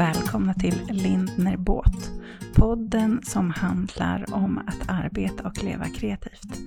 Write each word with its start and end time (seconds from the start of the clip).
välkomna 0.00 0.54
till 0.54 0.82
Lindner 0.90 1.56
Båt. 1.56 2.10
Podden 2.54 3.20
som 3.22 3.50
handlar 3.50 4.34
om 4.34 4.58
att 4.58 4.88
arbeta 4.88 5.48
och 5.48 5.64
leva 5.64 5.84
kreativt. 5.84 6.58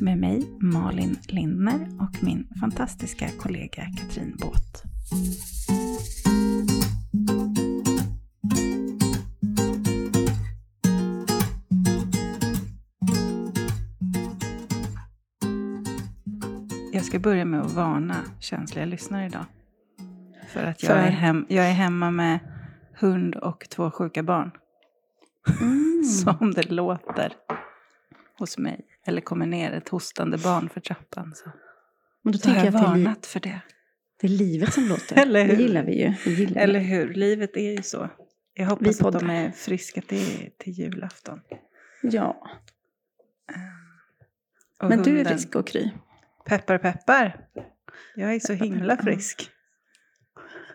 Med 0.00 0.18
mig 0.18 0.48
Malin 0.60 1.18
Lindner 1.28 1.88
och 2.00 2.22
min 2.22 2.48
fantastiska 2.60 3.28
kollega 3.38 3.82
Katrin 3.96 4.36
Båt. 4.40 4.82
Jag 16.92 17.04
ska 17.04 17.18
börja 17.18 17.44
med 17.44 17.60
att 17.60 17.74
varna 17.74 18.16
känsliga 18.40 18.84
lyssnare 18.84 19.26
idag. 19.26 19.44
För 20.48 20.64
att 20.64 20.82
jag, 20.82 20.92
För? 20.92 20.98
Är, 20.98 21.10
hem, 21.10 21.46
jag 21.48 21.66
är 21.66 21.72
hemma 21.72 22.10
med 22.10 22.38
hund 23.00 23.36
och 23.36 23.66
två 23.70 23.90
sjuka 23.90 24.22
barn. 24.22 24.50
Mm. 25.60 26.04
Så 26.24 26.30
om 26.40 26.50
det 26.54 26.70
låter 26.70 27.32
hos 28.38 28.58
mig, 28.58 28.80
eller 29.06 29.20
kommer 29.20 29.46
ner 29.46 29.72
ett 29.72 29.88
hostande 29.88 30.38
barn 30.38 30.68
för 30.68 30.80
trappan, 30.80 31.34
så, 31.34 31.50
Men 32.22 32.32
då 32.32 32.38
så 32.38 32.48
har 32.48 32.54
tänker 32.54 32.72
jag 32.72 32.74
jag 32.84 32.96
det 32.96 33.04
varnat 33.04 33.26
för 33.26 33.40
det. 33.40 33.60
det 34.20 34.26
är 34.26 34.30
livet 34.30 34.72
som 34.72 34.84
låter. 34.84 35.16
Eller 35.22 35.44
hur? 35.44 35.56
Det 35.56 35.62
gillar 35.62 35.82
vi 35.82 36.02
ju. 36.02 36.14
Vi 36.24 36.34
gillar 36.34 36.60
Eller 36.62 36.80
hur? 36.80 37.14
Livet 37.14 37.56
är 37.56 37.70
ju 37.76 37.82
så. 37.82 38.08
Jag 38.54 38.66
hoppas 38.66 39.02
att 39.02 39.18
de 39.20 39.30
är 39.30 39.50
friska 39.50 40.00
till, 40.00 40.50
till 40.58 40.72
julafton. 40.72 41.40
Ja, 42.02 42.48
Och 44.82 44.88
men 44.88 45.02
du 45.02 45.10
är 45.10 45.14
hunden- 45.16 45.32
frisk 45.38 45.54
och 45.54 45.66
kry. 45.66 45.90
Peppar 46.46 46.78
peppar. 46.78 47.46
Jag 48.14 48.34
är 48.34 48.40
så 48.40 48.52
himla 48.52 48.96
frisk. 48.96 49.50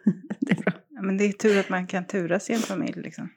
Det 0.39 0.51
är 0.51 0.55
bra. 0.63 0.70
Men 1.01 1.17
det 1.17 1.23
är 1.23 1.31
tur 1.31 1.59
att 1.59 1.69
man 1.69 1.87
kan 1.87 2.05
turas 2.07 2.49
i 2.49 2.53
en 2.53 2.59
familj 2.59 3.01
liksom. 3.01 3.29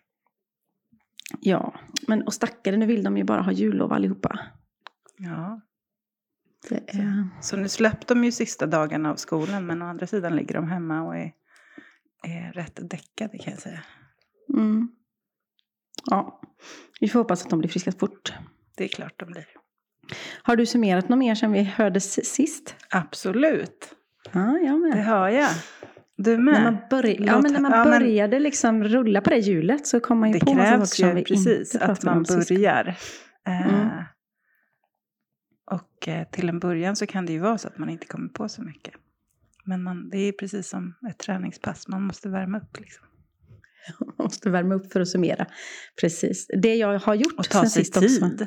Ja, 1.41 1.75
men 2.09 2.23
och 2.23 2.35
stackare, 2.35 2.77
nu 2.77 2.87
vill 2.87 3.03
de 3.05 3.17
ju 3.17 3.25
bara 3.25 3.43
ha 3.43 3.53
jullov 3.53 3.93
allihopa. 3.93 4.39
Ja. 5.19 5.61
Det 6.69 6.75
är... 6.89 7.29
Så 7.41 7.57
nu 7.57 7.69
släppte 7.69 8.15
de 8.15 8.25
ju 8.25 8.33
sista 8.33 8.67
dagarna 8.67 9.11
av 9.11 9.17
skolan 9.17 9.67
men 9.67 9.83
å 9.83 9.87
andra 9.87 10.07
sidan 10.07 10.37
ligger 10.37 10.55
de 10.55 10.69
hemma 10.69 11.03
och 11.03 11.17
är, 11.17 11.33
är 12.23 12.53
rätt 12.53 12.79
däckade 12.91 13.39
kan 13.39 13.53
jag 13.53 13.63
säga. 13.63 13.83
Mm. 14.55 14.89
Ja, 16.11 16.41
vi 17.01 17.09
får 17.09 17.19
hoppas 17.19 17.45
att 17.45 17.51
de 17.51 17.59
blir 17.59 17.69
friska 17.71 17.93
fort. 17.93 18.33
Det 18.77 18.85
är 18.85 18.89
klart 18.89 19.15
de 19.21 19.31
blir. 19.31 19.47
Har 20.43 20.57
du 20.57 20.67
summerat 20.67 21.09
något 21.09 21.19
mer 21.19 21.35
sen 21.35 21.53
vi 21.53 21.63
hördes 21.63 22.35
sist? 22.35 22.77
Absolut, 22.91 23.95
Ja, 24.33 24.59
jag 24.59 24.75
det 24.83 24.89
med. 24.97 25.07
har 25.07 25.29
jag. 25.29 25.51
Du 26.17 26.39
med? 26.39 26.55
När 26.55 26.63
man, 26.65 26.77
börj- 26.91 27.27
ja, 27.27 27.41
men 27.41 27.53
när 27.53 27.61
man 27.61 27.73
ja, 27.73 27.85
men- 27.85 27.99
började 28.01 28.39
liksom 28.39 28.85
rulla 28.85 29.21
på 29.21 29.31
det 29.31 29.39
hjulet 29.39 29.87
så 29.87 30.01
kom 30.01 30.19
man 30.19 30.33
ju 30.33 30.39
det 30.39 30.45
på 30.47 30.55
massa 30.55 30.71
krävs 30.77 30.91
saker 30.91 31.07
som 31.09 31.15
vi 31.17 31.25
precis 31.25 31.75
inte 31.75 31.87
att 31.87 32.03
man 32.05 32.17
om 32.17 32.23
börjar. 32.23 32.89
Eh, 33.47 33.67
Mm. 33.75 33.89
Och 35.71 36.09
eh, 36.09 36.27
till 36.31 36.49
en 36.49 36.59
början 36.59 36.97
så 36.97 37.07
kan 37.07 37.27
det 37.27 37.33
ju 37.33 37.39
vara 37.39 37.59
så 37.59 37.69
att 37.69 37.79
man 37.79 37.89
inte 37.91 38.07
kommer 38.07 38.29
på 38.29 38.49
så 38.49 38.63
mycket. 38.63 38.95
Men 39.65 39.83
man, 39.83 40.09
det 40.11 40.19
är 40.19 40.33
precis 40.33 40.69
som 40.69 40.95
ett 41.11 41.19
träningspass, 41.19 41.89
man 41.89 42.03
måste 42.03 42.29
värma 42.29 42.59
upp 42.59 42.81
liksom. 42.81 43.07
Man 43.99 44.15
måste 44.27 44.51
värma 44.51 44.75
upp 44.75 44.93
för 44.93 45.01
att 45.01 45.09
summera. 45.09 45.47
Precis. 46.01 46.47
Det 46.63 46.75
jag 46.75 46.99
har 46.99 47.15
gjort 47.15 47.35
Och 47.39 47.45
ta 47.49 47.61
sen 47.61 47.71
sig 47.71 47.85
sist 47.85 47.97
också. 47.97 48.09
tid. 48.09 48.47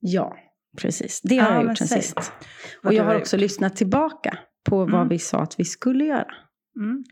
Ja, 0.00 0.36
precis. 0.78 1.20
Det 1.24 1.36
har 1.38 1.50
Ja, 1.50 1.54
jag 1.54 1.64
gjort 1.68 1.78
sen 1.78 1.88
sist. 1.88 2.32
Och 2.84 2.94
jag 2.94 3.04
har 3.04 3.12
har 3.12 3.20
också 3.20 3.36
gjort. 3.36 3.40
lyssnat 3.40 3.76
tillbaka 3.76 4.38
på 4.64 4.76
vad 4.78 4.94
Mm. 4.94 5.08
vi 5.08 5.18
sa 5.18 5.42
att 5.42 5.60
vi 5.60 5.64
skulle 5.64 6.04
göra. 6.04 6.26
Mm. 6.76 7.04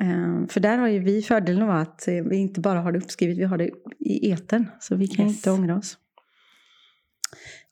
Eh, 0.00 0.46
för 0.48 0.60
där 0.60 0.78
har 0.78 0.88
ju 0.88 0.98
vi 0.98 1.22
fördelen 1.22 1.62
av 1.62 1.70
att 1.70 2.08
eh, 2.08 2.14
vi 2.14 2.36
inte 2.36 2.60
bara 2.60 2.80
har 2.80 2.92
det 2.92 2.98
uppskrivet, 2.98 3.38
vi 3.38 3.44
har 3.44 3.58
det 3.58 3.70
i 3.98 4.30
etern. 4.32 4.66
Så 4.80 4.96
vi 4.96 5.08
kan 5.08 5.26
Yes. 5.26 5.36
inte 5.36 5.50
ångra 5.50 5.76
oss. 5.76 5.98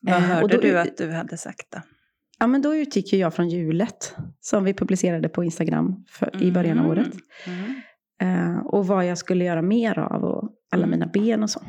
Vad 0.01 0.15
Eh, 0.15 0.21
hörde 0.21 0.55
då- 0.57 0.61
du 0.63 0.79
att 0.79 0.97
du 0.97 1.11
hade 1.11 1.37
sagt 1.37 1.67
då? 1.73 1.79
Ja, 2.39 2.47
men 2.47 2.63
då 2.63 2.77
utgick 2.77 3.13
ju 3.13 3.19
jag 3.19 3.35
från 3.35 3.49
hjulet 3.49 4.15
som 4.41 4.65
vi 4.65 4.75
publicerade 4.75 5.29
på 5.29 5.45
Instagram 5.45 6.05
för, 6.09 6.43
i 6.43 6.53
början 6.53 6.79
av 6.79 6.85
Mm. 6.85 6.91
året. 6.99 7.15
Mm. 8.21 8.67
Och 8.67 8.87
vad 8.87 9.07
jag 9.07 9.19
skulle 9.19 9.45
göra 9.45 9.63
mer 9.63 9.99
av 9.99 10.25
och 10.25 10.51
alla 10.71 10.85
Mm. 10.87 10.99
mina 10.99 11.11
ben 11.13 11.43
och 11.43 11.51
så. 11.51 11.61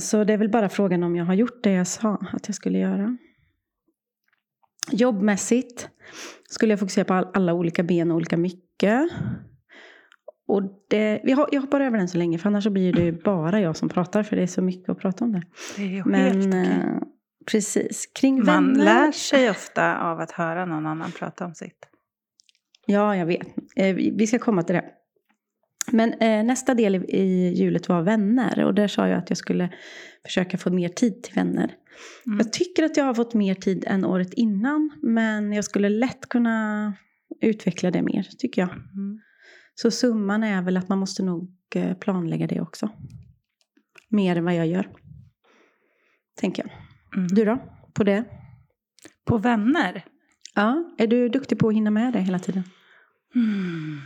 Så 0.00 0.24
det 0.24 0.32
är 0.32 0.36
väl 0.38 0.50
bara 0.50 0.68
frågan 0.68 1.02
om 1.02 1.16
jag 1.16 1.24
har 1.24 1.34
gjort 1.34 1.62
det 1.62 1.72
jag 1.72 1.86
sa 1.86 2.14
att 2.32 2.48
jag 2.48 2.54
skulle 2.54 2.78
göra. 2.78 3.16
Jobbmässigt 4.90 5.88
skulle 6.48 6.72
jag 6.72 6.80
fokusera 6.80 7.04
på 7.04 7.14
all, 7.14 7.28
alla 7.34 7.54
olika 7.54 7.82
ben 7.82 8.10
och 8.10 8.16
olika 8.16 8.36
mycket. 8.36 9.10
Och 10.48 10.62
det, 10.88 11.20
jag 11.24 11.60
hoppar 11.60 11.80
över 11.80 11.98
den 11.98 12.08
så 12.08 12.18
länge 12.18 12.38
för 12.38 12.48
annars 12.48 12.64
så 12.64 12.70
blir 12.70 12.92
det 12.92 13.12
bara 13.24 13.60
jag 13.60 13.76
som 13.76 13.88
pratar 13.88 14.22
för 14.22 14.36
det 14.36 14.42
är 14.42 14.46
så 14.46 14.62
mycket 14.62 14.88
att 14.88 14.98
prata 14.98 15.24
om 15.24 15.32
det. 15.32 15.42
Det 15.76 15.82
är 15.82 15.86
ju 15.86 15.94
helt 15.94 16.06
Men 16.06 16.48
okej. 16.48 16.60
eh, 16.60 17.02
precis, 17.50 18.06
kring 18.20 18.36
Man 18.44 18.46
vänner. 18.46 18.84
lär 18.84 19.12
sig 19.12 19.50
ofta 19.50 19.98
av 19.98 20.20
att 20.20 20.30
höra 20.30 20.64
någon 20.64 20.86
annan 20.86 21.12
prata 21.12 21.44
om 21.44 21.54
sitt. 21.54 21.86
Ja, 22.86 23.16
jag 23.16 23.26
vet. 23.26 23.46
Eh, 23.76 23.94
vi 23.94 24.26
ska 24.26 24.38
komma 24.38 24.62
till 24.62 24.74
det. 24.74 24.84
Men 25.92 26.12
eh, 26.12 26.44
nästa 26.44 26.74
del 26.74 26.94
i, 26.94 26.98
i 26.98 27.54
hjulet 27.54 27.88
var 27.88 28.02
vänner. 28.02 28.64
Och 28.64 28.74
där 28.74 28.88
sa 28.88 29.08
jag 29.08 29.18
att 29.18 29.30
jag 29.30 29.36
skulle 29.36 29.70
försöka 30.24 30.58
få 30.58 30.70
mer 30.70 30.88
tid 30.88 31.22
till 31.22 31.34
vänner. 31.34 31.74
Mm. 32.26 32.38
Jag 32.38 32.52
tycker 32.52 32.82
att 32.82 32.96
jag 32.96 33.04
har 33.04 33.14
fått 33.14 33.34
mer 33.34 33.54
tid 33.54 33.84
än 33.86 34.04
året 34.04 34.32
innan. 34.32 34.90
Men 35.02 35.52
jag 35.52 35.64
skulle 35.64 35.88
lätt 35.88 36.28
kunna 36.28 36.94
utveckla 37.40 37.90
det 37.90 38.02
mer, 38.02 38.28
tycker 38.38 38.62
jag. 38.62 38.70
Mm. 38.70 39.20
Så 39.74 39.90
summan 39.90 40.42
är 40.42 40.62
väl 40.62 40.76
att 40.76 40.88
man 40.88 40.98
måste 40.98 41.22
nog 41.22 41.50
eh, 41.74 41.94
planlägga 41.94 42.46
det 42.46 42.60
också. 42.60 42.90
Mer 44.08 44.36
än 44.36 44.44
vad 44.44 44.54
jag 44.54 44.66
gör. 44.66 44.88
Tänker 46.40 46.62
jag. 46.62 46.72
Mm. 47.16 47.28
Du 47.28 47.44
då? 47.44 47.58
På 47.94 48.04
det? 48.04 48.24
På 49.24 49.38
vänner? 49.38 50.04
Ja, 50.54 50.94
är 50.98 51.06
du 51.06 51.28
duktig 51.28 51.58
på 51.58 51.68
att 51.68 51.74
hinna 51.74 51.90
med 51.90 52.12
det 52.12 52.20
hela 52.20 52.38
tiden? 52.38 52.62
Mm. 53.34 53.98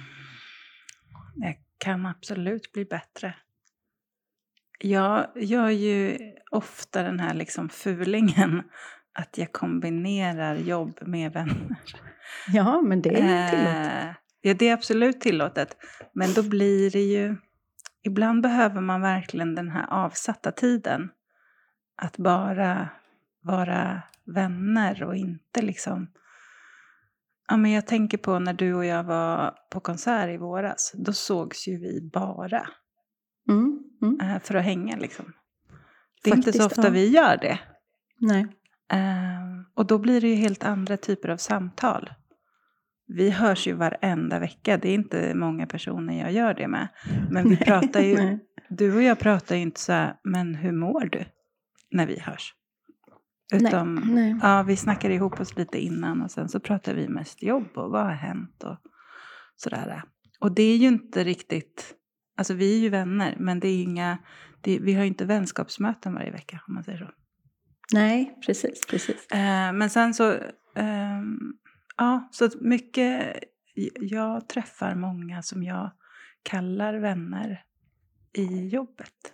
Jag 1.34 1.56
kan 1.84 2.06
absolut 2.06 2.72
bli 2.72 2.84
bättre. 2.84 3.34
Jag 4.78 5.26
gör 5.34 5.68
ju 5.68 6.18
ofta 6.50 7.02
den 7.02 7.20
här 7.20 7.34
liksom 7.34 7.68
fulingen 7.68 8.62
att 9.14 9.38
jag 9.38 9.52
kombinerar 9.52 10.56
jobb 10.56 10.98
med 11.00 11.32
vänner. 11.32 11.76
Ja, 12.48 12.80
men 12.80 13.02
det 13.02 13.20
är 13.20 13.48
tillåtet. 13.48 14.04
Eh, 14.04 14.14
ja, 14.40 14.54
det 14.54 14.68
är 14.68 14.74
absolut 14.74 15.20
tillåtet. 15.20 15.76
Men 16.12 16.32
då 16.32 16.42
blir 16.42 16.90
det 16.90 17.02
ju... 17.02 17.36
Ibland 18.02 18.42
behöver 18.42 18.80
man 18.80 19.00
verkligen 19.00 19.54
den 19.54 19.70
här 19.70 19.86
avsatta 19.90 20.52
tiden. 20.52 21.10
Att 21.96 22.16
bara 22.16 22.88
vara 23.40 24.02
vänner 24.24 25.02
och 25.02 25.16
inte 25.16 25.62
liksom... 25.62 26.08
Ja, 27.48 27.56
men 27.56 27.70
jag 27.70 27.86
tänker 27.86 28.18
på 28.18 28.38
när 28.38 28.52
du 28.52 28.74
och 28.74 28.84
jag 28.84 29.04
var 29.04 29.54
på 29.70 29.80
konsert 29.80 30.28
i 30.28 30.36
våras. 30.36 30.92
Då 30.94 31.12
sågs 31.12 31.68
ju 31.68 31.78
vi 31.78 32.10
bara 32.12 32.68
Mm, 33.48 33.82
mm. 34.02 34.20
eh, 34.20 34.40
för 34.42 34.54
att 34.54 34.64
hänga 34.64 34.96
liksom. 34.96 35.32
Det 36.22 36.30
är 36.30 36.36
inte 36.36 36.52
så 36.52 36.58
Faktiskt, 36.58 36.78
ofta 36.78 36.88
ja. 36.88 36.92
vi 36.92 37.08
gör 37.08 37.36
det. 37.36 37.58
Nej. 38.18 38.46
Eh, 38.92 39.64
och 39.74 39.86
då 39.86 39.98
blir 39.98 40.20
det 40.20 40.28
ju 40.28 40.34
helt 40.34 40.64
andra 40.64 40.96
typer 40.96 41.28
av 41.28 41.36
samtal. 41.36 42.10
Vi 43.06 43.30
hörs 43.30 43.66
ju 43.66 43.72
varenda 43.72 44.38
vecka. 44.38 44.76
Det 44.76 44.88
är 44.88 44.94
inte 44.94 45.34
många 45.34 45.66
personer 45.66 46.20
jag 46.20 46.32
gör 46.32 46.54
det 46.54 46.68
med. 46.68 46.88
Men 47.30 47.50
vi 47.50 47.56
pratar 47.64 48.00
ju, 48.00 48.38
du 48.68 48.94
och 48.94 49.02
jag 49.02 49.18
pratar 49.18 49.56
ju 49.56 49.62
inte 49.62 49.80
så 49.80 49.92
här, 49.92 50.16
men 50.24 50.54
hur 50.54 50.72
mår 50.72 51.08
du? 51.12 51.24
När 51.90 52.06
vi 52.06 52.18
hörs. 52.18 52.54
Utan, 53.52 53.94
Nej. 53.94 54.36
ja, 54.42 54.62
vi 54.62 54.76
snackar 54.76 55.10
ihop 55.10 55.40
oss 55.40 55.56
lite 55.56 55.78
innan 55.78 56.22
och 56.22 56.30
sen 56.30 56.48
så 56.48 56.60
pratar 56.60 56.94
vi 56.94 57.08
mest 57.08 57.42
jobb 57.42 57.68
och 57.74 57.90
vad 57.90 58.04
har 58.04 58.12
hänt 58.12 58.64
och 58.64 58.76
sådär. 59.56 60.02
Och 60.40 60.52
det 60.52 60.62
är 60.62 60.76
ju 60.76 60.88
inte 60.88 61.24
riktigt, 61.24 61.94
alltså 62.36 62.54
vi 62.54 62.76
är 62.76 62.80
ju 62.80 62.88
vänner, 62.88 63.36
men 63.38 63.60
det 63.60 63.68
är 63.68 63.82
inga, 63.82 64.18
det, 64.60 64.78
vi 64.78 64.94
har 64.94 65.02
ju 65.02 65.08
inte 65.08 65.24
vänskapsmöten 65.24 66.14
varje 66.14 66.30
vecka 66.30 66.60
om 66.68 66.74
man 66.74 66.84
säger 66.84 66.98
så. 66.98 67.10
Nej, 67.92 68.38
precis, 68.46 68.86
precis. 68.86 69.26
Eh, 69.26 69.72
men 69.72 69.90
sen 69.90 70.14
så, 70.14 70.38
ehm, 70.74 71.38
ja, 71.96 72.28
så 72.32 72.48
mycket, 72.60 73.38
jag 74.00 74.48
träffar 74.48 74.94
många 74.94 75.42
som 75.42 75.62
jag 75.62 75.90
kallar 76.42 76.94
vänner 76.94 77.64
i 78.32 78.68
jobbet. 78.68 79.32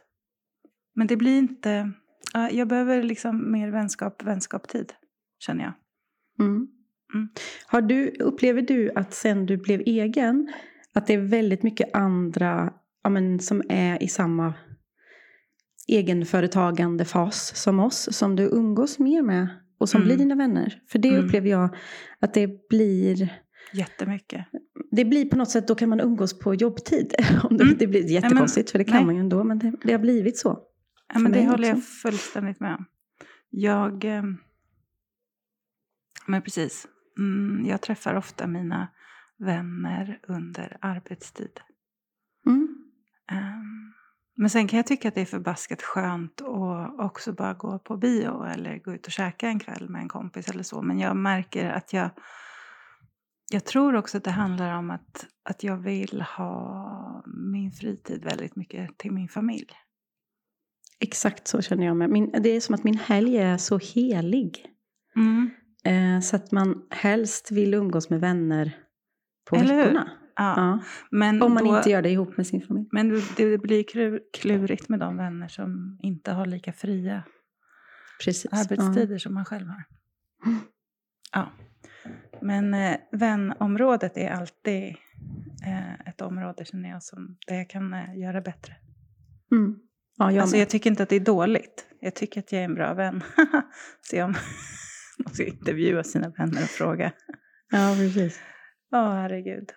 Men 0.94 1.06
det 1.06 1.16
blir 1.16 1.38
inte, 1.38 1.92
ja, 2.32 2.50
jag 2.50 2.68
behöver 2.68 3.02
liksom 3.02 3.52
mer 3.52 3.70
vänskap, 3.70 4.22
vänskaptid, 4.22 4.92
känner 5.38 5.64
jag. 5.64 5.72
Mm. 6.46 6.68
Mm. 7.14 7.28
Har 7.66 7.80
du, 7.82 8.10
upplever 8.20 8.62
du 8.62 8.90
att 8.94 9.14
sen 9.14 9.46
du 9.46 9.56
blev 9.56 9.80
egen, 9.86 10.52
att 10.94 11.06
det 11.06 11.14
är 11.14 11.18
väldigt 11.18 11.62
mycket 11.62 11.94
andra 11.94 12.72
ja, 13.02 13.10
men, 13.10 13.38
som 13.38 13.62
är 13.68 14.02
i 14.02 14.08
samma 14.08 14.54
egenföretagande 15.88 17.04
fas 17.04 17.56
som 17.56 17.80
oss, 17.80 18.08
som 18.12 18.36
du 18.36 18.42
umgås 18.42 18.98
mer 18.98 19.22
med 19.22 19.48
och 19.78 19.88
som 19.88 19.98
Mm. 20.02 20.06
blir 20.08 20.16
dina 20.16 20.34
vänner? 20.34 20.82
För 20.88 20.98
det 20.98 21.08
Mm. 21.08 21.24
upplever 21.24 21.48
jag 21.50 21.76
att 22.20 22.34
det 22.34 22.68
blir 22.68 23.28
Jättemycket. 23.72 24.46
Det 24.90 25.04
blir 25.04 25.24
på 25.24 25.36
något 25.36 25.50
sätt, 25.50 25.68
då 25.68 25.74
kan 25.74 25.88
man 25.88 26.00
umgås 26.00 26.38
på 26.38 26.54
jobbtid. 26.54 27.14
Om 27.42 27.56
det, 27.56 27.64
Mm. 27.64 27.76
det 27.78 27.86
blir 27.86 28.10
jättekonstigt, 28.10 28.70
för 28.70 28.78
det 28.78 28.84
kan 28.84 28.96
nej. 28.96 29.04
man 29.04 29.14
ju 29.14 29.20
ändå. 29.20 29.44
Men 29.44 29.58
det, 29.58 29.72
det 29.84 29.92
har 29.92 29.98
blivit 29.98 30.38
så. 30.38 30.58
Ja, 31.12 31.18
men 31.18 31.32
det 31.32 31.46
håller 31.46 31.68
jag 31.68 31.84
fullständigt 31.84 32.60
med 32.60 32.74
om. 32.74 32.84
Jag... 33.50 34.04
Eh, 34.04 34.22
men 36.26 36.42
precis. 36.42 36.86
Mm, 37.18 37.66
jag 37.66 37.80
träffar 37.80 38.14
ofta 38.14 38.46
mina 38.46 38.88
vänner 39.38 40.20
under 40.28 40.76
arbetstid. 40.80 41.60
Mm. 42.46 42.84
Ehm, 43.30 43.92
men 44.36 44.50
sen 44.50 44.68
kan 44.68 44.76
jag 44.76 44.86
tycka 44.86 45.08
att 45.08 45.14
det 45.14 45.20
är 45.20 45.24
förbaskat 45.24 45.82
skönt 45.82 46.40
att 46.40 47.00
också 47.00 47.32
bara 47.32 47.54
gå 47.54 47.78
på 47.78 47.96
bio 47.96 48.44
eller 48.44 48.78
gå 48.78 48.92
ut 48.94 49.06
och 49.06 49.12
käka 49.12 49.48
en 49.48 49.58
kväll 49.58 49.88
med 49.88 50.02
en 50.02 50.08
kompis 50.08 50.48
eller 50.48 50.62
så. 50.62 50.82
Men 50.82 50.98
jag 50.98 51.16
märker 51.16 51.70
att 51.70 51.92
jag... 51.92 52.10
Jag 53.52 53.64
tror 53.64 53.96
också 53.96 54.16
att 54.18 54.24
det 54.24 54.30
handlar 54.30 54.74
om 54.74 54.90
att, 54.90 55.26
att 55.42 55.64
jag 55.64 55.76
vill 55.76 56.22
ha 56.36 57.24
min 57.26 57.72
fritid 57.72 58.24
väldigt 58.24 58.56
mycket 58.56 58.98
till 58.98 59.12
min 59.12 59.28
familj. 59.28 59.72
Exakt 61.00 61.48
så 61.48 61.62
känner 61.62 61.86
jag 61.86 61.96
med. 61.96 62.10
Min, 62.10 62.30
det 62.42 62.48
är 62.48 62.60
som 62.60 62.74
att 62.74 62.84
min 62.84 62.98
helg 62.98 63.36
är 63.38 63.56
så 63.56 63.78
helig. 63.78 64.66
Mm. 65.16 65.50
Eh, 65.84 66.20
så 66.20 66.36
att 66.36 66.52
man 66.52 66.82
helst 66.90 67.50
vill 67.50 67.74
umgås 67.74 68.10
med 68.10 68.20
vänner 68.20 68.76
på 69.50 69.56
Eller 69.56 69.74
hur? 69.74 69.82
veckorna. 69.82 70.10
Ja. 70.36 70.54
Ja. 70.56 70.80
Men 71.10 71.42
Om 71.42 71.54
man 71.54 71.64
då, 71.64 71.76
inte 71.76 71.90
gör 71.90 72.02
det 72.02 72.10
ihop 72.10 72.36
med 72.36 72.46
sin 72.46 72.62
familj. 72.62 72.88
Men 72.92 73.08
det, 73.08 73.22
det 73.36 73.58
blir 73.58 73.84
klu- 73.84 74.20
klurigt 74.32 74.88
med 74.88 75.00
de 75.00 75.16
vänner 75.16 75.48
som 75.48 75.98
inte 76.02 76.32
har 76.32 76.46
lika 76.46 76.72
fria 76.72 77.22
Precis. 78.24 78.52
arbetstider 78.52 79.18
som 79.18 79.34
man 79.34 79.44
själv 79.44 79.66
har. 79.66 79.84
Ja. 81.32 81.52
Men 82.42 82.74
eh, 82.74 82.96
vänområdet 83.12 84.16
är 84.16 84.30
alltid 84.30 84.94
eh, 85.66 85.94
ett 86.08 86.20
område 86.20 86.64
känner 86.64 86.88
jag 86.88 87.02
som 87.02 87.36
där 87.46 87.54
jag 87.56 87.70
kan 87.70 87.94
eh, 87.94 88.18
göra 88.18 88.40
bättre. 88.40 88.76
Ja, 89.48 89.56
mm. 89.56 89.78
Ja 90.20 90.32
jag 90.32 90.42
alltså 90.42 90.56
jag 90.56 90.68
tycker 90.68 90.90
inte 90.90 91.02
att 91.02 91.08
det 91.08 91.16
är 91.16 91.20
dåligt. 91.20 91.86
Jag 92.00 92.14
tycker 92.14 92.40
att 92.40 92.52
jag 92.52 92.60
är 92.60 92.64
en 92.64 92.74
bra 92.74 92.94
vän. 92.94 93.22
Se 94.10 94.22
om 94.22 94.34
man 95.24 95.34
ska 95.34 95.44
intervjua 95.46 96.04
sina 96.04 96.28
vänner 96.28 96.62
och 96.62 96.68
fråga. 96.68 97.12
Ja, 97.70 97.94
precis. 97.98 98.40
Ja, 98.90 99.12
herregud. 99.12 99.70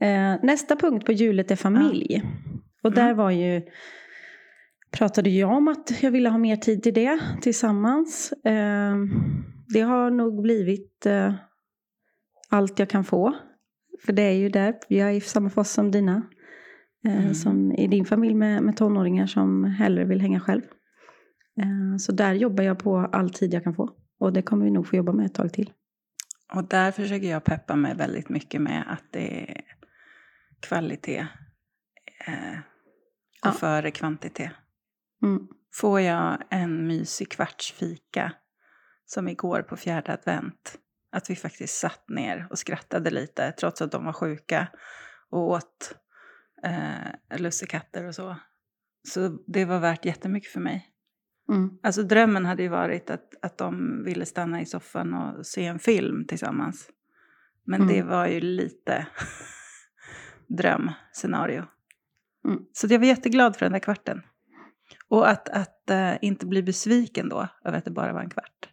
Eh, 0.00 0.44
nästa 0.44 0.76
punkt 0.76 1.06
på 1.06 1.12
hjulet 1.12 1.50
är 1.50 1.56
familj. 1.56 2.22
Och 2.82 2.92
där 2.92 3.04
Mm. 3.04 3.16
var 3.16 3.30
ju 3.30 3.62
pratade 4.90 5.30
jag 5.30 5.50
om 5.50 5.68
att 5.68 6.02
jag 6.02 6.10
ville 6.10 6.28
ha 6.28 6.38
mer 6.38 6.56
tid 6.56 6.82
till 6.82 6.94
det 6.94 7.20
tillsammans. 7.42 8.32
Eh, 8.32 8.96
det 9.68 9.80
har 9.80 10.10
nog 10.10 10.42
blivit 10.42 11.06
eh, 11.06 11.34
allt 12.48 12.78
jag 12.78 12.90
kan 12.90 13.04
få. 13.04 13.34
För 14.04 14.12
det 14.12 14.22
är 14.22 14.32
ju 14.32 14.48
där, 14.48 14.74
jag 14.88 15.08
är 15.08 15.12
i 15.12 15.20
samma 15.20 15.50
fas 15.50 15.70
som 15.72 15.90
dina. 15.90 16.22
Eh, 17.06 17.16
Mm. 17.20 17.34
Som 17.34 17.72
i 17.72 17.86
din 17.86 18.04
familj 18.04 18.34
med, 18.34 18.62
med 18.62 18.76
tonåringar 18.76 19.26
som 19.26 19.64
hellre 19.64 20.04
vill 20.04 20.20
hänga 20.20 20.40
själv. 20.40 20.62
Eh, 21.60 21.96
så 21.98 22.12
där 22.12 22.32
jobbar 22.34 22.64
jag 22.64 22.78
på 22.78 22.96
all 22.98 23.30
tid 23.30 23.54
jag 23.54 23.64
kan 23.64 23.74
få. 23.74 23.90
Och 24.18 24.32
det 24.32 24.42
kommer 24.42 24.64
vi 24.64 24.70
nog 24.70 24.86
få 24.86 24.96
jobba 24.96 25.12
med 25.12 25.26
ett 25.26 25.34
tag 25.34 25.52
till. 25.52 25.72
Och 26.54 26.64
där 26.64 26.90
försöker 26.92 27.30
jag 27.30 27.44
peppa 27.44 27.76
mig 27.76 27.94
väldigt 27.94 28.28
mycket 28.28 28.60
med 28.60 28.84
att 28.88 29.04
det 29.10 29.50
är 29.50 29.60
kvalitet 30.60 31.26
eh, 32.26 32.58
Ja. 33.42 33.50
och 33.50 33.56
före 33.56 33.90
kvantitet. 33.90 34.52
Mm. 35.22 35.48
Får 35.74 36.00
jag 36.00 36.42
en 36.50 36.86
mysig 36.86 37.30
kvartsfika 37.30 38.32
som 39.04 39.28
igår 39.28 39.62
på 39.62 39.76
fjärde 39.76 40.12
advent, 40.12 40.78
att 41.12 41.30
vi 41.30 41.36
faktiskt 41.36 41.78
satt 41.78 42.08
ner 42.08 42.46
och 42.50 42.58
skrattade 42.58 43.10
lite 43.10 43.52
trots 43.52 43.82
att 43.82 43.92
de 43.92 44.04
var 44.04 44.12
sjuka 44.12 44.68
och 45.30 45.50
åt 45.50 45.94
eh, 46.62 47.38
lussekatter 47.38 48.04
och 48.04 48.14
så. 48.14 48.36
Så 49.08 49.38
det 49.46 49.64
var 49.64 49.78
värt 49.80 50.04
jättemycket 50.04 50.52
för 50.52 50.60
mig. 50.60 50.86
Mm. 51.52 51.70
Alltså 51.82 52.02
drömmen 52.02 52.44
hade 52.46 52.62
ju 52.62 52.68
varit 52.68 53.10
att, 53.10 53.34
att 53.42 53.58
de 53.58 54.02
ville 54.04 54.26
stanna 54.26 54.60
i 54.60 54.66
soffan 54.66 55.14
och 55.14 55.46
se 55.46 55.64
en 55.66 55.78
film 55.78 56.24
tillsammans. 56.26 56.90
Men 57.64 57.82
Mm. 57.82 57.94
det 57.94 58.02
var 58.02 58.26
ju 58.26 58.40
lite 58.40 59.06
drömscenario. 60.48 61.64
Mm. 62.48 62.58
Så 62.72 62.86
jag 62.90 62.98
var 62.98 63.06
jätteglad 63.06 63.56
för 63.56 63.66
den 63.66 63.72
där 63.72 63.78
kvarten. 63.78 64.22
Och 65.08 65.28
att, 65.28 65.48
att 65.48 65.90
eh, 65.90 66.12
inte 66.22 66.46
bli 66.46 66.62
besviken 66.62 67.28
då 67.28 67.48
över 67.64 67.78
att 67.78 67.84
det 67.84 67.90
bara 67.90 68.12
var 68.12 68.20
en 68.20 68.30
kvart. 68.30 68.68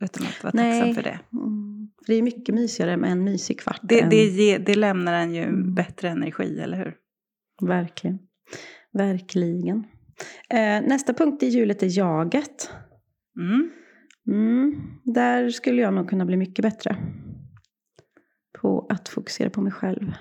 Utan 0.00 0.26
att 0.26 0.42
vara 0.44 0.52
Nej. 0.54 0.80
tacksam 0.80 0.94
för 0.94 1.02
det. 1.02 1.18
Mm. 1.32 1.90
För 2.06 2.12
det 2.12 2.14
är 2.18 2.22
mycket 2.22 2.54
mysigare 2.54 2.96
med 2.96 3.10
en 3.12 3.24
mysig 3.24 3.60
kvart. 3.60 3.80
Det, 3.82 4.00
än- 4.02 4.10
det, 4.10 4.58
det 4.58 4.74
lämnar 4.74 5.12
en 5.12 5.34
ju 5.34 5.42
Mm. 5.42 5.74
bättre 5.74 6.08
energi, 6.08 6.60
eller 6.60 6.76
hur? 6.76 6.96
Verkligen. 7.62 8.18
Verkligen. 8.92 9.86
Eh, 10.48 10.82
nästa 10.82 11.14
punkt 11.14 11.42
i 11.42 11.46
hjulet 11.48 11.82
är 11.82 11.98
jaget. 11.98 12.70
Mm. 13.36 13.70
Mm, 14.26 15.00
där 15.04 15.50
skulle 15.50 15.82
jag 15.82 15.94
nog 15.94 16.08
kunna 16.08 16.24
bli 16.24 16.36
mycket 16.36 16.62
bättre. 16.62 16.96
På 18.60 18.86
att 18.88 19.08
fokusera 19.08 19.50
på 19.50 19.60
mig 19.60 19.72
själv. 19.72 20.12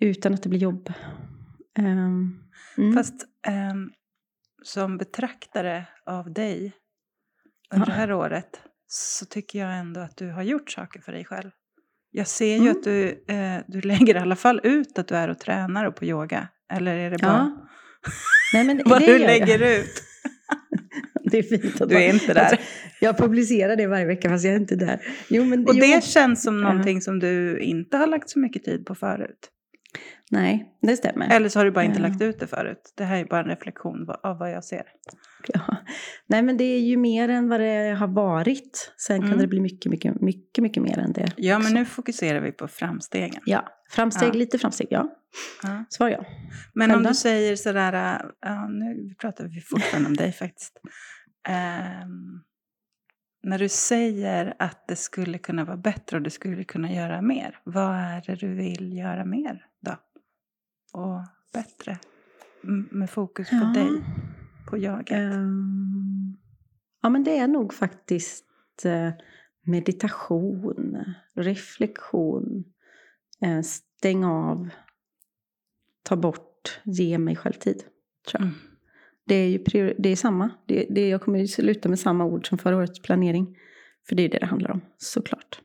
Utan 0.00 0.34
att 0.34 0.42
det 0.42 0.48
blir 0.48 0.60
jobb. 0.60 0.92
Ehm, 1.78 2.42
mm. 2.78 2.92
Fast 2.92 3.26
ehm, 3.46 3.90
som 4.62 4.98
betraktare 4.98 5.86
av 6.06 6.32
dig 6.32 6.72
under 7.74 7.86
Ja. 7.86 7.92
det 7.92 7.98
här 7.98 8.12
året 8.12 8.60
så 8.86 9.26
tycker 9.26 9.58
jag 9.58 9.78
ändå 9.78 10.00
att 10.00 10.16
du 10.16 10.30
har 10.30 10.42
gjort 10.42 10.70
saker 10.70 11.00
för 11.00 11.12
dig 11.12 11.24
själv. 11.24 11.50
Jag 12.10 12.26
ser 12.26 12.46
ju 12.56 12.60
Mm. 12.60 12.70
att 12.72 12.82
du, 12.84 13.08
eh, 13.28 13.58
du 13.68 13.80
lägger 13.80 14.14
i 14.14 14.18
alla 14.18 14.36
fall 14.36 14.60
ut 14.62 14.98
att 14.98 15.08
du 15.08 15.14
är 15.14 15.28
och 15.28 15.38
tränar 15.38 15.84
och 15.84 15.96
på 15.96 16.04
yoga. 16.04 16.48
Eller 16.72 16.96
är 16.96 17.10
det 17.10 17.18
bara 17.22 17.32
Ja. 17.32 17.66
Nej, 18.54 18.64
men 18.64 18.82
vad 18.88 19.00
du 19.00 19.06
gör 19.06 19.12
jag. 19.18 19.20
lägger 19.26 19.78
ut? 19.80 20.02
Det 21.32 21.38
är 21.38 21.42
fint 21.42 21.80
att 21.80 21.88
Du 21.88 21.94
är 21.96 22.08
man- 22.08 22.20
inte 22.20 22.34
där. 22.34 22.60
Jag 23.00 23.18
publicerar 23.18 23.76
det 23.76 23.86
varje 23.86 24.06
vecka 24.06 24.28
fast 24.28 24.44
jag 24.44 24.54
är 24.54 24.58
inte 24.60 24.76
där. 24.76 25.00
Jo, 25.28 25.44
men, 25.44 25.64
Och 25.68 25.74
jo. 25.74 25.80
det 25.80 26.04
känns 26.04 26.42
som 26.42 26.60
någonting 26.60 27.00
som 27.00 27.18
du 27.18 27.58
inte 27.60 27.96
har 27.96 28.06
lagt 28.06 28.30
så 28.30 28.38
mycket 28.38 28.64
tid 28.64 28.86
på 28.86 28.94
förut. 28.94 29.48
Nej, 30.32 30.78
det 30.82 30.96
stämmer. 30.96 31.28
Eller 31.36 31.48
så 31.48 31.58
har 31.58 31.64
du 31.64 31.70
bara 31.70 31.84
inte 31.84 32.00
Ja. 32.02 32.08
lagt 32.08 32.22
ut 32.22 32.40
det 32.40 32.46
förut. 32.46 32.92
Det 32.96 33.04
här 33.04 33.16
är 33.16 33.24
bara 33.24 33.40
en 33.40 33.46
reflektion 33.46 34.10
av 34.22 34.38
vad 34.38 34.50
jag 34.52 34.64
ser. 34.64 34.82
Ja. 35.48 35.60
Nej 36.26 36.42
men 36.42 36.56
det 36.56 36.64
är 36.64 36.80
ju 36.80 36.96
mer 36.96 37.28
än 37.28 37.48
vad 37.48 37.60
det 37.60 37.96
har 37.98 38.08
varit. 38.08 38.92
Sen 38.96 39.20
kan 39.20 39.26
Mm. 39.28 39.38
det 39.38 39.46
bli 39.46 39.60
mycket, 39.60 39.90
mycket, 39.90 40.20
mycket, 40.20 40.62
mycket 40.62 40.82
mer 40.82 40.98
än 40.98 41.12
det. 41.12 41.32
Ja, 41.36 41.58
men 41.58 41.66
också. 41.66 41.74
nu 41.74 41.84
fokuserar 41.84 42.40
vi 42.40 42.52
på 42.52 42.68
framstegen. 42.68 43.42
Ja, 43.44 43.68
framsteg, 43.90 44.28
Ja. 44.28 44.32
lite 44.32 44.58
framsteg, 44.58 44.86
ja. 44.90 45.08
Ja. 45.62 45.84
Svar 45.88 46.08
ja. 46.08 46.24
Men 46.74 46.88
Själv 46.88 46.96
om 46.98 47.02
då? 47.02 47.08
du 47.08 47.14
säger 47.14 47.56
sådär, 47.56 47.92
äh, 48.14 48.20
ja, 48.40 48.68
nu 48.68 49.14
pratar 49.20 49.44
vi 49.44 49.60
fortfarande 49.60 50.08
om 50.08 50.16
dig 50.16 50.32
faktiskt. 50.32 50.80
Ehm, 51.48 52.40
när 53.42 53.58
du 53.58 53.68
säger 53.68 54.54
att 54.58 54.84
det 54.88 54.96
skulle 54.96 55.38
kunna 55.38 55.64
vara 55.64 55.76
bättre 55.76 56.16
och 56.16 56.22
du 56.22 56.30
skulle 56.30 56.64
kunna 56.64 56.92
göra 56.92 57.22
mer, 57.22 57.58
vad 57.64 57.94
är 57.96 58.22
det 58.26 58.34
du 58.34 58.54
vill 58.54 58.92
göra 58.98 59.24
mer? 59.24 59.64
Och 60.92 61.20
bättre? 61.52 61.98
M- 62.64 62.88
med 62.90 63.10
fokus 63.10 63.50
på 63.50 63.56
Ja. 63.56 63.72
dig, 63.74 64.02
på 64.68 64.78
jaget. 64.78 65.10
Ehm, 65.10 66.36
ja 67.02 67.08
men 67.08 67.24
det 67.24 67.38
är 67.38 67.48
nog 67.48 67.74
faktiskt 67.74 68.46
eh, 68.84 69.10
meditation, 69.62 71.04
reflektion, 71.34 72.64
eh, 73.42 73.60
stäng 73.62 74.24
av, 74.24 74.68
ta 76.02 76.16
bort, 76.16 76.80
ge 76.84 77.18
mig 77.18 77.36
själv 77.36 77.52
tid. 77.52 77.76
Tror 78.28 78.40
jag. 78.40 78.42
Mm. 78.42 78.54
Det 79.26 79.34
är 79.34 79.48
ju 79.48 79.94
det 79.98 80.08
är 80.08 80.16
samma. 80.16 80.50
Det, 80.66 80.86
det, 80.90 81.08
jag 81.08 81.22
kommer 81.22 81.38
ju 81.38 81.46
sluta 81.46 81.88
med 81.88 81.98
samma 81.98 82.24
ord 82.24 82.48
som 82.48 82.58
förra 82.58 82.76
årets 82.76 83.02
planering. 83.02 83.56
För 84.08 84.16
det 84.16 84.22
är 84.22 84.28
det 84.28 84.38
det 84.38 84.46
handlar 84.46 84.70
om, 84.70 84.80
såklart. 84.96 85.60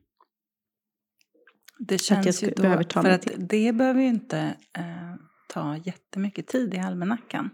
Det 1.79 1.97
känns 1.97 2.43
ju 2.43 2.49
då, 2.55 2.61
behöver 2.61 2.83
ta 2.83 3.01
för 3.01 3.09
att 3.09 3.27
det 3.37 3.73
behöver 3.75 4.01
ju 4.01 4.07
inte 4.07 4.39
eh, 4.77 5.15
ta 5.49 5.77
jättemycket 5.77 6.47
tid 6.47 6.73
i 6.73 6.77
almanackan. 6.77 7.49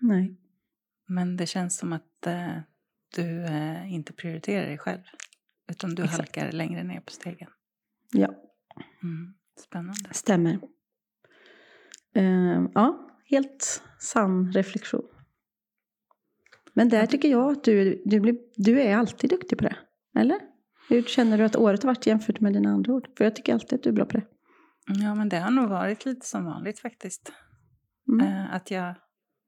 Nej. 0.00 0.36
Men 1.06 1.36
det 1.36 1.46
känns 1.46 1.78
som 1.78 1.92
att 1.92 2.26
eh, 2.26 2.58
du 3.16 3.44
eh, 3.44 3.92
inte 3.94 4.12
prioriterar 4.12 4.66
dig 4.66 4.78
själv. 4.78 5.02
Utan 5.70 5.94
du 5.94 6.02
Exakt. 6.02 6.18
halkar 6.18 6.52
längre 6.52 6.82
ner 6.82 7.00
på 7.00 7.12
stegen. 7.12 7.48
Ja, 8.12 8.34
Mm. 9.02 9.34
Spännande. 9.60 10.08
stämmer. 10.12 10.58
Ehm, 12.14 12.68
ja, 12.74 13.10
helt 13.24 13.82
sann 13.98 14.52
reflektion. 14.52 15.08
Men 16.72 16.88
där 16.88 17.06
tycker 17.06 17.28
jag 17.28 17.52
att 17.52 17.64
du, 17.64 18.02
du, 18.04 18.20
blir, 18.20 18.38
du 18.56 18.80
är 18.80 18.96
alltid 18.96 19.30
duktig 19.30 19.58
på 19.58 19.64
det. 19.64 19.76
Eller? 20.18 20.40
Hur 20.88 21.02
känner 21.02 21.38
du 21.38 21.44
att 21.44 21.56
året 21.56 21.82
har 21.82 21.90
varit 21.90 22.06
jämfört 22.06 22.40
med 22.40 22.52
dina 22.52 22.70
andra 22.70 22.92
ord? 22.92 23.08
För 23.16 23.24
jag 23.24 23.36
tycker 23.36 23.54
alltid 23.54 23.72
att 23.72 23.82
du 23.82 23.88
är 23.88 23.94
bra 23.94 24.04
på 24.04 24.16
det. 24.16 24.26
Ja, 24.86 25.14
men 25.14 25.28
det 25.28 25.38
har 25.38 25.50
nog 25.50 25.68
varit 25.68 26.04
lite 26.04 26.26
som 26.26 26.44
vanligt 26.44 26.78
faktiskt. 26.80 27.32
Mm. 28.08 28.26
Eh, 28.26 28.54
att 28.54 28.70
jag, 28.70 28.94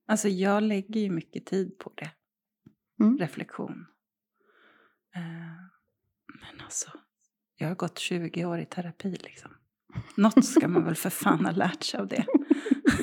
alltså 0.09 0.29
jag 0.29 0.63
lägger 0.63 1.01
ju 1.01 1.11
mycket 1.11 1.47
tid 1.47 1.79
på 1.79 1.93
det. 1.97 2.11
Mm. 3.01 3.19
Reflektion. 3.19 3.87
Eh, 5.15 5.23
men 6.27 6.61
alltså, 6.65 6.91
Jag 7.57 7.69
har 7.69 7.75
gått 7.75 7.99
20 7.99 8.45
år 8.45 8.59
i 8.59 8.67
terapi 8.67 9.11
liksom. 9.11 9.51
Något 10.17 10.45
ska 10.45 10.69
man 10.69 10.85
väl 10.85 10.95
för 10.95 11.11
fan 11.11 11.45
ha 11.45 11.53
lärt 11.53 11.83
sig 11.83 12.01
av 12.01 12.09
det. 12.09 12.27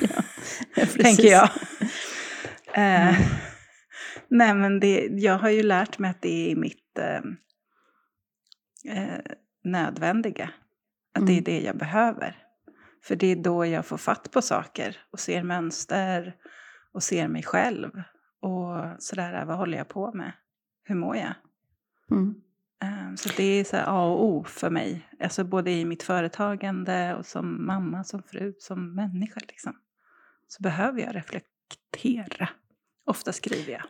ja, 0.76 0.86
Tänker 1.02 1.30
jag. 1.30 1.50
Eh, 2.74 3.18
nej 4.28 4.54
men 4.54 4.80
det, 4.80 5.08
jag 5.10 5.38
har 5.38 5.50
ju 5.50 5.62
lärt 5.62 5.98
mig 5.98 6.10
att 6.10 6.22
det 6.22 6.52
är 6.52 6.56
mitt 6.56 6.98
eh, 6.98 7.20
eh, 8.88 9.18
nödvändiga. 9.64 10.50
Att 11.14 11.26
det 11.26 11.32
är 11.32 11.34
Mm. 11.38 11.44
det 11.44 11.60
jag 11.60 11.76
behöver. 11.76 12.36
För 13.02 13.16
det 13.16 13.26
är 13.26 13.36
då 13.36 13.66
jag 13.66 13.86
får 13.86 13.96
fatt 13.96 14.30
på 14.30 14.42
saker 14.42 14.96
och 15.10 15.20
ser 15.20 15.42
mönster 15.42 16.36
och 16.92 17.02
ser 17.02 17.28
mig 17.28 17.42
själv. 17.42 17.90
Och 18.40 18.76
sådär, 19.02 19.44
vad 19.44 19.56
håller 19.56 19.78
jag 19.78 19.88
på 19.88 20.12
med? 20.12 20.32
Hur 20.84 20.94
mår 20.94 21.16
jag? 21.16 21.34
Mm. 22.10 22.34
Eh, 22.82 23.14
Så 23.16 23.28
det 23.36 23.44
är 23.44 23.64
så 23.64 23.76
A 23.76 24.02
och 24.04 24.24
O 24.24 24.44
för 24.44 24.70
mig. 24.70 25.08
Alltså 25.20 25.44
både 25.44 25.70
i 25.70 25.84
mitt 25.84 26.02
företagande 26.02 27.14
och 27.14 27.26
som 27.26 27.66
mamma, 27.66 28.04
som 28.04 28.22
fru, 28.22 28.54
som 28.58 28.94
människa. 28.94 29.40
Liksom. 29.48 29.76
Så 30.48 30.62
behöver 30.62 31.00
jag 31.00 31.14
reflektera. 31.14 32.48
Ofta 33.04 33.32
skriver 33.32 33.72
jag. 33.72 33.82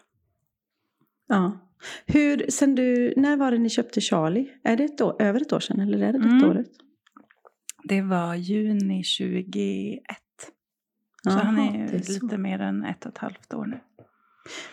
Ja. 1.29 1.59
Hur, 2.07 2.45
sen 2.51 2.75
du, 2.75 3.15
när 3.17 3.37
var 3.37 3.51
det 3.51 3.59
ni 3.59 3.69
köpte 3.71 4.01
Charlie? 4.01 4.49
Är 4.65 4.77
det 4.77 4.85
ett 4.85 5.01
år, 5.01 5.17
över 5.23 5.41
ett 5.41 5.53
år 5.53 5.61
sedan 5.61 5.81
eller 5.81 5.99
är 5.99 6.13
det 6.13 6.19
detta 6.19 6.31
Mm. 6.35 6.51
året? 6.51 6.67
Det 7.89 8.03
var 8.03 8.35
juni 8.35 9.03
2021. 9.05 10.01
Så 11.23 11.31
Jaha, 11.31 11.39
han 11.39 11.59
är 11.59 11.95
är 11.95 12.03
så. 12.03 12.13
lite 12.13 12.39
mer 12.39 12.59
än 12.59 12.85
ett 12.85 13.07
och 13.07 13.13
ett 13.13 13.19
halvt 13.19 13.55
år 13.55 13.67
nu. 13.67 13.81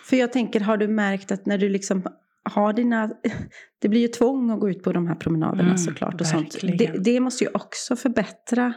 För 0.03 0.17
jag 0.17 0.31
tänker, 0.33 0.59
har 0.59 0.77
du 0.77 0.87
märkt 0.87 1.31
att 1.31 1.45
när 1.45 1.57
du 1.57 1.69
liksom 1.69 2.03
har 2.43 2.73
dina... 2.73 3.11
Det 3.79 3.89
blir 3.89 4.01
ju 4.01 4.07
tvång 4.07 4.49
att 4.51 4.59
gå 4.59 4.69
ut 4.69 4.83
på 4.83 4.91
de 4.93 5.07
här 5.07 5.15
promenaderna 5.15 5.63
Mm, 5.63 5.77
såklart. 5.77 6.21
Och 6.21 6.27
sånt. 6.27 6.57
Det, 6.61 7.03
det 7.03 7.19
måste 7.19 7.43
ju 7.43 7.49
också 7.53 7.95
förbättra 7.95 8.73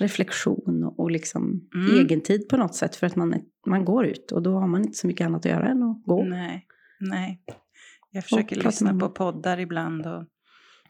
reflektion 0.00 0.84
och, 0.96 1.10
liksom 1.10 1.68
Mm. 1.74 2.00
egentid 2.06 2.48
på 2.48 2.56
något 2.56 2.74
sätt. 2.74 2.96
För 2.96 3.06
att 3.06 3.16
man, 3.16 3.34
man 3.66 3.84
går 3.84 4.06
ut 4.06 4.32
och 4.32 4.42
då 4.42 4.58
har 4.58 4.66
man 4.66 4.82
inte 4.82 4.98
så 4.98 5.06
mycket 5.06 5.26
annat 5.26 5.46
att 5.46 5.52
göra 5.52 5.68
än 5.68 5.82
att 5.82 6.02
gå. 6.04 6.24
Nej, 6.24 6.65
nej. 6.98 7.42
Jag 8.10 8.24
försöker 8.24 8.56
lyssna 8.56 8.98
på 8.98 9.08
poddar 9.08 9.58
ibland 9.58 10.06
och 10.06 10.24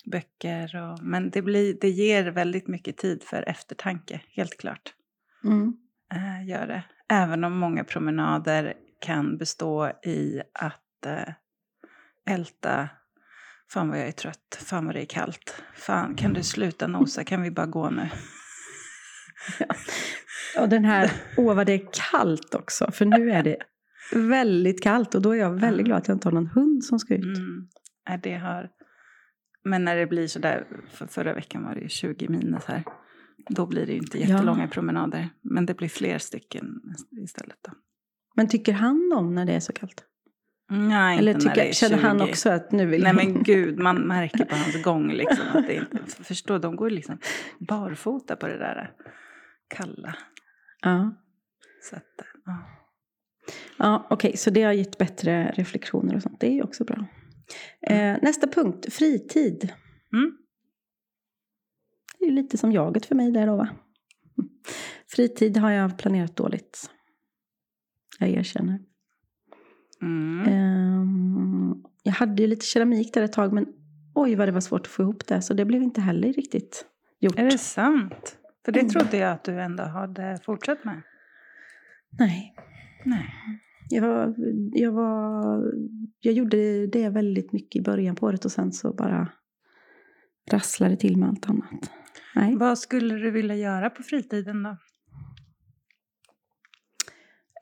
böcker. 0.05 0.77
Och, 0.77 1.03
men 1.03 1.31
det, 1.31 1.43
blir, 1.43 1.79
det 1.81 1.91
ger 1.91 2.25
väldigt 2.25 2.69
mycket 2.69 2.97
tid 2.97 3.23
för 3.23 3.49
eftertanke, 3.49 4.21
helt 4.29 4.59
klart. 4.59 4.95
Mm. 5.45 5.77
eh, 6.15 6.49
gör 6.49 6.67
det. 6.67 6.83
Även 7.09 7.45
om 7.45 7.59
många 7.59 7.85
promenader 7.85 8.75
kan 9.01 9.39
bestå 9.39 9.89
i 10.03 10.43
att 10.53 11.07
eh, 11.07 11.35
älta 12.35 12.89
Fan 13.69 13.89
vad 13.89 13.99
jag 13.99 14.09
är 14.09 14.13
trött, 14.13 14.59
fan 14.67 14.87
vad 14.87 14.95
det 14.95 15.01
är 15.01 15.07
kallt. 15.07 15.63
Fan 15.75 16.15
kan 16.15 16.33
du 16.33 16.43
sluta 16.43 16.87
nosa, 16.87 17.25
kan 17.25 17.43
vi 17.43 17.51
bara 17.51 17.67
gå 17.67 17.91
nu? 17.91 18.09
Och 20.59 20.69
den 20.69 20.85
här, 20.85 21.11
åh 21.37 21.55
vad 21.55 21.67
det 21.67 21.73
är 21.73 21.89
kallt 22.13 22.55
också. 22.55 22.91
För 22.93 23.05
nu 23.05 23.31
är 23.31 23.43
det 23.43 23.57
väldigt 24.13 24.83
kallt 24.83 25.15
och 25.15 25.23
då 25.23 25.31
är 25.33 25.37
jag 25.39 25.61
väldigt 25.61 25.87
glad 25.87 25.99
att 25.99 26.09
jag 26.09 26.15
inte 26.15 26.29
har 26.29 26.33
någon 26.33 26.47
hund 26.47 26.85
som 26.85 26.99
ska 26.99 27.15
ut. 27.15 27.25
Mm. 27.39 27.69
Nej, 28.09 28.21
det 28.23 28.35
har... 28.35 28.71
Men 29.65 29.85
när 29.85 29.97
det 29.97 30.07
blir 30.07 30.27
sådär, 30.27 30.67
för 30.91 31.07
förra 31.07 31.35
veckan 31.35 31.65
var 31.65 31.75
det 31.75 31.81
ju 31.81 31.89
20 31.89 32.29
minus 32.29 32.65
här. 32.65 32.85
Då 33.49 33.67
blir 33.67 33.87
det 33.87 33.93
ju 33.93 33.99
inte 33.99 34.19
Ja. 34.19 34.27
jättelånga 34.27 34.69
promenader. 34.69 35.29
Men 35.43 35.67
det 35.67 35.75
blir 35.75 35.89
fler 35.89 36.19
stycken 36.19 36.81
istället 37.23 37.57
då. 37.69 37.73
Men 38.37 38.49
tycker 38.49 38.73
han 38.73 39.13
om 39.17 39.35
när 39.35 39.45
det 39.47 39.53
är 39.53 39.61
så 39.61 39.73
kallt? 39.73 40.05
Nej, 40.71 41.19
Eller 41.19 41.33
inte 41.35 41.47
när 41.49 41.55
det 41.55 41.61
tycker, 41.61 41.69
är 41.69 41.73
känner 41.73 42.03
han 42.03 42.19
20. 42.19 42.25
också 42.31 42.51
att 42.51 42.73
nu 42.73 42.87
vill 42.87 43.03
Nej 43.03 43.15
men 43.15 43.43
gud, 43.43 43.79
man 43.79 43.97
märker 44.09 44.45
på 44.45 44.57
hans 44.57 44.83
gång 44.83 45.13
liksom 45.13 45.45
att 45.55 45.67
det 45.67 45.75
inte... 45.75 46.25
Förstå, 46.25 46.59
de 46.59 46.77
går 46.77 46.91
liksom 46.91 47.19
barfota 47.59 48.37
på 48.37 48.47
det 48.47 48.59
där 48.59 48.93
kalla. 49.69 50.17
Ja, 50.83 51.15
Så 51.83 51.97
att, 51.97 52.03
ja. 52.45 52.53
Ja 53.77 54.07
okej, 54.11 54.37
så 54.37 54.51
det 54.51 54.63
har 54.63 54.73
gett 54.73 54.99
bättre 54.99 55.53
reflektioner 55.57 56.17
och 56.17 56.23
sånt. 56.23 56.41
Det 56.41 56.47
är 56.47 56.53
ju 56.55 56.63
också 56.63 56.85
bra. 56.85 57.07
Eh, 57.81 58.17
nästa 58.23 58.47
punkt, 58.47 58.87
fritid. 58.93 59.73
Mm. 60.13 60.37
Det 62.19 62.25
är 62.25 62.29
ju 62.29 62.35
lite 62.35 62.59
som 62.59 62.73
jaget 62.73 63.07
för 63.07 63.15
mig 63.15 63.31
där 63.33 63.47
då 63.47 63.57
va? 63.57 63.69
Fritid 65.09 65.57
har 65.57 65.71
jag 65.71 65.99
planerat 65.99 66.37
dåligt. 66.37 66.91
Jag 68.19 68.29
erkänner. 68.29 68.79
Mm. 70.03 70.47
Ehm, 70.53 71.85
jag 72.03 72.13
hade 72.13 72.43
ju 72.43 72.49
lite 72.49 72.67
keramik 72.67 73.15
där 73.15 73.23
ett 73.23 73.33
tag 73.33 73.53
men 73.53 73.67
oj 74.15 74.35
vad 74.35 74.49
det 74.49 74.53
var 74.53 74.61
svårt 74.61 74.81
att 74.81 74.87
få 74.93 75.03
ihop 75.03 75.27
det. 75.27 75.43
Så 75.43 75.55
det 75.55 75.65
blev 75.65 75.83
inte 75.83 76.01
heller 76.01 76.33
riktigt 76.33 76.85
gjort. 77.21 77.39
Är 77.39 77.45
det 77.45 77.59
sant? 77.59 78.37
För 78.65 78.73
det 78.73 78.81
Mm. 78.81 78.91
trodde 78.91 79.17
jag 79.17 79.33
att 79.33 79.45
du 79.45 79.61
ändå 79.61 79.83
hade 79.85 80.39
fortsatt 80.45 80.85
med. 80.85 81.03
Nej. 82.19 82.55
Nej. 83.07 83.27
Jag, 83.89 84.03
var, 84.03 84.35
jag, 84.73 84.93
var, 84.93 85.73
jag 86.21 86.35
gjorde 86.35 86.87
det 86.87 87.09
väldigt 87.09 87.53
mycket 87.53 87.81
i 87.81 87.83
början 87.83 88.17
på 88.17 88.27
året 88.27 88.45
och 88.45 88.53
sen 88.53 88.73
så 88.73 88.93
bara 88.93 89.29
rasslade 90.51 90.95
det 90.95 90.97
till 90.97 91.17
med 91.17 91.29
allt 91.29 91.51
annat. 91.51 91.91
Nej. 92.35 92.57
Vad 92.57 92.79
skulle 92.79 93.15
du 93.15 93.31
vilja 93.31 93.57
göra 93.57 93.91
på 93.91 94.03
fritiden 94.03 94.63
då? 94.63 94.77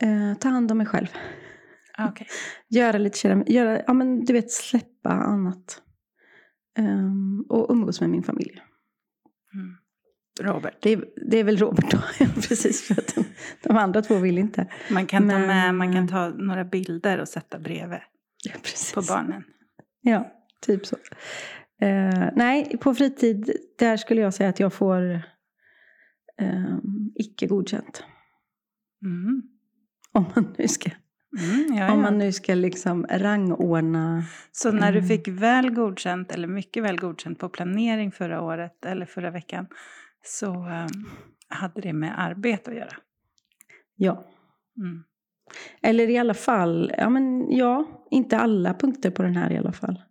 Eh, 0.00 0.34
ta 0.38 0.48
hand 0.48 0.70
om 0.70 0.78
mig 0.78 0.86
själv. 0.86 1.06
Ah, 1.98 2.08
Okej. 2.08 2.26
Göra 2.68 2.98
lite 2.98 3.18
keramik. 3.18 3.50
Göra, 3.50 3.82
ja, 3.86 3.92
men 3.92 4.24
du 4.24 4.32
vet, 4.32 4.50
släppa 4.50 5.10
annat. 5.10 5.82
Ehm, 6.78 7.44
och 7.48 7.70
umgås 7.70 8.00
med 8.00 8.10
min 8.10 8.22
familj. 8.22 8.62
Mm. 9.54 9.76
Robert. 10.40 10.74
Det 10.80 10.90
är, 10.92 11.04
det 11.30 11.38
är 11.38 11.44
väl 11.44 11.56
Robert 11.56 11.90
då. 11.90 11.98
Precis, 12.34 12.82
för 12.86 12.94
att 12.98 13.14
de, 13.14 13.24
de 13.62 13.76
andra 13.76 14.02
två 14.02 14.18
vill 14.18 14.38
inte. 14.38 14.66
Man 14.90 15.06
kan, 15.06 15.22
ta 15.28 15.38
Men- 15.38 15.46
med, 15.46 15.74
man 15.74 15.92
kan 15.92 16.08
ta 16.08 16.28
några 16.28 16.64
bilder 16.64 17.18
och 17.20 17.28
sätta 17.28 17.58
bredvid 17.58 17.98
Ja, 18.44 18.52
på 18.94 19.02
barnen. 19.08 19.44
Ja, 20.00 20.32
typ 20.60 20.86
så. 20.86 20.96
Eh, 21.80 22.28
nej, 22.36 22.76
på 22.80 22.94
fritid, 22.94 23.50
där 23.78 23.96
skulle 23.96 24.20
jag 24.20 24.34
säga 24.34 24.48
att 24.48 24.60
jag 24.60 24.72
får 24.72 25.22
ehm, 26.40 26.80
icke 27.14 27.46
godkänt. 27.46 28.04
Mm. 29.04 29.42
Om 30.12 30.24
man 30.34 30.54
nu 30.58 30.68
ska, 30.68 30.90
Mm, 31.38 31.74
ja, 31.76 31.92
om 31.92 31.98
ja. 31.98 32.02
man 32.02 32.18
nu 32.18 32.32
ska 32.32 32.54
liksom 32.54 33.06
rangordna. 33.10 34.24
Så 34.52 34.72
när 34.72 34.92
du 34.92 34.98
Mm. 34.98 35.08
fick 35.08 35.28
väl 35.28 35.70
godkänt, 35.70 36.32
eller 36.32 36.48
mycket 36.48 36.82
väl 36.82 36.98
godkänt 37.00 37.38
på 37.38 37.48
planering 37.48 38.12
förra 38.12 38.40
året 38.42 38.84
eller 38.84 39.06
förra 39.06 39.30
veckan, 39.30 39.66
så 40.24 40.54
um, 40.54 41.10
hade 41.48 41.80
det 41.80 41.92
med 41.92 42.20
arbete 42.20 42.70
att 42.70 42.76
göra. 42.76 42.96
Ja. 43.96 44.24
Mm. 44.78 45.04
Eller 45.82 46.10
i 46.10 46.18
alla 46.18 46.34
fall, 46.34 46.92
ja 46.98 47.08
men 47.08 47.50
ja, 47.56 47.84
inte 48.10 48.38
alla 48.38 48.74
punkter 48.74 49.10
på 49.10 49.22
den 49.22 49.36
här 49.36 49.52
i 49.52 49.58
alla 49.58 49.72
fall. 49.72 50.02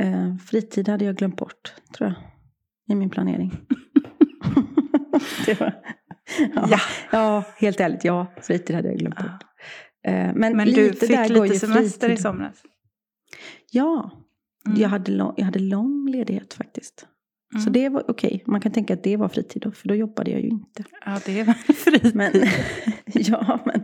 Eh, 0.00 0.36
fritid 0.36 0.88
hade 0.88 1.04
jag 1.04 1.16
glömt 1.16 1.36
bort, 1.36 1.74
tror 1.96 2.08
jag, 2.08 2.16
i 2.94 2.98
min 2.98 3.10
planering. 3.10 3.50
var, 5.60 5.82
ja. 6.54 6.68
Ja. 6.70 6.78
ja, 7.12 7.44
helt 7.56 7.80
ärligt, 7.80 8.04
ja, 8.04 8.26
fritid 8.42 8.76
hade 8.76 8.88
jag 8.88 8.98
glömt 8.98 9.16
bort. 9.16 9.44
Ja. 10.02 10.10
Eh, 10.10 10.32
men, 10.34 10.56
Men 10.56 10.68
lite 10.68 11.06
du 11.06 11.12
där 11.12 11.24
fick 11.24 11.36
går 11.36 11.44
lite 11.46 11.58
semester 11.58 12.06
i 12.06 12.10
fritid. 12.10 12.22
somras? 12.22 12.62
Ja, 13.70 14.20
Mm. 14.66 14.80
jag, 14.80 14.88
hade 14.88 15.12
lång, 15.12 15.34
jag 15.36 15.44
hade 15.44 15.58
lång 15.58 16.08
ledighet 16.10 16.54
faktiskt. 16.54 17.06
Så 17.54 17.58
Mm. 17.58 17.72
det 17.72 17.88
var 17.88 18.04
okej, 18.10 18.42
man 18.46 18.60
kan 18.60 18.72
tänka 18.72 18.94
att 18.94 19.02
det 19.02 19.16
var 19.16 19.28
fritid 19.28 19.62
då, 19.62 19.70
för 19.72 19.88
då 19.88 19.94
jobbade 19.94 20.30
jag 20.30 20.40
ju 20.40 20.48
inte. 20.48 20.84
Ja, 21.06 21.18
det 21.26 21.42
väl 21.42 21.54
fritid. 21.76 22.14
Men, 22.14 22.32
ja, 23.06 23.60
men, 23.66 23.82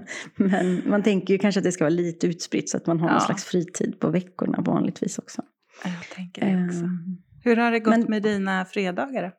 men 0.50 0.82
man 0.90 1.02
tänker 1.02 1.34
ju 1.34 1.38
kanske 1.38 1.60
att 1.60 1.64
det 1.64 1.72
ska 1.72 1.84
vara 1.84 1.88
lite 1.94 2.26
utspritt 2.26 2.70
så 2.70 2.76
att 2.76 2.86
man 2.86 3.00
har 3.00 3.08
Ja. 3.08 3.12
någon 3.12 3.20
slags 3.20 3.44
fritid 3.44 4.00
på 4.00 4.10
veckorna 4.10 4.60
vanligtvis 4.60 5.18
också. 5.18 5.42
Jag 5.84 6.16
tänker 6.16 6.46
det 6.58 6.66
också. 6.66 6.78
Ehm, 6.84 7.16
Hur 7.44 7.56
har 7.56 7.70
det 7.70 7.80
gått 7.80 7.90
men- 7.98 8.06
med 8.10 8.22
dina 8.22 8.64
fredagar? 8.64 9.32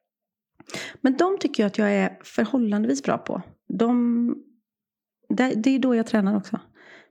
Men 1.02 1.18
de 1.18 1.38
tycker 1.40 1.64
jag 1.64 1.68
att 1.68 1.78
jag 1.78 1.92
är 1.92 2.18
förhållandevis 2.24 3.04
bra 3.04 3.18
på. 3.18 3.42
De, 3.78 4.36
det, 5.30 5.54
det 5.56 5.70
är 5.76 5.80
då 5.80 5.96
jag 5.96 6.08
tränar 6.08 6.38
också, 6.38 6.60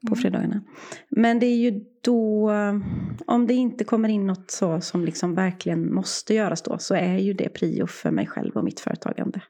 på 0.09 0.14
Mm. 0.14 0.19
fredagarna. 0.23 0.61
Men 1.09 1.38
det 1.38 1.47
är 1.47 1.57
ju 1.57 1.80
då, 2.04 2.50
om 3.26 3.47
det 3.47 3.54
inte 3.54 3.85
kommer 3.85 4.09
in 4.09 4.26
något 4.26 4.50
så 4.50 4.80
som 4.80 5.04
liksom 5.04 5.35
verkligen 5.35 5.95
måste 5.95 6.35
göras 6.35 6.62
då, 6.62 6.78
så 6.78 6.95
är 6.95 7.19
ju 7.19 7.33
det 7.33 7.49
prio 7.49 7.87
för 7.87 8.11
mig 8.11 8.26
själv 8.26 8.57
och 8.57 8.64
mitt 8.64 8.80
företagande. 8.80 9.42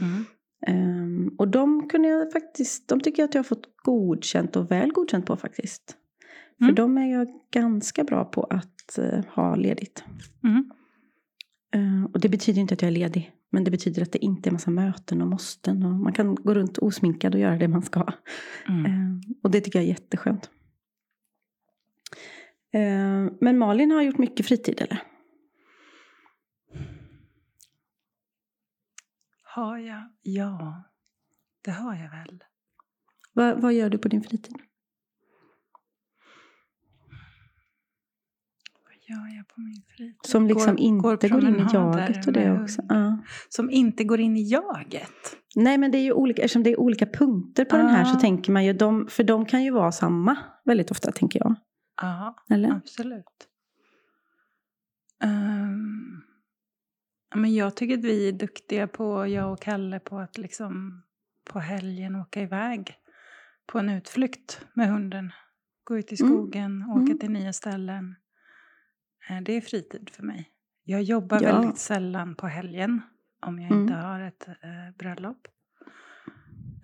Mm. 0.00 0.24
Ehm, 0.66 1.28
och 1.38 1.48
de 1.48 1.88
kunde 1.88 2.08
jag 2.08 2.32
faktiskt, 2.32 2.88
de 2.88 3.00
tycker 3.00 3.22
jag 3.22 3.28
att 3.28 3.34
jag 3.34 3.38
har 3.38 3.44
fått 3.48 3.66
godkänt 3.84 4.56
och 4.56 4.70
väl 4.70 4.92
godkänt 4.92 5.26
på 5.26 5.36
faktiskt. 5.36 5.96
För 6.58 6.64
Mm. 6.64 6.74
de 6.74 6.98
är 6.98 7.12
jag 7.12 7.28
ganska 7.52 8.04
bra 8.04 8.24
på 8.24 8.42
att 8.44 8.98
eh, 8.98 9.24
ha 9.34 9.54
ledigt. 9.56 10.04
Mm. 10.44 10.70
Eh, 11.74 12.10
och 12.12 12.20
det 12.20 12.28
betyder 12.28 12.60
inte 12.60 12.74
att 12.74 12.82
jag 12.82 12.86
är 12.86 12.92
ledig. 12.92 13.32
Men 13.50 13.64
det 13.64 13.70
betyder 13.70 14.02
att 14.02 14.12
det 14.12 14.24
inte 14.24 14.48
är 14.48 14.52
massa 14.52 14.70
möten 14.70 15.22
och 15.22 15.28
måsten. 15.28 15.82
Och 15.82 15.92
man 15.92 16.12
kan 16.12 16.34
gå 16.34 16.54
runt 16.54 16.78
osminkad 16.78 17.34
och 17.34 17.40
göra 17.40 17.56
det 17.56 17.68
man 17.68 17.82
ska. 17.82 18.06
Mm. 18.68 18.86
Eh, 18.86 19.20
och 19.42 19.50
det 19.50 19.60
tycker 19.60 19.78
jag 19.78 19.84
är 19.84 19.88
jätteskönt. 19.88 20.50
Eh, 22.72 23.32
men 23.40 23.58
Malin 23.58 23.90
har 23.90 24.02
gjort 24.02 24.18
mycket 24.18 24.46
fritid 24.46 24.80
eller? 24.80 25.02
Har 29.42 29.78
jag? 29.78 30.02
Ja, 30.22 30.82
det 31.64 31.70
har 31.70 31.94
jag 31.94 32.10
väl. 32.10 32.44
Va, 33.32 33.54
vad 33.54 33.74
gör 33.74 33.90
du 33.90 33.98
på 33.98 34.08
din 34.08 34.22
fritid? 34.22 34.67
Gör 39.08 39.36
jag 39.36 39.48
på 39.48 39.60
min 39.60 39.82
fritid? 39.96 40.16
Som 40.22 40.46
liksom 40.46 40.76
Går- 40.76 40.80
inte 41.12 41.28
går, 41.28 41.44
in 41.48 41.56
i 41.60 41.66
jaget 41.72 42.26
och 42.26 42.32
det 42.32 42.52
också. 42.62 42.82
Ja. 42.88 43.18
Som 43.48 43.70
inte 43.70 44.04
går 44.04 44.20
in 44.20 44.36
i 44.36 44.50
jaget? 44.50 45.36
Nej 45.56 45.78
men 45.78 45.90
det 45.90 45.98
är 45.98 46.02
ju 46.02 46.12
olika, 46.12 46.42
eftersom 46.42 46.62
det 46.62 46.70
är 46.70 46.80
olika 46.80 47.06
punkter 47.06 47.64
på 47.64 47.76
den 47.76 47.86
här 47.88 48.04
så 48.04 48.16
Ah. 48.16 48.20
tänker 48.20 48.52
man 48.52 48.64
ju, 48.64 48.72
de, 48.72 49.06
för 49.10 49.24
de 49.24 49.44
kan 49.46 49.64
ju 49.64 49.70
vara 49.70 49.92
samma 49.92 50.36
väldigt 50.64 50.90
ofta 50.90 51.12
tänker 51.12 51.38
jag. 51.40 51.54
Ja, 52.00 52.36
Eller? 52.50 52.70
absolut. 52.72 53.24
Ja, 57.30 57.36
men 57.38 57.54
jag 57.54 57.76
tycker 57.76 57.98
att 57.98 58.04
vi 58.04 58.28
är 58.28 58.32
duktiga 58.32 58.86
på, 58.86 59.26
jag 59.26 59.52
och 59.52 59.60
Kalle, 59.60 60.00
på 60.00 60.18
att 60.18 60.38
liksom 60.38 61.02
på 61.52 61.58
helgen 61.58 62.16
åka 62.16 62.42
iväg 62.42 62.94
på 63.72 63.78
en 63.78 63.88
utflykt 63.88 64.60
med 64.74 64.88
hunden. 64.88 65.32
Gå 65.84 65.98
ut 65.98 66.12
i 66.12 66.16
Mm. 66.22 66.32
skogen, 66.36 66.82
åka 66.90 67.00
Mm. 67.00 67.18
till 67.18 67.30
nya 67.30 67.52
ställen. 67.52 68.14
Eh, 69.30 69.40
Det 69.42 69.52
är 69.52 69.60
fritid 69.60 70.10
för 70.12 70.22
mig. 70.22 70.50
Jag 70.84 71.02
jobbar 71.02 71.42
Ja. 71.42 71.52
väldigt 71.60 71.78
sällan 71.78 72.34
på 72.34 72.46
helgen 72.46 73.00
om 73.46 73.60
jag 73.60 73.70
Mm. 73.70 73.82
inte 73.82 73.94
har 73.94 74.20
ett 74.20 74.48
eh, 74.48 74.96
bröllop. 74.98 75.48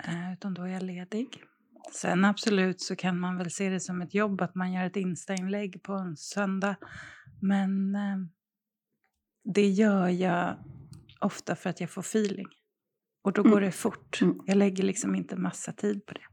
Eh, 0.04 0.32
utan 0.32 0.54
då 0.54 0.62
är 0.62 0.66
jag 0.68 0.82
ledig. 0.82 1.42
Sen 1.92 2.24
absolut 2.24 2.80
så 2.80 2.96
kan 2.96 3.18
man 3.18 3.36
väl 3.38 3.50
se 3.50 3.68
det 3.70 3.80
som 3.80 4.02
ett 4.02 4.14
jobb 4.14 4.40
att 4.40 4.54
man 4.54 4.72
gör 4.72 4.84
ett 4.86 4.96
Insta-inlägg 4.96 5.82
på 5.82 5.92
en 5.92 6.16
söndag. 6.16 6.76
Men 7.42 7.94
eh, 7.94 8.16
det 9.44 9.68
gör 9.68 10.08
jag 10.08 10.56
ofta 11.20 11.56
för 11.56 11.70
att 11.70 11.80
jag 11.80 11.90
får 11.90 12.00
feeling. 12.02 12.46
Och 13.22 13.32
då 13.32 13.40
Mm. 13.42 13.52
går 13.52 13.60
det 13.60 13.72
fort. 13.72 14.20
Mm. 14.22 14.40
Jag 14.46 14.56
lägger 14.56 14.84
liksom 14.84 15.14
inte 15.14 15.36
massa 15.36 15.72
tid 15.72 16.06
på 16.06 16.14
det. 16.14 16.24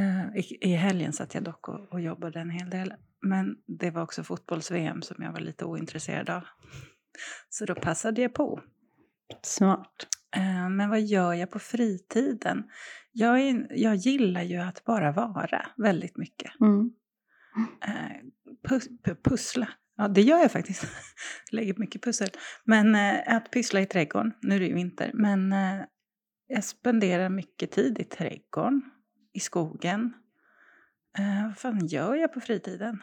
Eh, 0.00 0.36
i, 0.36 0.58
I 0.60 0.72
helgen 0.74 1.12
satt 1.12 1.34
jag 1.34 1.44
dock 1.44 1.68
och, 1.68 1.92
och 1.92 2.00
jobbade 2.00 2.40
en 2.40 2.50
hel 2.50 2.70
del. 2.70 2.94
Men 3.22 3.56
det 3.66 3.90
var 3.90 4.02
också 4.02 4.24
fotbolls-VM 4.24 5.02
som 5.02 5.22
jag 5.24 5.32
var 5.32 5.40
lite 5.40 5.64
ointresserad 5.64 6.30
av. 6.30 6.42
Så 7.48 7.64
då 7.64 7.74
passade 7.74 8.22
jag 8.22 8.34
på. 8.34 8.60
Smart. 9.42 10.06
Eh, 10.36 10.68
Men 10.68 10.90
vad 10.90 11.00
gör 11.02 11.32
jag 11.34 11.50
på 11.50 11.58
fritiden? 11.58 12.70
Jag, 13.12 13.40
är, 13.40 13.66
jag 13.70 13.96
gillar 13.96 14.42
ju 14.42 14.56
att 14.56 14.84
bara 14.84 15.12
vara 15.12 15.66
väldigt 15.76 16.16
mycket. 16.16 16.60
Mm. 16.60 16.90
Eh, 17.86 18.16
Pus, 18.68 18.88
pu- 19.04 19.22
pussla. 19.24 19.68
Ja, 19.96 20.08
det 20.08 20.20
gör 20.22 20.38
jag 20.38 20.52
faktiskt. 20.52 20.86
Lägger 21.50 21.74
mycket 21.76 22.02
pussel. 22.02 22.28
Men 22.64 22.94
eh, 22.94 23.36
att 23.36 23.50
pyssla 23.50 23.80
i 23.80 23.86
trädgården. 23.86 24.32
Nu 24.42 24.54
är 24.56 24.60
det 24.60 24.66
ju 24.66 24.74
vinter. 24.74 25.10
Men 25.14 25.54
jag 26.46 26.64
spenderar 26.64 27.28
mycket 27.28 27.70
tid 27.70 27.98
i 27.98 28.04
trädgården. 28.04 28.82
I 29.32 29.40
skogen. 29.40 30.12
Eh, 31.18 31.46
vad 31.46 31.58
fan 31.58 31.86
gör 31.86 32.14
jag 32.14 32.32
på 32.32 32.40
fritiden? 32.40 33.02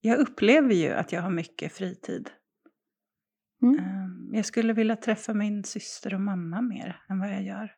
Jag 0.00 0.18
upplever 0.18 0.74
ju 0.74 0.92
att 0.92 1.12
jag 1.12 1.22
har 1.22 1.30
mycket 1.30 1.72
fritid. 1.72 2.30
Mm. 3.62 3.78
Eh, 3.78 4.36
jag 4.36 4.44
skulle 4.44 4.72
vilja 4.72 4.96
träffa 4.96 5.34
min 5.34 5.64
syster 5.64 6.14
och 6.14 6.20
mamma 6.20 6.60
mer 6.60 7.02
än 7.08 7.20
vad 7.20 7.30
jag 7.30 7.42
gör. 7.42 7.74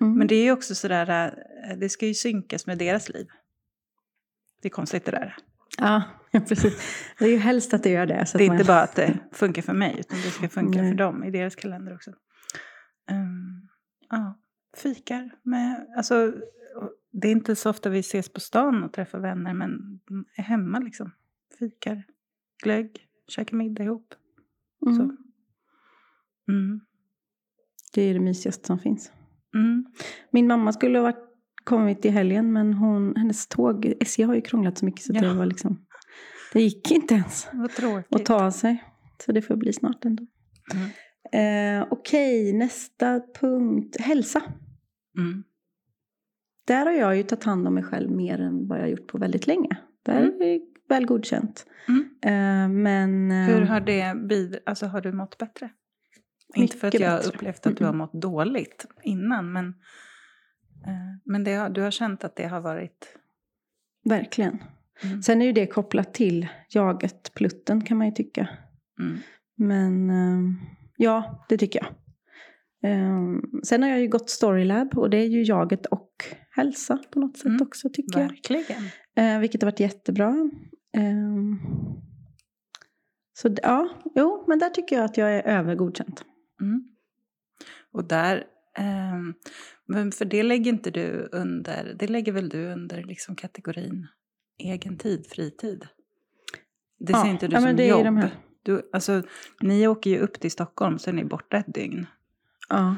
Mm. 0.00 0.18
Men 0.18 0.26
det 0.26 0.34
är 0.34 0.44
ju 0.44 0.52
också 0.52 0.74
sådär, 0.74 1.38
eh, 1.70 1.78
det 1.78 1.88
ska 1.88 2.06
ju 2.06 2.14
synkas 2.14 2.66
med 2.66 2.78
deras 2.78 3.08
liv. 3.08 3.26
Det 4.62 4.68
är 4.68 4.70
konstigt 4.70 5.04
det 5.04 5.10
där. 5.10 5.36
Ja, 5.78 6.02
precis. 6.48 7.04
Det 7.18 7.24
är 7.24 7.30
ju 7.30 7.36
helst 7.36 7.74
att 7.74 7.82
det 7.82 7.90
gör 7.90 8.06
det. 8.06 8.26
Så 8.26 8.38
Det 8.38 8.44
är 8.44 8.50
att 8.50 8.52
inte 8.52 8.64
man... 8.64 8.76
bara 8.76 8.82
att 8.82 8.96
det 8.96 9.18
funkar 9.32 9.62
för 9.62 9.72
mig, 9.72 9.96
utan 9.98 10.18
det 10.18 10.30
ska 10.30 10.48
funka 10.48 10.82
Nej. 10.82 10.90
för 10.90 10.98
dem 10.98 11.24
i 11.24 11.30
deras 11.30 11.54
kalender 11.54 11.94
också. 11.94 12.10
Ehm, 13.10 13.68
ja, 14.10 14.38
fikar 14.76 15.30
med, 15.42 15.86
alltså, 15.96 16.32
det 17.14 17.28
är 17.28 17.32
inte 17.32 17.56
så 17.56 17.70
ofta 17.70 17.90
vi 17.90 17.98
ses 17.98 18.28
på 18.28 18.40
stan 18.40 18.82
och 18.82 18.92
träffar 18.92 19.18
vänner, 19.18 19.54
men 19.54 20.00
är 20.36 20.42
hemma 20.42 20.78
liksom. 20.78 21.10
Fikar, 21.58 22.02
glögg, 22.62 23.06
käkar 23.28 23.56
middag 23.56 23.84
ihop. 23.84 24.14
Mm. 24.86 24.96
Så. 24.96 25.02
Mm. 26.52 26.80
Det 27.92 28.02
är 28.02 28.14
det 28.14 28.20
mysigaste 28.20 28.66
som 28.66 28.78
finns. 28.78 29.12
Mm. 29.54 29.86
Min 30.30 30.46
mamma 30.46 30.72
skulle 30.72 30.98
ha 30.98 31.02
varit, 31.02 31.30
kommit 31.64 32.04
i 32.04 32.08
helgen 32.08 32.52
men 32.52 32.72
hon, 32.72 33.16
hennes 33.16 33.46
tåg, 33.46 33.94
SJ 34.00 34.22
har 34.22 34.34
ju 34.34 34.40
krånglat 34.40 34.78
så 34.78 34.84
mycket 34.84 35.02
så 35.02 35.12
Ja. 35.14 35.20
det 35.20 35.34
var 35.34 35.46
liksom, 35.46 35.86
det 36.52 36.62
gick 36.62 36.90
inte 36.90 37.14
ens 37.14 37.48
att 38.10 38.24
ta 38.24 38.50
sig. 38.50 38.84
Så 39.26 39.32
det 39.32 39.42
får 39.42 39.56
bli 39.56 39.72
snart 39.72 40.04
ändå. 40.04 40.26
Mm. 40.74 40.90
Eh, 41.32 41.86
Okej, 41.90 42.52
nästa 42.52 43.20
punkt. 43.40 43.96
Hälsa. 44.00 44.42
Mm. 45.18 45.44
Där 46.64 46.86
har 46.86 46.92
jag 46.92 47.16
ju 47.16 47.22
tagit 47.22 47.44
hand 47.44 47.66
om 47.68 47.74
mig 47.74 47.82
själv 47.84 48.10
mer 48.10 48.40
än 48.40 48.68
vad 48.68 48.80
jag 48.80 48.90
gjort 48.90 49.06
på 49.06 49.18
väldigt 49.18 49.46
länge. 49.46 49.76
Där 50.02 50.20
Mm. 50.20 50.42
är 50.42 50.60
väl 50.88 51.06
godkänt. 51.06 51.66
Mm. 51.88 52.08
Eh, 52.22 52.68
men... 52.82 53.30
eh, 53.30 53.54
Hur 53.54 53.60
har 53.62 53.80
det 53.80 54.14
bid- 54.28 54.58
alltså 54.66 54.86
har 54.86 55.00
du 55.00 55.12
mått 55.12 55.38
bättre? 55.38 55.70
Inte 56.54 56.76
för 56.76 56.88
att 56.88 56.94
jag 56.94 57.10
har 57.10 57.16
bättre. 57.18 57.30
upplevt 57.34 57.66
att 57.66 57.76
du 57.76 57.84
har 57.84 57.92
mått 57.92 58.12
dåligt 58.12 58.86
innan, 59.02 59.52
men, 59.52 59.66
eh, 60.86 61.18
men 61.24 61.44
det 61.44 61.54
har, 61.54 61.68
du 61.70 61.80
har 61.82 61.90
känt 61.90 62.24
att 62.24 62.36
det 62.36 62.46
har 62.46 62.60
varit... 62.60 63.16
Verkligen. 64.04 64.58
Mm. 65.02 65.22
Sen 65.22 65.42
är 65.42 65.46
ju 65.46 65.52
det 65.52 65.66
kopplat 65.66 66.14
till 66.14 66.48
jaget, 66.68 67.34
plutten 67.34 67.80
kan 67.84 67.96
man 67.98 68.06
ju 68.06 68.12
tycka. 68.12 68.48
Mm. 69.00 69.18
Men 69.56 70.10
eh, 70.10 70.54
ja, 70.96 71.46
det 71.48 71.58
tycker 71.58 71.80
jag. 71.82 71.88
Eh, 72.92 73.22
sen 73.64 73.82
har 73.82 73.90
jag 73.90 74.00
ju 74.00 74.08
gått 74.08 74.30
Storylab 74.30 74.98
och 74.98 75.10
det 75.10 75.16
är 75.16 75.26
ju 75.26 75.42
jaget 75.42 75.86
och 75.86 76.10
hälsa 76.56 76.98
på 77.10 77.20
något 77.20 77.36
sätt 77.36 77.46
Mm, 77.46 77.62
också 77.62 77.88
tycker 77.92 78.20
jag. 78.20 78.28
Verkligen. 78.28 78.82
Eh, 79.16 79.38
vilket 79.38 79.62
har 79.62 79.70
varit 79.70 79.80
jättebra. 79.80 80.50
Eh, 80.96 81.58
så 83.32 83.54
ja, 83.62 83.88
jo, 84.14 84.44
men 84.48 84.58
där 84.58 84.70
tycker 84.70 84.96
jag 84.96 85.04
att 85.04 85.16
jag 85.16 85.34
är 85.34 85.42
över 85.42 85.74
godkänt. 85.74 86.24
Mm. 86.60 86.88
Och 87.92 88.04
där... 88.04 88.44
men 89.86 90.12
för 90.12 90.24
det 90.24 90.42
lägger 90.42 90.72
inte 90.72 90.90
du 90.90 91.28
under... 91.32 91.94
Det 91.98 92.06
lägger 92.06 92.32
väl 92.32 92.48
du 92.48 92.66
under 92.66 93.02
liksom 93.02 93.36
kategorin 93.36 94.06
egen 94.58 94.98
tid, 94.98 95.26
fritid? 95.26 95.86
Det 96.98 97.12
Ja, 97.12 97.22
ser 97.22 97.30
inte 97.30 97.48
du 97.48 97.54
ja, 97.56 97.60
som 97.60 97.78
jobb. 97.78 98.30
Du, 98.62 98.90
alltså, 98.92 99.22
ni 99.60 99.88
åker 99.88 100.10
ju 100.10 100.18
upp 100.18 100.40
till 100.40 100.50
Stockholm, 100.50 100.98
så 100.98 101.10
är 101.10 101.14
ni 101.14 101.24
borta 101.24 101.56
ett 101.56 101.74
dygn. 101.74 102.06
Ja. 102.68 102.96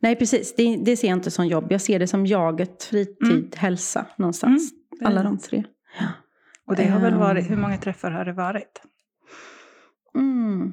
Nej, 0.00 0.16
precis. 0.16 0.54
Det, 0.56 0.76
det 0.76 0.96
ser 0.96 1.08
jag 1.08 1.16
inte 1.16 1.30
som 1.30 1.46
jobb. 1.46 1.66
Jag 1.70 1.80
ser 1.80 1.98
det 1.98 2.06
som 2.06 2.26
jaget, 2.26 2.82
fritid, 2.82 3.30
Mm. 3.32 3.50
hälsa 3.56 4.06
någonstans. 4.16 4.70
Alla 5.04 5.22
de 5.22 5.38
tre. 5.38 5.64
Och 6.66 6.76
det 6.76 6.84
har 6.86 7.00
väl 7.00 7.12
Ehm. 7.12 7.18
varit... 7.18 7.50
Hur 7.50 7.56
många 7.56 7.78
träffar 7.78 8.10
har 8.10 8.24
det 8.24 8.32
varit? 8.32 8.82
Mm. 10.14 10.72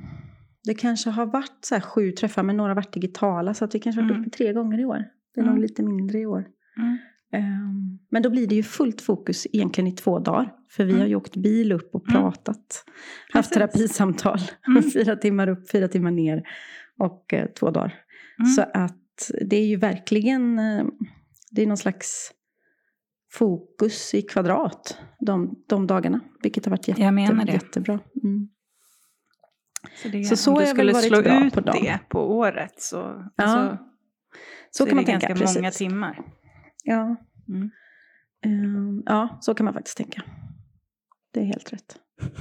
Det 0.64 0.74
kanske 0.74 1.10
har 1.10 1.26
varit 1.26 1.58
så 1.66 1.76
här 1.76 1.82
sju 1.82 2.12
träffar, 2.12 2.44
men 2.44 2.58
några 2.58 2.70
har 2.70 2.76
varit 2.76 2.94
digitala. 2.94 3.54
Så 3.54 3.66
att 3.66 3.76
vi 3.76 3.80
kanske 3.80 4.02
har 4.02 4.06
varit 4.10 4.16
Mm. 4.18 4.28
uppe 4.28 4.38
tre 4.38 4.54
gånger 4.54 4.80
i 4.80 4.86
år. 4.86 5.04
Det 5.36 5.40
är 5.40 5.44
Mm. 5.44 5.54
nog 5.56 5.62
lite 5.62 5.84
mindre 5.84 6.20
i 6.20 6.26
år. 6.26 6.46
Mm. 6.78 6.98
Ehm, 7.34 8.00
men 8.10 8.22
då 8.24 8.30
blir 8.30 8.48
det 8.48 8.56
ju 8.56 8.64
fullt 8.64 9.02
fokus 9.02 9.48
egentligen 9.54 9.88
i 9.88 9.92
två 9.92 10.20
dagar. 10.20 10.54
För 10.70 10.84
vi 10.84 10.90
Mm. 10.92 11.02
har 11.02 11.08
ju 11.08 11.16
åkt 11.16 11.36
bil 11.36 11.72
upp 11.72 11.96
och 11.96 12.10
Mm. 12.10 12.22
pratat. 12.22 12.86
Haft 13.34 13.54
terapisamtal. 13.54 14.40
Mm. 14.68 14.84
fyra 14.92 15.16
timmar 15.16 15.50
upp, 15.50 15.70
fyra 15.72 15.88
timmar 15.88 16.12
ner. 16.12 16.44
Och 17.00 17.34
eh, 17.34 17.48
två 17.60 17.72
dagar. 17.72 17.94
Mm. 18.40 18.52
Så 18.52 18.62
att 18.74 19.32
det 19.46 19.56
är 19.56 19.66
ju 19.66 19.76
verkligen, 19.76 20.60
eh, 20.60 20.86
det 21.52 21.62
är 21.64 21.68
någon 21.68 21.78
slags 21.78 22.32
fokus 23.32 24.14
i 24.14 24.22
kvadrat 24.22 24.98
de, 25.20 25.64
de 25.68 25.88
dagarna. 25.88 26.20
Vilket 26.44 26.66
har 26.66 26.70
varit 26.70 26.88
jätte, 26.88 27.02
Jag 27.02 27.14
menar 27.14 27.46
det. 27.46 27.52
jättebra. 27.52 28.00
Mm. 28.24 28.50
Så, 30.02 30.08
det, 30.08 30.24
Så 30.24 30.36
så 30.38 30.52
om 30.52 30.60
du 30.60 30.66
skulle 30.66 30.94
slå 30.94 31.20
ut 31.20 31.54
på 31.54 31.62
dem. 31.62 31.76
det 31.82 32.00
på 32.10 32.38
året 32.38 32.74
så, 32.82 32.96
Ja, 33.36 33.44
alltså, 33.44 33.78
Så, 34.72 34.84
är 34.84 34.88
kan 34.88 34.96
man 34.96 35.06
tänka. 35.06 35.28
ganska 35.28 35.44
Precis. 35.46 35.58
många 35.58 35.72
timmar. 35.72 36.20
Ja. 36.84 37.16
Mm. 37.48 37.72
Ehm, 38.46 39.04
ja, 39.06 39.38
så 39.42 39.54
kan 39.56 39.66
man 39.66 39.74
faktiskt 39.74 39.98
tänka. 39.98 40.22
Det 41.32 41.40
är 41.40 41.46
helt 41.46 41.74
rätt. 41.74 42.00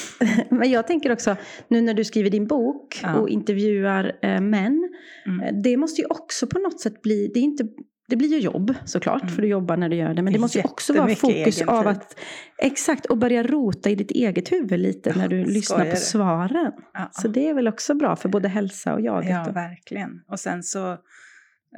Men 0.50 0.70
jag 0.70 0.86
tänker 0.86 1.12
också, 1.12 1.36
nu 1.68 1.80
när 1.80 1.94
du 1.94 2.04
skriver 2.04 2.30
din 2.30 2.46
bok 2.46 3.00
Ja. 3.02 3.14
och 3.18 3.28
intervjuar 3.28 4.12
eh, 4.22 4.40
män. 4.40 4.90
Mm. 5.26 5.40
eh, 5.40 5.62
Det 5.62 5.76
måste 5.76 6.00
ju 6.00 6.06
också 6.06 6.46
på 6.46 6.58
något 6.58 6.80
sätt 6.80 7.02
bli, 7.02 7.30
det, 7.34 7.40
är 7.40 7.44
inte, 7.44 7.64
det 8.08 8.16
blir 8.16 8.28
ju 8.28 8.38
jobb 8.38 8.74
såklart, 8.84 9.22
Mm. 9.22 9.34
för 9.34 9.42
du 9.42 9.48
jobbar 9.48 9.76
när 9.76 9.88
du 9.88 9.96
gör 9.96 10.14
det. 10.14 10.22
Men 10.22 10.32
Det 10.32 10.38
måste 10.38 10.58
ju 10.58 10.64
också 10.64 10.92
vara 10.92 11.14
fokus 11.14 11.62
av 11.62 11.86
att, 11.86 12.18
exakt, 12.58 13.06
och 13.06 13.18
börja 13.18 13.42
rota 13.42 13.90
i 13.90 13.94
ditt 13.94 14.10
eget 14.10 14.52
huvud 14.52 14.80
lite 14.80 15.14
när 15.18 15.28
du 15.28 15.38
Ja, 15.40 15.46
lyssnar 15.46 15.90
på 15.90 15.96
svaren. 15.96 16.72
Ja, 16.94 17.08
Så 17.12 17.28
det 17.28 17.48
är 17.48 17.54
väl 17.54 17.68
också 17.68 17.94
bra 17.94 18.16
för 18.16 18.28
både 18.28 18.48
hälsa 18.48 18.94
och 18.94 19.00
jaget. 19.00 19.30
ja, 19.30 19.44
då. 19.46 19.52
verkligen. 19.52 20.10
Och 20.28 20.40
sen 20.40 20.62
så 20.62 20.92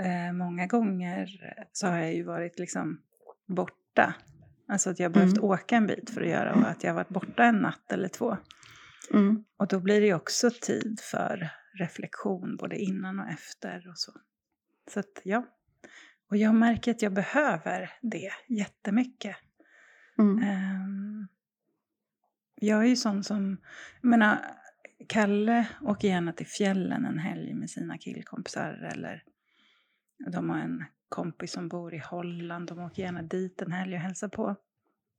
eh, 0.01 0.33
många 0.35 0.67
gånger 0.67 1.29
så 1.73 1.87
har 1.87 1.99
jag 1.99 2.15
ju 2.15 2.23
varit 2.25 2.59
liksom 2.59 2.99
borta. 3.57 4.15
Alltså 4.69 4.91
att 4.91 4.99
jag 4.99 5.09
har 5.09 5.15
behövt 5.15 5.37
Mm. 5.39 5.45
åka 5.45 5.77
en 5.77 5.87
bit 5.87 6.11
för 6.11 6.21
att 6.21 6.29
göra 6.29 6.55
och 6.55 6.69
att 6.69 6.85
jag 6.85 6.95
varit 6.95 7.09
borta 7.09 7.45
en 7.45 7.59
natt 7.59 7.93
eller 7.93 8.09
två. 8.09 8.37
Mm. 9.13 9.45
Och 9.57 9.69
då 9.69 9.81
blir 9.81 10.01
det 10.01 10.07
ju 10.07 10.15
också 10.15 10.51
tid 10.61 11.01
för 11.03 11.51
reflektion 11.79 12.57
både 12.57 12.77
innan 12.77 13.21
och 13.21 13.29
efter 13.29 13.89
och 13.89 13.99
så. 13.99 14.13
Så 14.91 15.01
att 15.01 15.21
ja. 15.25 15.47
Och 16.31 16.37
jag 16.37 16.55
märker 16.55 16.91
att 16.91 17.03
jag 17.03 17.13
behöver 17.13 17.93
det 18.03 18.31
jättemycket. 18.49 19.37
Mm. 20.19 20.37
Um, 20.39 21.29
jag 22.55 22.83
är 22.83 22.89
ju 22.89 22.97
sån 22.97 23.25
som, 23.25 23.57
jag 24.01 24.09
menar, 24.09 24.39
Kalle 25.09 25.69
åker 25.83 26.09
gärna 26.09 26.33
till 26.33 26.47
fjällen 26.47 27.05
en 27.05 27.19
helg 27.19 27.55
med 27.55 27.71
sina 27.71 27.99
killkompisar 27.99 28.91
eller 28.93 29.23
de 30.33 30.51
har 30.51 30.59
en 30.59 30.85
kompis 31.15 31.53
som 31.53 31.69
bor 31.69 31.95
i 31.95 31.99
Holland, 31.99 32.69
de 32.69 32.79
åker 32.79 33.03
gärna 33.03 33.23
dit 33.23 33.63
en 33.63 33.73
helg 33.73 33.95
och 33.95 34.01
hälsar 34.01 34.29
på. 34.29 34.57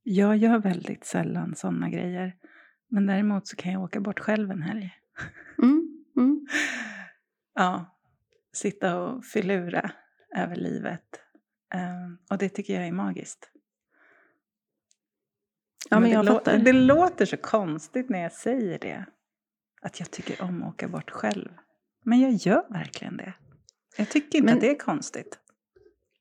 Jag 0.02 0.36
gör 0.36 0.58
väldigt 0.58 1.04
sällan 1.04 1.54
sådana 1.54 1.90
grejer. 1.90 2.36
Men 2.88 3.06
däremot 3.06 3.46
så 3.46 3.56
kan 3.56 3.72
jag 3.72 3.82
åka 3.82 4.00
bort 4.00 4.18
själv 4.20 4.50
en 4.50 4.62
helg. 4.62 4.94
Mm. 5.62 6.04
Mm. 6.16 6.46
Ja, 7.58 7.98
sitta 8.52 9.00
och 9.00 9.24
filura 9.24 9.90
över 10.36 10.56
livet. 10.56 11.20
Um, 11.74 12.18
och 12.30 12.38
det 12.38 12.48
tycker 12.48 12.74
jag 12.74 12.86
är 12.88 12.92
magiskt. 12.92 13.50
Ja, 15.90 16.00
men 16.00 16.08
det, 16.10 16.14
jag 16.14 16.24
lå- 16.26 16.32
fattar. 16.32 16.58
det 16.58 16.72
låter 16.72 17.26
så 17.26 17.36
konstigt 17.36 18.08
när 18.08 18.18
jag 18.22 18.32
säger 18.32 18.78
det. 18.78 19.04
Att 19.82 20.00
jag 20.00 20.10
tycker 20.10 20.42
om 20.42 20.62
att 20.62 20.68
åka 20.68 20.88
bort 20.88 21.10
själv. 21.10 21.48
Men 22.04 22.20
jag 22.20 22.32
gör 22.32 22.66
verkligen 22.70 23.16
det. 23.16 23.32
Jag 23.98 24.08
tycker 24.08 24.38
inte 24.38 24.46
Men- 24.46 24.54
att 24.54 24.60
det 24.60 24.70
är 24.70 24.78
konstigt. 24.78 25.38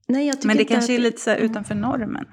Nej, 0.07 0.27
jag 0.27 0.35
tycker 0.35 0.47
Men 0.47 0.57
det 0.57 0.65
kanske 0.65 0.93
att- 0.93 0.99
är 0.99 1.03
lite 1.03 1.21
så 1.21 1.29
här 1.29 1.37
utanför 1.37 1.75
normen. 1.75 2.25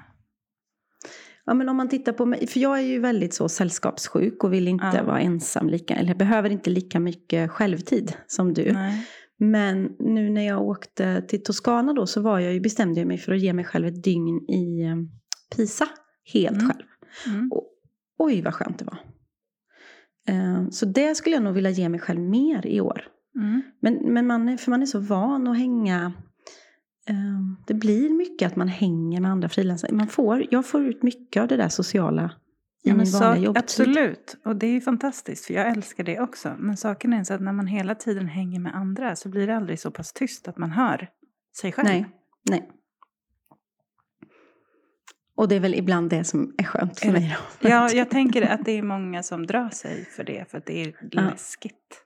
Ja, 1.45 1.53
men 1.53 1.69
om 1.69 1.77
man 1.77 1.89
tittar 1.89 2.13
på 2.13 2.25
mig, 2.25 2.47
för 2.47 2.59
jag 2.59 2.77
är 2.79 2.83
ju 2.83 2.99
väldigt 2.99 3.33
så 3.33 3.49
sällskapssjuk 3.49 4.43
och 4.43 4.53
vill 4.53 4.67
inte 4.67 4.91
Ja. 4.93 5.03
vara 5.03 5.19
ensam 5.19 5.69
lika, 5.69 5.95
eller 5.95 6.15
behöver 6.15 6.49
inte 6.49 6.69
lika 6.69 6.99
mycket 6.99 7.51
självtid 7.51 8.13
som 8.27 8.53
du. 8.53 8.73
Nej. 8.73 9.07
Men 9.39 9.95
nu 9.99 10.29
när 10.29 10.41
jag 10.47 10.61
åkte 10.61 11.21
till 11.21 11.43
Toscana 11.43 11.93
då 11.93 12.07
så 12.07 12.21
var 12.21 12.39
jag 12.39 12.53
ju, 12.53 12.59
bestämde 12.59 12.99
jag 12.99 13.07
mig 13.07 13.17
för 13.17 13.31
att 13.33 13.39
ge 13.41 13.53
mig 13.53 13.65
själv 13.65 13.87
ett 13.87 14.03
dygn 14.03 14.49
i 14.49 14.81
eh, 14.83 14.95
Pisa. 15.55 15.87
Helt 16.33 16.61
Mm. 16.61 16.67
själv. 16.69 16.85
Mm. 17.35 17.51
Och, 17.51 17.67
oj 18.17 18.41
vad 18.41 18.53
skönt 18.53 18.79
det 18.79 18.85
var. 18.85 18.97
Eh, 20.27 20.69
Så 20.69 20.85
det 20.85 21.15
skulle 21.15 21.35
jag 21.35 21.43
nog 21.43 21.53
vilja 21.53 21.69
ge 21.69 21.89
mig 21.89 21.99
själv 21.99 22.21
mer 22.21 22.65
i 22.67 22.81
år. 22.81 23.07
Mm. 23.35 23.61
Men, 23.81 23.93
men 24.13 24.27
man 24.27 24.49
är, 24.49 24.57
för 24.57 24.71
man 24.71 24.81
är 24.81 24.85
så 24.85 24.99
van 24.99 25.47
att 25.47 25.57
hänga. 25.57 26.13
Eh, 27.09 27.15
Det 27.67 27.73
blir 27.73 28.09
mycket 28.09 28.47
att 28.47 28.55
man 28.55 28.67
hänger 28.67 29.21
med 29.21 29.31
andra 29.31 29.49
frilansare. 29.49 29.91
Man 29.93 30.07
får, 30.07 30.45
jag 30.51 30.65
får 30.65 30.85
ut 30.85 31.03
mycket 31.03 31.41
av 31.41 31.47
det 31.47 31.57
där 31.57 31.69
sociala 31.69 32.31
i 32.85 32.89
Ja, 32.89 32.95
min 32.95 33.11
vanliga 33.11 33.43
jobbtid. 33.45 33.63
absolut, 33.63 34.37
och 34.45 34.55
det 34.55 34.67
är 34.67 34.71
ju 34.71 34.81
fantastiskt 34.81 35.45
för 35.45 35.53
jag 35.53 35.67
älskar 35.67 36.03
det 36.03 36.19
också. 36.19 36.55
Men 36.59 36.77
saken 36.77 37.13
är 37.13 37.23
så 37.23 37.33
att 37.33 37.41
när 37.41 37.53
man 37.53 37.67
hela 37.67 37.95
tiden 37.95 38.27
hänger 38.27 38.59
med 38.59 38.75
andra 38.75 39.15
så 39.15 39.29
blir 39.29 39.47
det 39.47 39.55
aldrig 39.57 39.79
så 39.79 39.91
pass 39.91 40.13
tyst 40.13 40.47
att 40.47 40.57
man 40.57 40.71
hör 40.71 41.07
sig 41.61 41.71
själv. 41.71 41.87
Nej, 41.87 42.05
nej. 42.49 42.69
Och 45.35 45.47
det 45.47 45.55
är 45.55 45.59
väl 45.59 45.75
ibland 45.75 46.09
det 46.09 46.23
som 46.23 46.55
är 46.57 46.63
skönt 46.63 46.99
för 46.99 47.07
Är 47.07 47.11
mig 47.11 47.37
då. 47.61 47.67
Ja, 47.69 47.91
jag 47.91 48.09
tänker 48.09 48.41
att 48.41 48.65
det 48.65 48.71
är 48.71 48.83
många 48.83 49.23
som 49.23 49.47
drar 49.47 49.69
sig 49.69 50.05
för 50.05 50.23
det 50.23 50.51
för 50.51 50.57
att 50.57 50.65
det 50.65 50.81
är 50.83 50.95
läskigt 51.11 51.99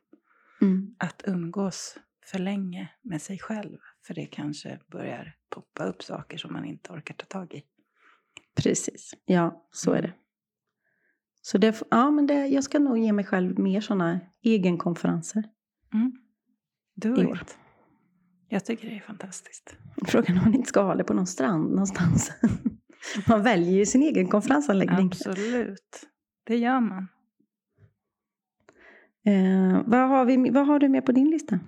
Mm. 0.61 0.95
att 0.99 1.21
umgås 1.25 1.97
för 2.31 2.39
länge 2.39 2.89
med 3.03 3.21
sig 3.21 3.39
själv. 3.39 3.77
För 4.07 4.13
det 4.13 4.25
kanske 4.25 4.79
börjar 4.91 5.35
poppa 5.49 5.85
upp 5.85 6.03
saker 6.03 6.37
som 6.37 6.53
man 6.53 6.65
inte 6.65 6.93
orkar 6.93 7.13
ta 7.13 7.25
tag 7.25 7.53
i. 7.53 7.63
Precis, 8.55 9.13
ja 9.25 9.67
så 9.71 9.91
är 9.91 10.01
det. 10.01 10.13
Så 11.41 11.57
det, 11.57 11.83
ja, 11.89 12.11
men 12.11 12.27
det, 12.27 12.47
jag 12.47 12.63
ska 12.63 12.79
nog 12.79 12.97
ge 12.97 13.13
mig 13.13 13.25
själv 13.25 13.59
mer 13.59 13.81
sådana 13.81 14.19
egenkonferenser 14.43 15.43
Do 16.95 17.21
i 17.21 17.21
it. 17.21 17.57
Jag 18.49 18.65
tycker 18.65 18.89
det 18.89 18.95
är 18.95 18.99
fantastiskt. 18.99 19.77
Frågan 20.05 20.37
om 20.37 20.43
man 20.43 20.53
inte 20.53 20.69
ska 20.69 20.81
ha 20.81 20.95
det 20.95 21.03
på 21.03 21.13
någon 21.13 21.27
strand 21.27 21.69
någonstans. 21.69 22.31
Man 23.27 23.43
väljer 23.43 23.73
ju 23.73 23.85
sin 23.85 24.01
egen 24.01 24.27
konferensanläggning. 24.27 25.07
Absolut. 25.07 26.07
Det 26.43 26.57
gör 26.57 26.79
man. 26.79 27.07
Eh, 29.25 29.81
vad, 29.85 30.09
har 30.09 30.25
vi, 30.25 30.49
vad 30.49 30.67
har 30.67 30.79
du 30.79 30.89
med 30.89 31.05
på 31.05 31.11
din 31.11 31.29
lista? 31.29 31.59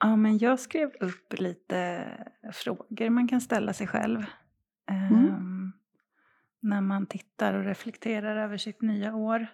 Ja, 0.00 0.16
men 0.16 0.38
jag 0.38 0.60
skrev 0.60 0.90
upp 1.00 1.34
lite 1.38 2.04
frågor 2.52 3.10
man 3.10 3.28
kan 3.28 3.40
ställa 3.40 3.72
sig 3.72 3.86
själv. 3.86 4.24
ehm, 4.90 5.72
När 6.60 6.80
man 6.80 7.06
tittar 7.06 7.54
och 7.54 7.64
reflekterar 7.64 8.36
över 8.36 8.56
sitt 8.56 8.82
nya 8.82 9.14
år. 9.14 9.46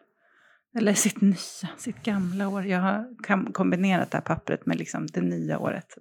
Eller 0.79 0.95
sitt 0.95 1.21
nya, 1.21 1.69
sitt 1.77 2.03
gamla 2.03 2.49
år. 2.49 2.65
Jag 2.65 2.81
har 2.81 3.53
kombinerat 3.53 4.11
det 4.11 4.17
här 4.17 4.23
pappret 4.23 4.67
med 4.67 4.79
liksom 4.79 5.07
det 5.07 5.21
nya 5.21 5.59
året. 5.59 5.95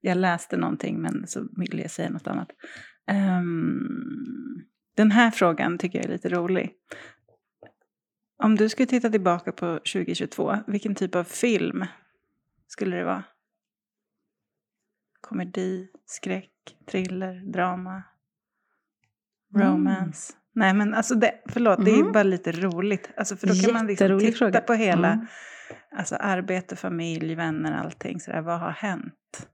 Jag 0.00 0.16
läste 0.16 0.56
någonting 0.56 1.00
men 1.00 1.26
så 1.26 1.48
ville 1.56 1.82
jag 1.82 1.90
säga 1.90 2.10
något 2.10 2.26
annat. 2.26 2.48
Ehm, 3.06 4.62
den 4.96 5.10
här 5.10 5.30
frågan 5.30 5.78
tycker 5.78 5.98
jag 5.98 6.06
är 6.06 6.12
lite 6.12 6.28
rolig. 6.28 6.72
Om 8.36 8.56
du 8.56 8.68
skulle 8.68 8.86
titta 8.86 9.10
tillbaka 9.10 9.52
på 9.52 9.78
2022, 9.78 10.56
vilken 10.66 10.94
typ 10.94 11.14
av 11.14 11.24
film 11.24 11.84
skulle 12.66 12.96
det 12.96 13.04
vara? 13.04 13.24
Komedi, 15.22 15.88
skräck, 16.06 16.50
thriller, 16.86 17.52
drama, 17.52 18.02
Mm. 19.54 19.68
romance. 19.68 20.32
Nej 20.54 20.74
men 20.74 20.94
alltså 20.94 21.14
det, 21.14 21.42
förlåt, 21.48 21.84
det 21.84 21.90
är 21.90 22.00
Mm. 22.00 22.12
bara 22.12 22.22
lite 22.22 22.52
roligt. 22.52 23.10
Alltså 23.16 23.36
för 23.36 23.46
då 23.46 23.54
kan 23.54 23.72
man 23.72 23.86
liksom 23.86 24.18
titta 24.18 24.32
fråga. 24.38 24.60
på 24.60 24.72
hela, 24.74 25.12
Mm. 25.12 25.26
alltså 25.96 26.16
arbete, 26.16 26.76
familj, 26.76 27.34
vänner, 27.34 27.72
allting 27.72 28.20
sådär. 28.20 28.40
Vad 28.40 28.60
har 28.60 28.70
hänt? 28.70 29.48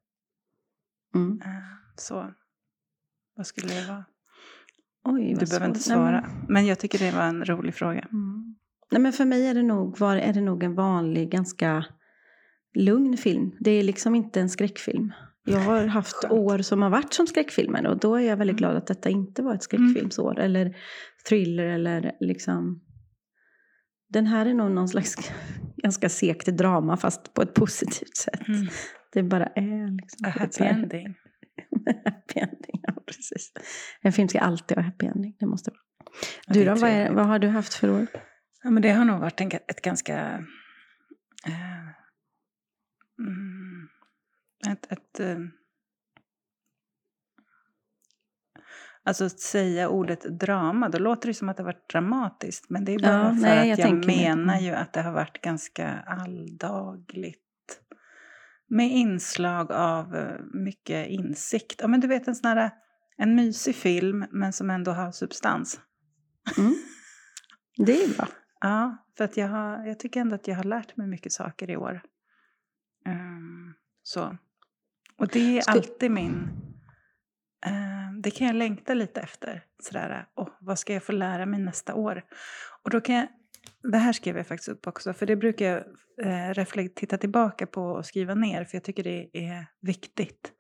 Mm. 1.15 1.41
Eh, 1.45 1.49
Så, 1.97 2.33
vad 3.37 3.47
skulle 3.47 3.69
det 3.75 3.89
vara? 3.89 4.05
Oj, 5.05 5.37
Du 5.41 5.47
behöver 5.47 5.67
inte 5.67 5.81
svårt. 5.81 5.97
Nej, 5.97 6.05
men- 6.13 6.23
svara. 6.23 6.45
Men 6.49 6.67
jag 6.67 6.79
tycker 6.79 6.99
det 6.99 7.11
var 7.11 7.23
en 7.25 7.45
rolig 7.45 7.75
fråga. 7.75 8.01
Mm. 8.13 8.57
Nej, 8.91 9.03
men 9.03 9.13
för 9.13 9.25
mig 9.25 9.47
är 9.47 9.55
det, 9.55 9.63
nog, 9.63 9.99
var, 9.99 10.17
är 10.17 10.33
det 10.33 10.41
nog 10.41 10.63
en 10.63 10.75
vanlig, 10.75 11.31
ganska 11.31 11.85
lugn 12.75 13.17
film. 13.17 13.51
Det 13.61 13.71
är 13.71 13.83
liksom 13.83 14.15
inte 14.15 14.41
en 14.41 14.51
skräckfilm. 14.51 15.13
Jag 15.53 15.61
har 15.61 15.87
haft 15.87 16.15
Skönt. 16.17 16.33
år 16.33 16.59
som 16.59 16.83
har 16.83 16.91
varit 16.91 17.13
som 17.13 17.27
skräckfilmer 17.27 17.87
och 17.87 17.99
då 17.99 18.15
är 18.17 18.21
jag 18.21 18.37
väldigt 18.37 18.61
Mm. 18.61 18.71
glad 18.71 18.77
att 18.77 18.87
detta 18.87 19.09
inte 19.11 19.43
var 19.43 19.55
ett 19.55 19.63
skräckfilmsår. 19.63 20.39
Eller 20.39 20.77
thriller 21.29 21.65
eller 21.65 22.13
liksom... 22.21 22.81
Den 24.09 24.27
här 24.27 24.47
är 24.47 24.55
nog 24.55 24.71
någon 24.71 24.89
slags 24.89 25.17
ganska 25.83 26.09
sekt 26.09 26.47
drama 26.47 26.97
fast 26.97 27.35
på 27.35 27.43
ett 27.43 27.55
positivt 27.55 28.17
sätt. 28.17 28.49
Mm. 28.49 28.67
Det 29.13 29.23
bara 29.23 29.47
är 29.47 29.97
liksom... 30.01 30.27
A 30.27 30.33
happy 30.39 30.65
ending. 30.65 31.07
happy 32.05 32.41
ending, 32.41 32.81
ja 32.83 33.03
precis. 33.07 33.53
En 34.03 34.13
film 34.13 34.29
ska 34.29 34.41
alltid 34.41 34.77
ha 34.77 34.85
happy 34.85 35.07
ending, 35.07 35.37
det 35.39 35.47
måste 35.47 35.71
vara. 35.71 35.81
Du 36.47 36.65
då, 36.65 36.75
vad, 36.75 36.91
är, 36.91 37.13
vad 37.13 37.27
har 37.27 37.39
du 37.39 37.49
haft 37.49 37.75
för 37.75 37.91
år? 37.91 38.07
Ja, 38.63 38.71
men 38.71 38.83
det 38.83 38.91
har 38.93 39.05
nog 39.05 39.21
varit 39.21 39.41
en, 39.41 39.47
ett 39.53 39.83
ganska... 39.83 40.19
Eh, 41.47 41.81
mm, 43.19 43.58
ett... 44.67 44.93
ett 44.93 45.21
eh, 45.21 45.39
alltså 49.05 49.25
att 49.25 49.41
säga 49.41 49.89
ordet 49.89 50.39
drama, 50.41 50.89
då 50.89 50.99
låter 50.99 51.29
det 51.29 51.35
som 51.35 51.49
att 51.49 51.57
det 51.57 51.63
har 51.63 51.73
varit 51.73 51.91
dramatiskt. 51.91 52.71
Men 52.71 52.85
det 52.85 52.93
är 52.93 52.99
bara 52.99 53.13
Ja, 53.13 53.29
för 53.35 53.41
nej, 53.41 53.69
jag 53.69 53.73
att 53.73 53.79
jag, 53.79 54.07
mig. 54.07 54.07
menar 54.07 54.61
ju 54.61 54.71
att 54.71 54.93
det 54.93 55.03
har 55.03 55.13
varit 55.13 55.41
ganska 55.41 55.89
alldagligt. 56.07 57.45
Med 58.71 58.91
inslag 58.91 59.73
av 59.73 60.17
eh, 60.17 60.41
mycket 60.53 61.09
insikt. 61.09 61.81
Ja, 61.81 61.89
men 61.89 62.01
du 62.01 62.09
vet 62.09 62.29
en 62.29 62.35
sån 62.35 62.49
här... 62.49 62.71
En 63.21 63.35
mysig 63.35 63.75
film, 63.75 64.25
men 64.31 64.53
som 64.53 64.71
ändå 64.71 64.91
har 64.91 65.13
substans. 65.13 65.81
Mm. 66.59 66.75
Det 67.77 68.03
är 68.05 68.17
bra. 68.17 68.29
Ja, 68.61 68.97
för 69.17 69.25
att 69.25 69.37
jag, 69.37 69.49
har, 69.49 69.87
jag 69.87 69.99
tycker 69.99 70.21
ändå 70.21 70.35
att 70.35 70.49
jag 70.49 70.57
har 70.57 70.65
lärt 70.65 70.97
mig 70.97 71.07
mycket 71.07 71.33
saker 71.33 71.71
i 71.71 71.77
år. 71.77 72.01
Ehm, 73.07 73.75
så. 74.03 74.37
Och 75.19 75.29
det 75.29 75.59
är 75.59 75.61
Ska- 75.61 75.73
alltid 75.73 76.11
min... 76.11 76.49
ehm, 77.67 78.23
det 78.23 78.31
kan 78.31 78.47
jag 78.47 78.57
längta 78.57 78.95
lite 78.95 79.21
efter. 79.21 79.65
Sådär, 79.83 80.27
oh, 80.35 80.49
vad 80.61 80.79
ska 80.79 80.93
jag 80.95 81.03
få 81.03 81.13
lära 81.13 81.47
mig 81.47 81.61
nästa 81.61 81.95
år? 81.95 82.25
Och 82.83 82.91
då 82.91 83.01
kan 83.01 83.15
jag... 83.15 83.29
Det 83.83 83.99
här 83.99 84.13
skrev 84.13 84.37
jag 84.37 84.47
faktiskt 84.47 84.69
upp 84.69 84.87
också, 84.87 85.13
för 85.13 85.27
det 85.27 85.37
brukar 85.37 85.67
jag 85.67 85.79
eh, 86.27 86.55
reflekt- 86.55 86.95
titta 86.95 87.19
tillbaka 87.19 87.67
på 87.67 87.83
och 87.83 88.07
skriva 88.07 88.35
ner, 88.35 88.65
för 88.65 88.77
jag 88.77 88.85
tycker 88.85 89.05
det 89.05 89.31
är 89.33 89.67
viktigt. 89.81 90.53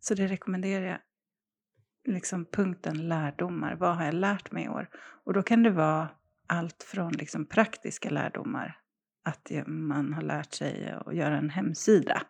Så 0.00 0.14
det 0.14 0.26
rekommenderar 0.26 0.84
jag. 0.86 0.98
Liksom 2.14 2.44
punkten 2.44 3.08
lärdomar. 3.08 3.74
Vad 3.74 3.96
har 3.96 4.04
jag 4.04 4.14
lärt 4.14 4.52
mig 4.52 4.64
i 4.64 4.68
år? 4.68 4.88
Och 5.24 5.32
då 5.32 5.42
kan 5.42 5.62
det 5.62 5.70
vara 5.70 6.08
allt 6.46 6.82
från 6.82 7.12
liksom 7.12 7.46
praktiska 7.46 8.10
lärdomar. 8.10 8.78
Att 9.24 9.50
man 9.66 10.12
har 10.12 10.22
lärt 10.22 10.52
sig 10.52 10.90
att 11.06 11.14
göra 11.14 11.38
en 11.38 11.50
hemsida. 11.50 12.22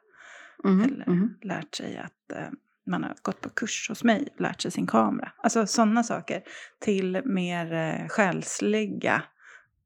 Mhm, 0.64 0.82
Eller 0.82 1.06
mhm. 1.06 1.38
lärt 1.42 1.74
sig 1.74 1.96
att 1.98 2.32
eh, 2.32 2.48
man 2.86 3.02
har 3.02 3.14
gått 3.22 3.40
på 3.40 3.48
kurs 3.48 3.88
hos 3.88 4.04
mig, 4.04 4.28
lärt 4.38 4.60
sig 4.60 4.70
sin 4.70 4.86
kamera. 4.86 5.32
Alltså 5.36 5.66
sådana 5.66 6.02
saker. 6.02 6.42
Till 6.78 7.22
mer 7.24 7.72
eh, 7.72 8.08
själsliga. 8.08 9.22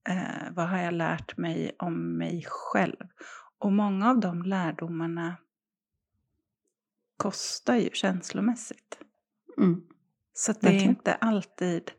Eh, 0.09 0.51
vad 0.51 0.69
har 0.69 0.79
jag 0.79 0.95
lärt 0.95 1.37
mig 1.37 1.77
om 1.79 2.19
mig 2.19 2.45
själv? 2.49 3.07
Och 3.59 3.73
många 3.73 4.11
av 4.11 4.21
de 4.21 4.43
lärdomarna 4.43 5.37
kostar 7.17 7.77
ju 7.77 7.91
känslomässigt. 7.93 8.99
Mm. 9.59 9.83
Så 10.33 10.53
det 10.61 10.69
är 10.69 10.83
inte 10.83 11.15
alltid 11.15 11.91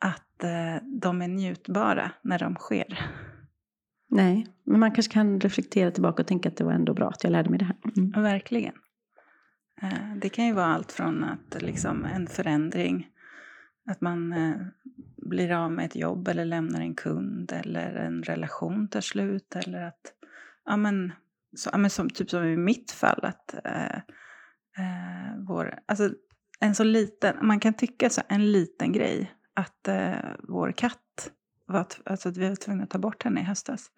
att 0.00 0.44
eh, 0.44 0.76
de 0.82 1.22
är 1.22 1.28
njutbara 1.28 2.10
när 2.22 2.38
de 2.38 2.54
sker. 2.54 3.10
Nej, 4.10 4.46
men 4.64 4.80
man 4.80 4.92
kanske 4.92 5.12
kan 5.12 5.40
reflektera 5.40 5.90
tillbaka 5.90 6.22
och 6.22 6.26
tänka 6.26 6.48
att 6.48 6.56
det 6.56 6.64
var 6.64 6.72
ändå 6.72 6.94
bra 6.94 7.08
att 7.08 7.24
jag 7.24 7.30
lärde 7.30 7.50
mig 7.50 7.58
det 7.58 7.64
här. 7.64 7.76
Mm. 7.96 8.22
Verkligen. 8.22 8.74
Eh, 9.82 10.14
Det 10.16 10.28
kan 10.28 10.46
ju 10.46 10.52
vara 10.52 10.66
allt 10.66 10.92
från 10.92 11.24
att 11.24 11.62
liksom 11.62 12.04
en 12.04 12.26
förändring, 12.26 13.08
att 13.90 14.00
man 14.00 14.32
eh, 14.32 14.56
blir 15.16 15.52
av 15.52 15.72
med 15.72 15.84
ett 15.84 15.96
jobb 15.96 16.28
eller 16.28 16.44
lämnar 16.44 16.80
en 16.80 16.94
kund 16.94 17.52
eller 17.52 17.94
en 17.94 18.22
relation 18.22 18.88
tar 18.88 19.00
slut 19.00 19.56
eller 19.56 19.82
att, 19.82 20.14
ja 20.64 20.76
men, 20.76 21.12
så, 21.56 21.70
ja, 21.72 21.78
men 21.78 21.90
som, 21.90 22.10
typ 22.10 22.30
som 22.30 22.44
i 22.44 22.56
mitt 22.56 22.90
fall, 22.90 23.20
att 23.22 23.54
eh, 23.64 23.96
eh, 24.78 25.36
vår, 25.48 25.78
alltså 25.86 26.10
en 26.60 26.74
så 26.74 26.84
liten, 26.84 27.46
man 27.46 27.60
kan 27.60 27.74
tycka 27.74 28.10
så 28.10 28.20
en 28.28 28.52
liten 28.52 28.92
grej, 28.92 29.32
att 29.54 29.88
eh, 29.88 30.14
vår 30.48 30.72
katt, 30.72 31.32
var, 31.70 31.86
alltså 32.04 32.28
att 32.28 32.36
vi 32.36 32.48
var 32.48 32.56
tvungna 32.56 32.84
att 32.84 32.90
ta 32.90 32.98
bort 32.98 33.22
henne 33.22 33.40
i 33.40 33.44
höstas. 33.44 33.90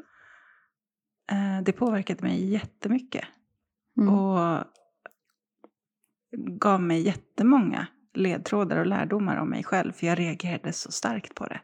Eh, 1.30 1.62
det 1.64 1.72
påverkade 1.72 2.22
mig 2.22 2.44
jättemycket. 2.50 3.24
Mm. 3.96 4.14
Och 4.14 4.64
gav 6.60 6.82
mig 6.82 7.00
jättemånga 7.02 7.86
ledtrådar 8.14 8.76
och 8.78 8.86
lärdomar 8.86 9.36
om 9.36 9.48
mig 9.50 9.64
själv. 9.64 9.92
För 9.92 10.06
jag 10.06 10.18
reagerade 10.18 10.72
så 10.72 10.92
starkt 10.92 11.34
på 11.34 11.46
det. 11.46 11.60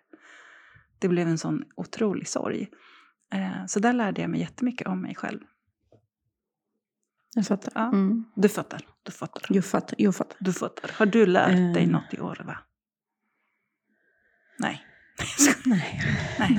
Det 0.99 1.09
blev 1.09 1.29
en 1.29 1.39
sån 1.39 1.65
otrolig 1.77 2.29
sorg. 2.29 2.69
Eh, 3.33 3.67
Så 3.67 3.81
där 3.81 3.93
lärde 3.93 4.21
jag 4.21 4.31
mig 4.31 4.41
jättemycket 4.41 4.87
om 4.87 5.03
mig 5.03 5.15
själv. 5.15 5.41
Jag 7.35 7.47
fattar. 7.47 7.73
Ja. 7.75 7.89
Mm. 7.89 8.25
Du 8.35 8.49
fattar, 8.49 8.81
du 9.03 9.13
fattar. 9.13 9.43
Jag 9.49 9.65
fattar. 9.65 9.95
Jag 9.99 10.17
fattar. 10.17 10.37
Du 10.41 10.53
fattar. 10.53 10.91
Har 10.99 11.07
du 11.07 11.27
lärt 11.27 11.75
dig 11.75 11.85
Eh. 11.85 11.91
något 11.91 12.15
i 12.15 12.21
år, 12.21 12.43
va? 12.47 12.59
Nej. 14.59 14.85
Nej. 15.67 16.01
Nej. 16.39 16.51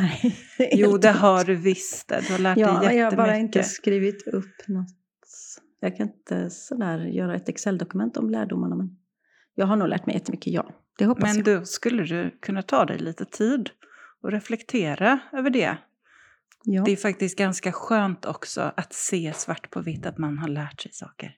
Nej. 0.60 0.70
Jo, 0.74 0.98
det 0.98 1.12
har 1.12 1.44
du 1.44 1.56
visst. 1.56 2.08
det. 2.08 2.22
Du 2.28 2.32
har 2.34 2.40
lärt 2.40 2.56
dig 2.56 2.62
Ja, 2.64 2.70
jättemycket. 2.74 2.98
jag 2.98 3.06
har 3.12 3.18
bara 3.18 3.38
inte 3.38 3.64
skrivit 3.64 4.28
upp 4.28 4.68
något. 4.68 4.88
Jag 5.80 5.98
kan 5.98 6.08
inte 6.08 6.50
sådär 6.50 7.00
göra 7.06 7.36
ett 7.36 7.50
Excel-dokument 7.50 8.18
om 8.18 8.30
lärdomarna. 8.30 8.76
Men 8.76 8.98
jag 9.56 9.66
har 9.66 9.76
nog 9.76 9.88
lärt 9.88 10.06
mig 10.06 10.16
jättemycket, 10.16 10.54
ja. 10.54 10.70
Det 10.98 11.06
hoppas 11.06 11.24
Men 11.24 11.36
jag. 11.46 11.60
då 11.60 11.66
skulle 11.66 12.04
du 12.04 12.38
kunna 12.42 12.62
ta 12.62 12.86
dig 12.86 12.98
lite 13.00 13.26
tid 13.26 13.70
och 14.22 14.32
reflektera 14.32 15.20
över 15.34 15.50
det. 15.50 15.78
ja. 16.64 16.84
Det 16.86 16.92
är 16.92 16.96
faktiskt 16.96 17.38
ganska 17.38 17.72
skönt 17.72 18.26
också 18.26 18.72
att 18.78 18.94
se 18.94 19.34
svart 19.36 19.70
på 19.70 19.82
vitt 19.82 20.06
att 20.06 20.18
man 20.18 20.38
har 20.38 20.48
lärt 20.48 20.82
sig 20.82 20.92
saker. 20.94 21.36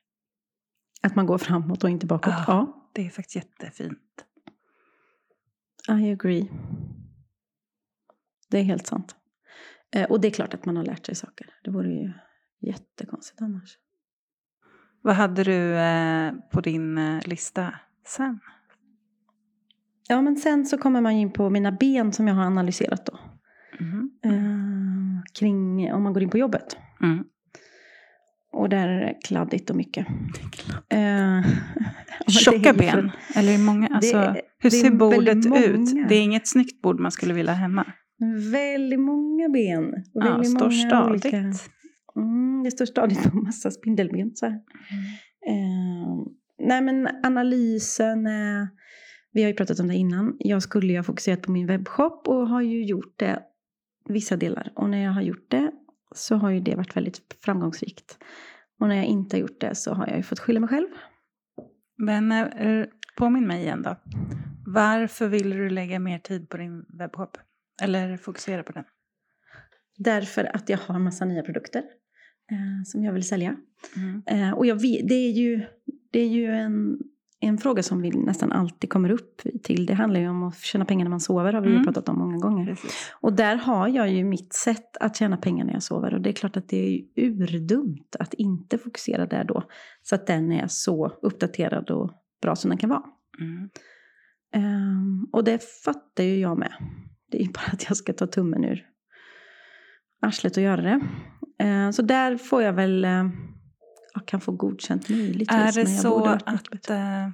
Att 1.01 1.15
man 1.15 1.25
går 1.25 1.38
framåt 1.38 1.84
och 1.84 1.89
inte 1.89 2.05
bakåt. 2.05 2.34
Ja. 2.38 2.43
Ja, 2.47 2.89
Det 2.93 3.05
är 3.05 3.10
faktiskt 3.10 3.36
jättefint. 3.36 4.25
I 5.89 6.12
agree. 6.12 6.47
Det 8.51 8.59
är 8.59 8.63
helt 8.63 8.87
sant. 8.87 9.15
Eh, 9.95 10.11
och 10.11 10.21
det 10.21 10.27
är 10.27 10.31
klart 10.31 10.53
att 10.53 10.65
man 10.65 10.77
har 10.77 10.83
lärt 10.83 11.05
sig 11.05 11.15
saker. 11.15 11.47
Det 11.63 11.71
vore 11.71 11.89
ju 11.91 12.11
jättekonstigt 12.61 13.41
annars. 13.41 13.77
Vad 15.01 15.15
hade 15.15 15.43
du 15.43 15.75
eh, 15.77 16.33
på 16.51 16.61
din 16.61 16.97
eh, 16.97 17.19
lista 17.25 17.73
sen? 18.07 18.39
Ja, 20.07 20.21
men 20.21 20.35
sen 20.35 20.65
så 20.65 20.77
kommer 20.77 21.01
man 21.01 21.11
in 21.11 21.31
på 21.31 21.49
mina 21.49 21.71
ben 21.71 22.11
som 22.13 22.27
jag 22.27 22.35
har 22.35 22.43
analyserat 22.43 23.05
då. 23.05 23.19
Mhm. 23.79 24.11
Eh, 24.23 25.23
kring 25.39 25.93
om 25.93 26.03
man 26.03 26.13
går 26.13 26.23
in 26.23 26.29
på 26.29 26.37
jobbet. 26.37 26.77
Mm. 27.01 27.23
Och 28.53 28.69
där 28.69 28.87
är 28.87 28.99
det 28.99 29.13
kladdigt 29.23 29.69
och 29.69 29.75
mycket. 29.75 30.07
Eh, 30.89 31.41
det 32.25 32.31
Tjocka 32.31 32.73
ben? 32.73 33.11
Eller 33.35 33.57
många? 33.57 33.87
Alltså, 33.87 34.17
är- 34.17 34.41
hur 34.59 34.69
det 34.69 34.75
ser 34.75 34.91
bordet 34.91 35.45
ut? 35.45 36.09
Det 36.09 36.15
är 36.15 36.21
inget 36.21 36.47
snyggt 36.47 36.81
bord 36.81 36.99
man 36.99 37.11
skulle 37.11 37.33
vilja 37.33 37.53
ha 37.53 37.59
hemma. 37.59 37.85
Väldigt 38.51 38.99
många 38.99 39.49
ben. 39.49 39.86
Och 39.93 40.01
Ja, 40.13 40.31
väldigt 40.31 40.49
står 40.51 40.60
många 40.60 40.71
stadigt. 40.89 41.25
olika- 41.25 41.53
Mm, 42.15 42.63
det 42.63 42.71
står 42.71 42.86
stadigt 42.86 43.31
på 43.31 43.38
massa 43.38 43.71
spindelben. 43.71 44.36
Så 44.36 44.45
här. 44.45 44.53
Eh, 45.47 46.25
nej 46.60 46.81
men 46.81 47.07
analysen, 47.23 48.27
eh, 48.27 48.67
vi 49.31 49.41
har 49.41 49.49
ju 49.49 49.55
pratat 49.55 49.79
om 49.79 49.88
det 49.88 49.95
innan. 49.95 50.36
Jag 50.39 50.63
skulle 50.63 50.88
ju 50.93 50.97
ha 50.99 51.03
fokuserat 51.03 51.41
på 51.41 51.51
min 51.51 51.67
webbshop 51.67 52.27
och 52.27 52.47
har 52.47 52.62
ju 52.62 52.86
gjort 52.86 53.13
det 53.19 53.39
vissa 54.10 54.38
delar. 54.38 54.71
Och 54.75 54.89
när 54.89 55.03
jag 55.03 55.12
har 55.12 55.21
gjort 55.21 55.51
det 55.51 55.71
så 56.15 56.36
har 56.36 56.49
ju 56.49 56.60
det 56.60 56.75
varit 56.75 56.95
väldigt 56.95 57.38
framgångsrikt. 57.45 58.17
Och 58.79 58.88
när 58.88 58.95
jag 58.95 59.05
inte 59.05 59.36
har 59.36 59.41
gjort 59.41 59.60
det 59.62 59.75
så 59.75 59.93
har 59.93 60.07
jag 60.07 60.17
ju 60.17 60.23
fått 60.23 60.39
skylla 60.39 60.60
mig 60.60 60.69
själv. 60.69 60.88
Men 61.97 62.31
eh, 62.31 62.86
påminn 63.17 63.47
mig 63.47 63.62
igen 63.63 63.81
då. 63.81 63.95
Varför 64.65 65.27
vill 65.27 65.49
du 65.49 65.69
lägga 65.69 65.99
mer 65.99 66.19
tid 66.19 66.49
på 66.49 66.57
din 66.57 66.86
webbshop? 66.99 67.38
Eller 67.81 68.17
fokusera 68.17 68.63
på 68.63 68.71
den? 68.71 68.83
Därför 69.97 70.55
att 70.55 70.69
jag 70.69 70.77
har 70.77 70.99
massa 70.99 71.25
nya 71.25 71.43
produkter 71.43 71.83
eh, 72.51 72.83
som 72.85 73.03
jag 73.03 73.13
vill 73.13 73.27
sälja. 73.27 73.55
Mm. 73.95 74.23
Eh, 74.25 74.51
och 74.53 74.65
jag 74.65 74.79
det 74.81 75.13
är 75.13 75.31
ju, 75.31 75.61
det 76.11 76.19
är 76.19 76.27
ju 76.27 76.45
en, 76.45 76.99
en 77.39 77.57
fråga 77.57 77.83
som 77.83 78.01
vi 78.01 78.09
nästan 78.09 78.51
alltid 78.51 78.89
kommer 78.89 79.11
upp 79.11 79.41
till. 79.63 79.85
Det 79.85 79.93
handlar 79.93 80.19
ju 80.19 80.29
om 80.29 80.43
att 80.43 80.57
tjäna 80.59 80.85
pengar 80.85 81.05
när 81.05 81.09
man 81.09 81.19
sover, 81.19 81.53
har 81.53 81.61
vi 81.61 81.69
Mm. 81.71 81.83
pratat 81.85 82.09
om 82.09 82.17
många 82.19 82.37
gånger. 82.37 82.65
Precis. 82.65 83.11
Och 83.21 83.33
där 83.33 83.55
har 83.55 83.87
jag 83.87 84.09
ju 84.09 84.23
mitt 84.23 84.53
sätt 84.53 84.97
att 84.97 85.15
tjäna 85.15 85.37
pengar 85.37 85.65
när 85.65 85.73
jag 85.73 85.83
sover. 85.83 86.13
Och 86.13 86.21
det 86.21 86.29
är 86.29 86.33
klart 86.33 86.57
att 86.57 86.69
det 86.69 86.77
är 86.77 86.89
ju 86.89 87.05
urdumt 87.15 88.15
att 88.19 88.33
inte 88.33 88.77
fokusera 88.77 89.25
där 89.25 89.43
då. 89.43 89.63
Så 90.01 90.15
att 90.15 90.27
den 90.27 90.51
är 90.51 90.67
så 90.67 91.07
uppdaterad 91.21 91.89
och 91.91 92.11
bra 92.41 92.55
som 92.55 92.69
den 92.69 92.77
kan 92.77 92.89
vara. 92.89 93.03
Mm. 93.39 93.69
Ehm, 94.53 95.27
och 95.31 95.43
det 95.43 95.63
fattar 95.83 96.23
ju 96.23 96.39
jag 96.39 96.57
med. 96.59 96.71
Det 97.31 97.41
är 97.43 97.47
bara 97.47 97.71
att 97.73 97.85
jag 97.87 97.97
ska 97.97 98.13
ta 98.13 98.27
tummen 98.27 98.63
ur 98.65 98.85
arslet 100.21 100.57
och 100.57 100.63
göra 100.63 100.81
det. 100.81 100.99
Ehm, 101.59 101.93
så 101.93 102.01
där 102.01 102.37
får 102.37 102.61
jag 102.63 102.73
väl, 102.73 103.05
eh, 103.05 103.29
jag 104.13 104.25
kan 104.25 104.41
få 104.41 104.51
godkänt 104.51 105.09
möjligtvis. 105.09 105.49
Är 105.51 105.71
det 105.83 105.85
så 105.87 106.25
att, 106.25 106.89
eh, 106.89 107.27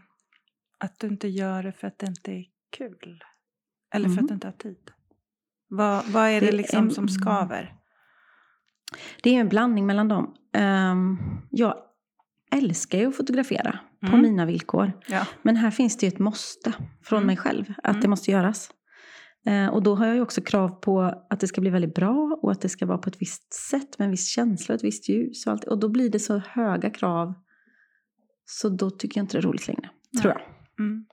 att 0.80 1.00
du 1.00 1.08
inte 1.08 1.28
gör 1.28 1.64
det 1.64 1.72
för 1.72 1.88
att 1.88 2.00
det 2.00 2.08
inte 2.08 2.32
är 2.32 2.46
kul? 2.78 3.24
Eller 3.94 4.06
för 4.10 4.14
Mhm. 4.16 4.24
att 4.24 4.28
du 4.28 4.34
inte 4.34 4.48
har 4.48 4.52
tid? 4.52 4.92
Vad, 5.70 6.06
vad 6.06 6.30
är 6.30 6.42
det, 6.42 6.46
Det 6.48 6.58
liksom 6.58 6.86
är- 6.88 6.92
som 6.92 7.08
skaver? 7.10 7.74
Det 9.24 9.30
är 9.36 9.40
en 9.40 9.50
blandning 9.50 9.86
mellan 9.86 10.08
dem. 10.08 10.36
Ehm, 10.54 11.18
jag 11.52 11.76
älskar 12.52 12.98
ju 12.98 13.08
att 13.08 13.18
fotografera 13.18 13.80
på 14.02 14.08
Mm. 14.08 14.22
mina 14.22 14.46
villkor. 14.46 14.92
Ja. 15.08 15.26
Men 15.42 15.56
här 15.56 15.72
finns 15.72 15.98
det 15.98 16.06
ju 16.06 16.08
ett 16.08 16.20
måste 16.20 16.74
från 17.04 17.18
Mm. 17.18 17.28
mig 17.28 17.38
själv. 17.38 17.74
Att 17.84 17.90
Mm. 17.90 18.02
det 18.02 18.08
måste 18.08 18.32
göras. 18.32 18.72
Eh, 19.46 19.68
och 19.68 19.84
då 19.84 19.96
har 19.96 20.06
jag 20.06 20.16
ju 20.16 20.22
också 20.22 20.42
krav 20.42 20.70
på 20.70 21.02
att 21.30 21.40
det 21.40 21.48
ska 21.48 21.62
bli 21.62 21.70
väldigt 21.70 21.96
bra. 21.96 22.40
Och 22.42 22.52
att 22.52 22.62
det 22.62 22.70
ska 22.70 22.86
vara 22.86 22.98
på 22.98 23.10
ett 23.10 23.22
visst 23.22 23.54
sätt. 23.54 24.00
Med 24.00 24.06
en 24.06 24.12
viss 24.12 24.28
känsla, 24.30 24.76
ett 24.76 24.84
visst 24.84 25.10
ljus. 25.10 25.46
Och, 25.48 25.52
allt. 25.52 25.64
och 25.64 25.80
då 25.80 25.90
blir 25.90 26.10
det 26.10 26.20
så 26.20 26.38
höga 26.38 26.90
krav. 26.90 27.34
Så 28.46 28.70
då 28.70 28.90
tycker 28.90 29.20
jag 29.20 29.24
inte 29.24 29.38
det 29.38 29.40
är 29.40 29.48
roligt 29.48 29.68
längre. 29.68 29.90
Tror 30.22 30.34
jag. 30.34 30.42
Mm. 30.86 31.06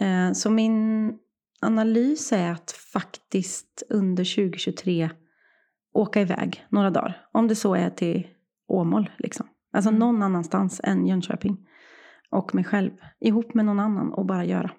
Eh, 0.00 0.32
Så 0.32 0.50
min 0.50 1.12
analys 1.60 2.32
är 2.32 2.50
att 2.52 2.70
faktiskt 2.70 3.82
under 3.88 4.24
2023 4.24 5.10
åka 5.94 6.20
iväg 6.20 6.66
några 6.68 6.90
dagar. 6.90 7.26
Om 7.32 7.48
det 7.48 7.54
så 7.56 7.74
är 7.74 7.90
till 7.90 8.26
Åmål. 8.68 9.10
Liksom. 9.18 9.46
Alltså 9.72 9.88
Mm. 9.90 9.98
någon 9.98 10.22
annanstans 10.22 10.80
än 10.84 11.06
Jönköping. 11.06 11.66
Och 12.30 12.54
mig 12.54 12.64
själv. 12.64 12.90
Ihop 13.20 13.54
med 13.54 13.64
någon 13.64 13.80
annan 13.80 14.12
och 14.12 14.26
bara 14.26 14.44
göra. 14.44 14.70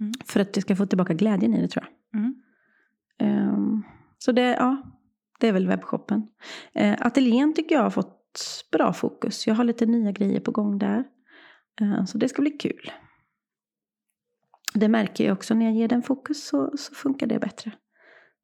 Mm. 0.00 0.12
För 0.24 0.40
att 0.40 0.56
jag 0.56 0.62
ska 0.62 0.76
få 0.76 0.86
tillbaka 0.86 1.14
glädjen 1.14 1.54
i 1.54 1.60
det 1.60 1.68
tror 1.68 1.84
jag. 1.84 2.20
Mm. 2.20 2.42
Ehm, 3.18 3.82
så 4.18 4.32
det, 4.32 4.42
ja, 4.42 4.82
det 5.40 5.48
är 5.48 5.52
väl 5.52 5.66
webbshoppen. 5.66 6.28
Uh, 6.80 6.94
ateljén 6.98 7.54
tycker 7.54 7.74
jag 7.74 7.82
har 7.82 7.90
fått 7.90 8.18
bra 8.72 8.92
fokus. 8.92 9.46
Jag 9.46 9.54
har 9.54 9.64
lite 9.64 9.86
nya 9.86 10.12
grejer 10.12 10.40
på 10.40 10.50
gång 10.50 10.78
där. 10.78 11.04
Eh, 11.80 12.04
så 12.04 12.18
det 12.18 12.28
ska 12.28 12.42
bli 12.42 12.50
kul. 12.50 12.92
Det 14.74 14.88
märker 14.88 15.24
jag 15.24 15.32
också 15.32 15.54
när 15.54 15.66
jag 15.66 15.74
ger 15.74 15.88
den 15.88 16.02
fokus 16.02 16.46
så, 16.46 16.76
så 16.76 16.94
funkar 16.94 17.26
det 17.26 17.38
bättre. 17.38 17.72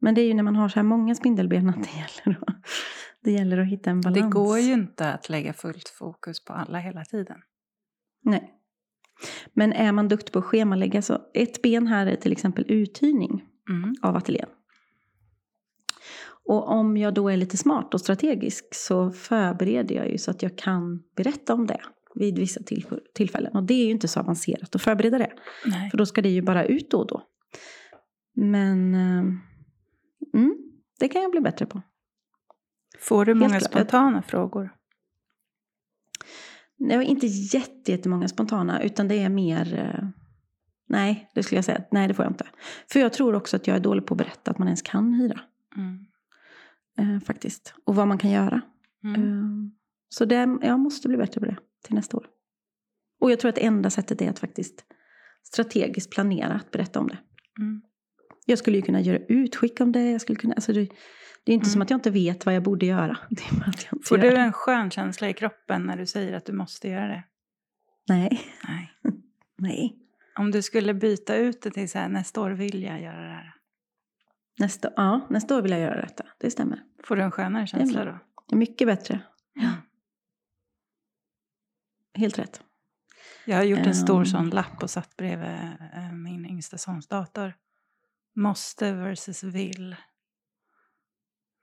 Men 0.00 0.14
det 0.14 0.20
är 0.20 0.26
ju 0.26 0.34
när 0.34 0.42
man 0.42 0.56
har 0.56 0.68
så 0.68 0.74
här 0.74 0.84
många 0.84 1.14
spindelben 1.14 1.68
att 1.68 1.82
det 1.82 1.90
gäller 1.96 2.38
att, 2.46 2.56
det 3.20 3.30
gäller 3.30 3.58
att 3.58 3.68
hitta 3.68 3.90
en 3.90 4.00
balans. 4.00 4.24
Det 4.24 4.30
går 4.30 4.58
ju 4.58 4.72
inte 4.72 5.12
att 5.12 5.28
lägga 5.28 5.52
fullt 5.52 5.88
fokus 5.88 6.44
på 6.44 6.52
alla 6.52 6.78
hela 6.78 7.04
tiden. 7.04 7.36
Nej. 8.22 8.54
Men 9.52 9.72
är 9.72 9.92
man 9.92 10.08
duktig 10.08 10.32
på 10.32 10.38
att 10.38 10.44
schemalägga 10.44 11.02
så 11.02 11.18
ett 11.34 11.62
ben 11.62 11.86
här 11.86 12.06
är 12.06 12.16
till 12.16 12.32
exempel 12.32 12.64
uthyrning 12.68 13.44
Mm. 13.70 13.94
av 14.02 14.16
ateljén. 14.16 14.48
Och 16.46 16.68
om 16.68 16.96
jag 16.96 17.14
då 17.14 17.28
är 17.28 17.36
lite 17.36 17.56
smart 17.56 17.94
och 17.94 18.00
strategisk 18.00 18.74
så 18.74 19.10
förbereder 19.10 19.94
jag 19.94 20.10
ju 20.10 20.18
så 20.18 20.30
att 20.30 20.42
jag 20.42 20.58
kan 20.58 21.02
berätta 21.16 21.54
om 21.54 21.66
det 21.66 21.80
vid 22.14 22.38
vissa 22.38 22.60
tillf- 22.60 22.98
tillfällen. 23.14 23.56
Och 23.56 23.62
det 23.64 23.74
är 23.74 23.84
ju 23.84 23.90
inte 23.90 24.08
så 24.08 24.20
avancerat 24.20 24.74
att 24.74 24.82
förbereda 24.82 25.18
det. 25.18 25.32
Nej. 25.66 25.90
För 25.90 25.98
då 25.98 26.06
ska 26.06 26.22
det 26.22 26.28
ju 26.28 26.42
bara 26.42 26.64
ut 26.64 26.90
då 26.90 26.98
och 26.98 27.06
då. 27.06 27.22
Men 28.36 28.94
eh, 28.94 29.24
mm, 30.34 30.54
det 31.00 31.08
kan 31.08 31.22
jag 31.22 31.30
bli 31.30 31.40
bättre 31.40 31.66
på. 31.66 31.82
Får 33.00 33.24
du 33.24 33.32
Helt 33.32 33.40
många 33.40 33.58
klart. 33.60 33.70
spontana 33.72 34.22
frågor? 34.22 34.70
Det 36.88 36.96
var 36.96 37.02
inte 37.02 37.26
jätte- 37.26 37.92
jättemånga 37.92 38.28
spontana, 38.28 38.82
utan 38.82 39.08
det 39.08 39.14
är 39.18 39.28
mer... 39.28 39.74
eh, 39.78 40.08
Nej, 40.88 41.30
det 41.34 41.42
skulle 41.42 41.56
jag 41.56 41.64
säga. 41.64 41.84
Nej, 41.90 42.08
det 42.08 42.14
får 42.14 42.24
jag 42.24 42.32
inte. 42.32 42.46
För 42.92 43.00
jag 43.00 43.12
tror 43.12 43.34
också 43.34 43.56
att 43.56 43.66
jag 43.66 43.76
är 43.76 43.80
dålig 43.80 44.06
på 44.06 44.14
att 44.14 44.18
berätta 44.18 44.50
att 44.50 44.58
man 44.58 44.68
ens 44.68 44.82
kan 44.82 45.12
hyra. 45.14 45.40
Mm. 45.76 46.06
Eh, 46.98 47.20
faktiskt. 47.20 47.74
Och 47.84 47.94
vad 47.94 48.08
man 48.08 48.18
kan 48.18 48.30
göra. 48.30 48.60
Mm. 49.04 49.22
Eh, 49.22 49.44
så 50.08 50.24
det, 50.24 50.58
jag 50.62 50.80
måste 50.80 51.08
bli 51.08 51.16
bättre 51.16 51.40
på 51.40 51.46
det 51.46 51.56
till 51.84 51.94
nästa 51.94 52.16
år. 52.16 52.26
Och 53.20 53.30
jag 53.30 53.40
tror 53.40 53.48
att 53.48 53.54
det 53.54 53.64
enda 53.66 53.90
sättet 53.90 54.22
är 54.22 54.30
att 54.30 54.38
faktiskt 54.38 54.84
strategiskt 55.42 56.10
planera 56.10 56.52
att 56.52 56.70
berätta 56.70 57.00
om 57.00 57.08
det. 57.08 57.18
Mm. 57.58 57.82
Jag 58.46 58.58
skulle 58.58 58.76
ju 58.76 58.82
kunna 58.82 59.00
göra 59.00 59.18
utskick 59.28 59.80
om 59.80 59.92
det. 59.92 60.10
Jag 60.10 60.20
skulle 60.20 60.36
kunna, 60.38 60.54
alltså 60.54 60.72
det, 60.72 60.88
det 61.44 61.52
är 61.52 61.54
inte 61.54 61.64
Mm. 61.66 61.72
som 61.72 61.82
att 61.82 61.90
jag 61.90 61.96
inte 61.98 62.10
vet 62.10 62.46
vad 62.46 62.54
jag 62.54 62.62
borde 62.62 62.86
göra. 62.86 63.18
Jag 63.90 64.06
Får 64.06 64.18
gör 64.24 64.30
du 64.30 64.36
en 64.36 64.52
skön 64.52 64.90
känsla 64.90 65.28
i 65.28 65.34
kroppen 65.34 65.82
när 65.82 65.96
du 65.96 66.06
säger 66.06 66.32
att 66.36 66.44
du 66.46 66.52
måste 66.52 66.88
göra 66.88 67.06
det? 67.08 67.24
Nej. 68.08 68.40
Nej. 68.68 68.92
Nej. 69.58 69.96
Om 70.38 70.50
du 70.50 70.62
skulle 70.62 70.94
byta 70.94 71.36
ut 71.36 71.62
det 71.62 71.70
till 71.70 71.90
så 71.90 71.98
här, 71.98 72.08
nästa 72.08 72.40
år 72.40 72.50
vill 72.50 72.82
jag 72.82 73.00
göra 73.02 73.20
det 73.22 73.32
här. 73.34 73.54
Nästa, 74.58 74.90
ja, 74.96 75.26
nästa 75.30 75.56
år 75.56 75.62
vill 75.62 75.70
jag 75.72 75.80
göra 75.80 76.00
detta. 76.00 76.24
Det 76.38 76.50
stämmer. 76.50 76.82
Får 77.04 77.16
du 77.16 77.22
en 77.22 77.30
skönare 77.30 77.66
känsla 77.66 78.04
då? 78.04 78.18
Det 78.48 78.54
är 78.54 78.58
mycket 78.58 78.86
bättre. 78.86 79.20
Ja. 79.54 79.70
Helt 82.14 82.38
rätt. 82.38 82.62
Jag 83.46 83.56
har 83.56 83.64
gjort 83.64 83.86
en 83.86 83.94
stor 83.94 84.18
Ehm. 84.18 84.26
sån 84.26 84.50
lapp 84.50 84.82
och 84.82 84.90
satt 84.90 85.16
bredvid 85.16 85.48
eh, 85.94 86.12
min 86.12 86.46
yngsta 86.46 86.78
sons 86.78 87.08
dator. 87.08 87.54
Måste 88.36 88.92
versus 88.92 89.42
vill. 89.44 89.96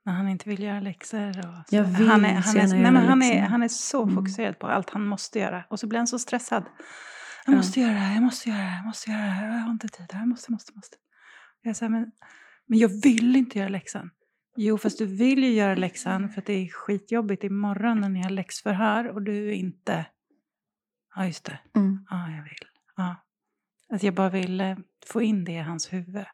När 0.04 0.12
han 0.12 0.28
inte 0.28 0.48
vill 0.48 0.62
göra 0.62 0.80
läxor. 0.80 1.28
Och 1.38 1.44
så. 1.68 1.76
Jag 1.76 1.84
vill 1.84 2.08
han 2.08 2.24
är, 2.24 2.34
han 2.34 2.56
är, 2.56 2.68
nej, 2.68 2.92
men 2.92 2.96
han 2.96 3.22
är, 3.22 3.42
han 3.42 3.62
är 3.62 3.68
så 3.68 4.02
Mm. 4.02 4.14
fokuserad 4.14 4.58
på 4.58 4.66
allt 4.66 4.90
han 4.90 5.06
måste 5.06 5.38
göra. 5.38 5.64
Och 5.70 5.80
så 5.80 5.86
blir 5.86 5.98
han 5.98 6.06
så 6.06 6.18
stressad. 6.18 6.64
Jag 7.46 7.52
Ja. 7.52 7.56
måste 7.56 7.80
göra 7.80 7.92
det 7.92 7.98
här, 7.98 8.14
jag 8.14 8.22
måste 8.22 8.48
göra 8.48 8.58
det 8.58 8.64
här, 8.64 8.76
jag 8.76 8.86
måste 8.86 9.10
göra 9.10 9.22
det 9.22 9.28
här. 9.30 9.46
Jag 9.52 9.62
har 9.62 9.70
inte 9.70 9.88
tid, 9.88 10.06
jag 10.12 10.28
måste, 10.28 10.52
måste, 10.52 10.72
måste. 10.74 10.96
Jag 11.62 11.76
säger, 11.76 11.90
men, 11.90 12.12
men 12.66 12.78
jag 12.78 12.88
vill 13.02 13.36
inte 13.36 13.58
göra 13.58 13.68
läxan. 13.68 14.10
Jo, 14.56 14.78
fast 14.78 14.98
du 14.98 15.06
vill 15.06 15.44
ju 15.44 15.50
göra 15.52 15.74
läxan 15.74 16.28
för 16.28 16.40
att 16.40 16.46
det 16.46 16.52
är 16.52 16.68
skitjobbigt 16.68 17.44
imorgon 17.44 18.00
när 18.00 18.08
ni 18.08 18.22
har 18.22 18.30
läxförhör 18.30 19.08
och 19.08 19.22
du 19.22 19.52
inte... 19.54 20.06
Ja, 21.14 21.26
just 21.26 21.44
det. 21.44 21.58
Mm. 21.76 22.06
Ja, 22.10 22.30
jag 22.30 22.42
vill. 22.42 22.66
Ja. 22.96 23.16
Att 23.88 24.02
jag 24.02 24.14
bara 24.14 24.28
vill 24.30 24.60
eh, 24.60 24.76
få 25.06 25.22
in 25.22 25.44
det 25.44 25.52
i 25.52 25.58
hans 25.58 25.92
huvud. 25.92 26.24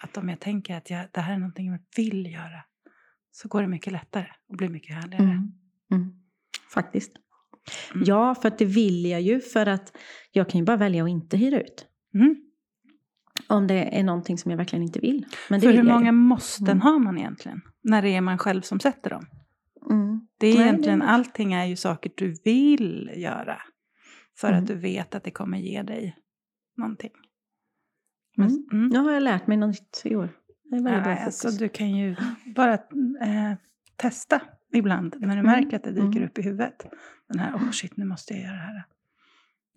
Att 0.00 0.16
om 0.16 0.28
jag 0.28 0.40
tänker 0.40 0.76
att 0.76 0.90
jag, 0.90 1.06
det 1.12 1.20
här 1.20 1.32
är 1.34 1.38
någonting 1.38 1.66
jag 1.66 1.78
vill 1.96 2.26
göra 2.32 2.64
så 3.42 3.48
går 3.48 3.62
det 3.62 3.68
mycket 3.68 3.92
lättare 3.92 4.26
och 4.48 4.56
blir 4.56 4.68
mycket 4.68 4.94
härligare. 4.96 5.24
Mm. 5.24 5.52
Mm. 5.92 6.12
Faktiskt. 6.74 7.12
Mm. 7.94 8.04
Ja, 8.06 8.34
för 8.34 8.48
att 8.48 8.58
det 8.58 8.64
vill 8.64 9.04
jag 9.06 9.20
ju. 9.22 9.40
För 9.40 9.66
att 9.66 9.96
jag 10.32 10.48
kan 10.48 10.58
ju 10.60 10.64
bara 10.64 10.76
välja 10.76 11.02
att 11.04 11.10
inte 11.10 11.36
hyra 11.36 11.60
ut. 11.60 11.86
Mm. 12.14 12.36
Om 13.48 13.66
det 13.66 13.98
är 13.98 14.02
någonting 14.04 14.38
som 14.38 14.50
jag 14.50 14.58
verkligen 14.58 14.82
inte 14.82 15.00
vill. 15.00 15.26
Men 15.50 15.60
det 15.60 15.66
För 15.66 15.72
vill 15.72 15.80
hur 15.82 15.88
många 15.92 16.06
ju. 16.06 16.12
måsten 16.12 16.66
Mm. 16.68 16.80
har 16.80 16.98
man 16.98 17.18
egentligen? 17.18 17.60
När 17.82 18.02
det 18.02 18.08
är 18.08 18.20
man 18.20 18.38
själv 18.38 18.62
som 18.62 18.80
sätter 18.80 19.10
dem. 19.10 19.26
Mm. 19.90 20.26
Det 20.38 20.46
är 20.46 20.54
Nej, 20.54 20.62
egentligen, 20.62 20.98
det- 20.98 21.04
allting 21.04 21.52
är 21.52 21.64
ju 21.66 21.76
saker 21.76 22.12
du 22.16 22.34
vill 22.44 23.10
göra. 23.16 23.56
För 24.36 24.52
att 24.52 24.66
du 24.66 24.74
vet 24.74 25.14
att 25.14 25.24
det 25.24 25.30
kommer 25.30 25.58
ge 25.58 25.82
dig 25.82 26.16
någonting. 26.76 27.10
Men, 28.36 28.48
mm. 28.72 28.88
Nu 28.88 28.98
har 28.98 29.12
jag 29.12 29.22
lärt 29.22 29.46
mig 29.46 29.56
något 29.56 29.68
nytt 29.70 30.02
i 30.04 30.16
år. 30.16 30.28
Nej, 30.70 31.04
fokus. 31.04 31.24
alltså, 31.26 31.50
du 31.50 31.68
kan 31.68 31.90
ju 31.90 32.16
bara 32.56 32.72
eh, 32.74 33.52
testa 33.96 34.40
ibland 34.72 35.16
när 35.20 35.28
du 35.36 35.40
Mm. 35.40 35.44
märker 35.46 35.76
att 35.76 35.84
det 35.84 35.90
dyker 35.90 36.06
Mm. 36.16 36.24
upp 36.24 36.38
i 36.38 36.42
huvudet. 36.42 36.86
Den 37.28 37.38
här, 37.38 37.54
oh 37.54 37.70
shit, 37.70 37.96
nu 37.96 38.04
måste 38.04 38.34
jag 38.34 38.42
göra 38.42 38.52
det 38.56 38.58
här. 38.62 38.84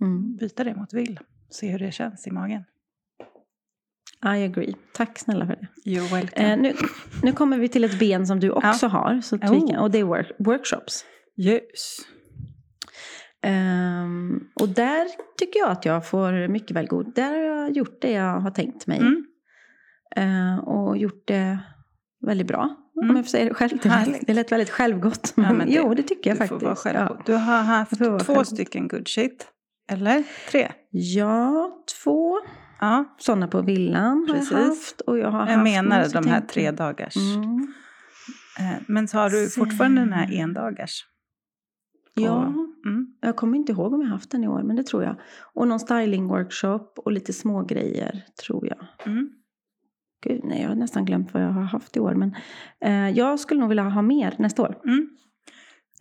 Mm. 0.01 0.35
Byta 0.35 0.63
det 0.63 0.75
mot 0.75 0.93
vill. 0.93 1.19
Se 1.49 1.71
hur 1.71 1.79
det 1.79 1.91
känns 1.91 2.27
i 2.27 2.31
magen. 2.31 2.63
I 4.25 4.43
agree. 4.43 4.75
Tack 4.93 5.19
snälla 5.19 5.47
för 5.47 5.55
det. 5.55 5.89
You're 5.89 6.13
welcome. 6.15 6.53
Eh, 6.53 6.59
nu, 6.59 6.73
nu 7.23 7.31
kommer 7.31 7.57
vi 7.57 7.69
till 7.69 7.83
ett 7.83 7.99
ben 7.99 8.27
som 8.27 8.39
du 8.39 8.49
också 8.51 8.87
har. 8.87 9.21
Så 9.21 9.35
Oh. 9.37 9.81
och 9.81 9.91
det 9.91 9.99
är 9.99 10.03
work, 10.03 10.31
workshops. 10.39 11.05
Ljus. 11.35 11.97
Ehm, 13.41 14.39
och 14.61 14.69
där 14.69 15.07
tycker 15.37 15.59
jag 15.59 15.69
att 15.71 15.85
jag 15.85 16.07
får 16.07 16.47
mycket 16.47 16.71
väl 16.77 16.87
god. 16.87 17.13
Där 17.15 17.31
har 17.33 17.39
jag 17.41 17.71
gjort 17.71 18.01
det 18.01 18.11
jag 18.11 18.39
har 18.39 18.51
tänkt 18.51 18.87
mig. 18.87 18.97
Mm. 18.99 19.25
Eh, 20.15 20.57
och 20.59 20.97
gjort 20.97 21.27
det 21.27 21.59
väldigt 22.25 22.47
bra. 22.47 22.75
Mm. 22.97 23.09
Om 23.09 23.15
jag 23.15 23.25
får 23.25 23.29
säga 23.29 23.45
det 23.49 23.53
själv. 23.53 23.85
Härligt. 23.85 24.27
det 24.27 24.33
lät 24.33 24.51
väldigt 24.51 24.69
självgott. 24.69 25.33
Ja, 25.37 25.43
det- 25.53 25.65
jo, 25.67 25.93
det 25.93 26.03
tycker 26.03 26.29
jag 26.29 26.37
faktiskt. 26.37 26.61
får 26.61 26.93
vara 26.93 26.93
ja. 27.09 27.17
Du 27.25 27.33
har 27.33 27.61
haft 27.61 27.97
två 27.97 28.05
självgod. 28.19 28.47
stycken 28.47 28.87
good 28.87 29.07
shit. 29.07 29.47
Eller 29.89 30.23
tre. 30.51 30.71
ja, 30.89 31.71
två 32.03 32.39
Ja, 32.79 33.15
sådana 33.17 33.47
på 33.47 33.61
villan 33.61 34.25
har 34.27 34.35
Precis. 34.35 34.51
jag 34.51 34.57
haft. 34.57 35.01
Och 35.01 35.17
jag, 35.17 35.31
har 35.31 35.47
jag 35.49 35.57
haft 35.57 36.11
som 36.11 36.21
de 36.23 36.29
här 36.29 36.41
tre 36.41 36.71
dagars. 36.71 37.15
Mm. 37.15 37.73
Eh, 38.59 38.81
Men 38.87 39.07
så 39.07 39.17
har 39.17 39.29
du 39.29 39.49
fortfarande 39.49 40.01
den 40.01 40.13
här 40.13 40.27
Sen- 40.27 40.39
endagars. 40.39 41.05
Ja, 42.13 42.43
Mm. 42.85 43.07
jag 43.21 43.35
kommer 43.35 43.57
inte 43.57 43.71
ihåg 43.71 43.93
om 43.93 44.01
jag 44.01 44.07
haft 44.07 44.31
den 44.31 44.43
i 44.43 44.47
år, 44.47 44.63
men 44.63 44.75
det 44.75 44.83
tror 44.83 45.03
jag. 45.03 45.15
Och 45.53 45.67
någon 45.67 45.79
styling-workshop 45.79 46.85
och 46.95 47.11
lite 47.11 47.33
små 47.33 47.63
grejer 47.63 48.23
tror 48.45 48.67
jag. 48.67 48.85
Mm. 49.05 49.29
Gud, 50.23 50.41
nej, 50.43 50.61
jag 50.61 50.69
har 50.69 50.75
nästan 50.75 51.05
glömt 51.05 51.33
vad 51.33 51.43
jag 51.43 51.49
har 51.49 51.61
haft 51.61 51.97
i 51.97 51.99
år. 51.99 52.13
Men 52.13 52.35
eh, 52.81 53.17
jag 53.17 53.39
skulle 53.39 53.59
nog 53.59 53.69
vilja 53.69 53.83
ha 53.83 54.01
mer 54.01 54.35
nästa 54.39 54.61
år. 54.61 54.79
Mm. 54.85 55.09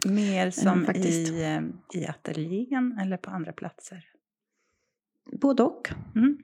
Mer 0.04 0.50
som 0.50 0.84
faktiskt. 0.84 1.32
i, 1.32 1.42
eh, 1.42 2.00
i 2.00 2.06
ateljén 2.06 2.98
eller 3.02 3.16
på 3.16 3.30
andra 3.30 3.52
platser. 3.52 4.04
Både 5.40 5.62
och. 5.62 5.90
Mm. 6.16 6.38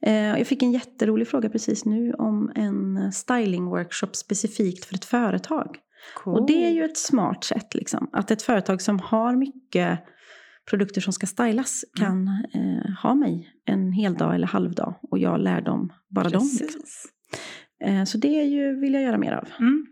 Eh, 0.00 0.38
jag 0.38 0.46
fick 0.46 0.62
en 0.62 0.72
jätterolig 0.72 1.28
fråga 1.28 1.48
precis 1.48 1.84
nu 1.84 2.12
om 2.12 2.52
en 2.54 2.98
styling-workshop 2.98 4.12
specifikt 4.12 4.84
för 4.84 4.94
ett 4.94 5.04
företag. 5.04 5.78
Cool. 6.14 6.34
Och 6.34 6.46
det 6.46 6.66
är 6.66 6.70
ju 6.70 6.84
ett 6.84 6.98
smart 6.98 7.44
sätt. 7.44 7.74
Liksom. 7.74 8.10
Att 8.12 8.30
ett 8.30 8.42
företag 8.42 8.82
som 8.82 8.98
har 8.98 9.36
mycket 9.36 10.00
produkter 10.70 11.00
som 11.00 11.12
ska 11.12 11.26
stylas 11.26 11.84
Mm. 11.98 12.06
kan 12.06 12.28
eh, 12.54 12.92
ha 13.02 13.14
mig 13.14 13.48
en 13.64 13.92
hel 13.92 14.14
dag 14.14 14.34
eller 14.34 14.46
halvdag. 14.46 14.94
Och 15.02 15.18
jag 15.18 15.40
lär 15.40 15.60
dem 15.60 15.92
bara 16.08 16.28
dem. 16.28 16.42
Liksom. 16.42 16.66
Precis. 16.66 17.06
Eh, 17.84 18.04
så 18.04 18.18
det 18.18 18.40
är 18.40 18.44
ju, 18.44 18.80
vill 18.80 18.94
jag 18.94 19.02
göra 19.02 19.18
mer 19.18 19.32
av. 19.32 19.48
Mm. 19.60 19.86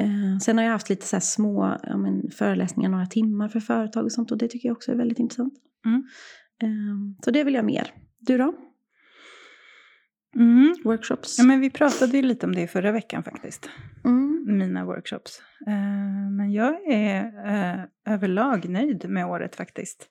Eh, 0.00 0.38
sen 0.38 0.56
har 0.58 0.64
jag 0.64 0.72
haft 0.72 0.90
lite 0.90 1.06
så 1.06 1.20
små 1.20 1.76
ja, 1.82 1.96
men, 1.96 2.30
föreläsningar, 2.30 2.90
några 2.90 3.06
timmar 3.06 3.48
för 3.48 3.60
företag 3.60 4.04
och 4.04 4.12
sånt. 4.12 4.30
Och 4.30 4.38
det 4.38 4.48
tycker 4.48 4.68
jag 4.68 4.76
också 4.76 4.92
är 4.92 4.96
väldigt 4.96 5.18
intressant. 5.18 5.54
Mm. 5.86 6.02
Eh, 6.62 7.14
så 7.24 7.30
det 7.30 7.44
vill 7.44 7.54
jag 7.54 7.64
mer. 7.64 7.90
Du 8.20 8.38
då? 8.38 8.54
Mm. 10.36 10.74
Workshops? 10.84 11.38
Ja, 11.38 11.44
men 11.44 11.60
vi 11.60 11.70
pratade 11.70 12.16
ju 12.16 12.22
lite 12.22 12.46
om 12.46 12.54
det 12.54 12.66
förra 12.66 12.92
veckan 12.92 13.22
faktiskt. 13.22 13.70
Mina 14.48 14.84
workshops. 14.84 15.42
Eh, 15.66 16.30
men 16.30 16.52
jag 16.52 16.86
är 16.86 17.24
eh, 17.46 17.84
överlag 18.14 18.68
nöjd 18.68 19.08
med 19.08 19.26
året 19.26 19.56
faktiskt. 19.56 20.08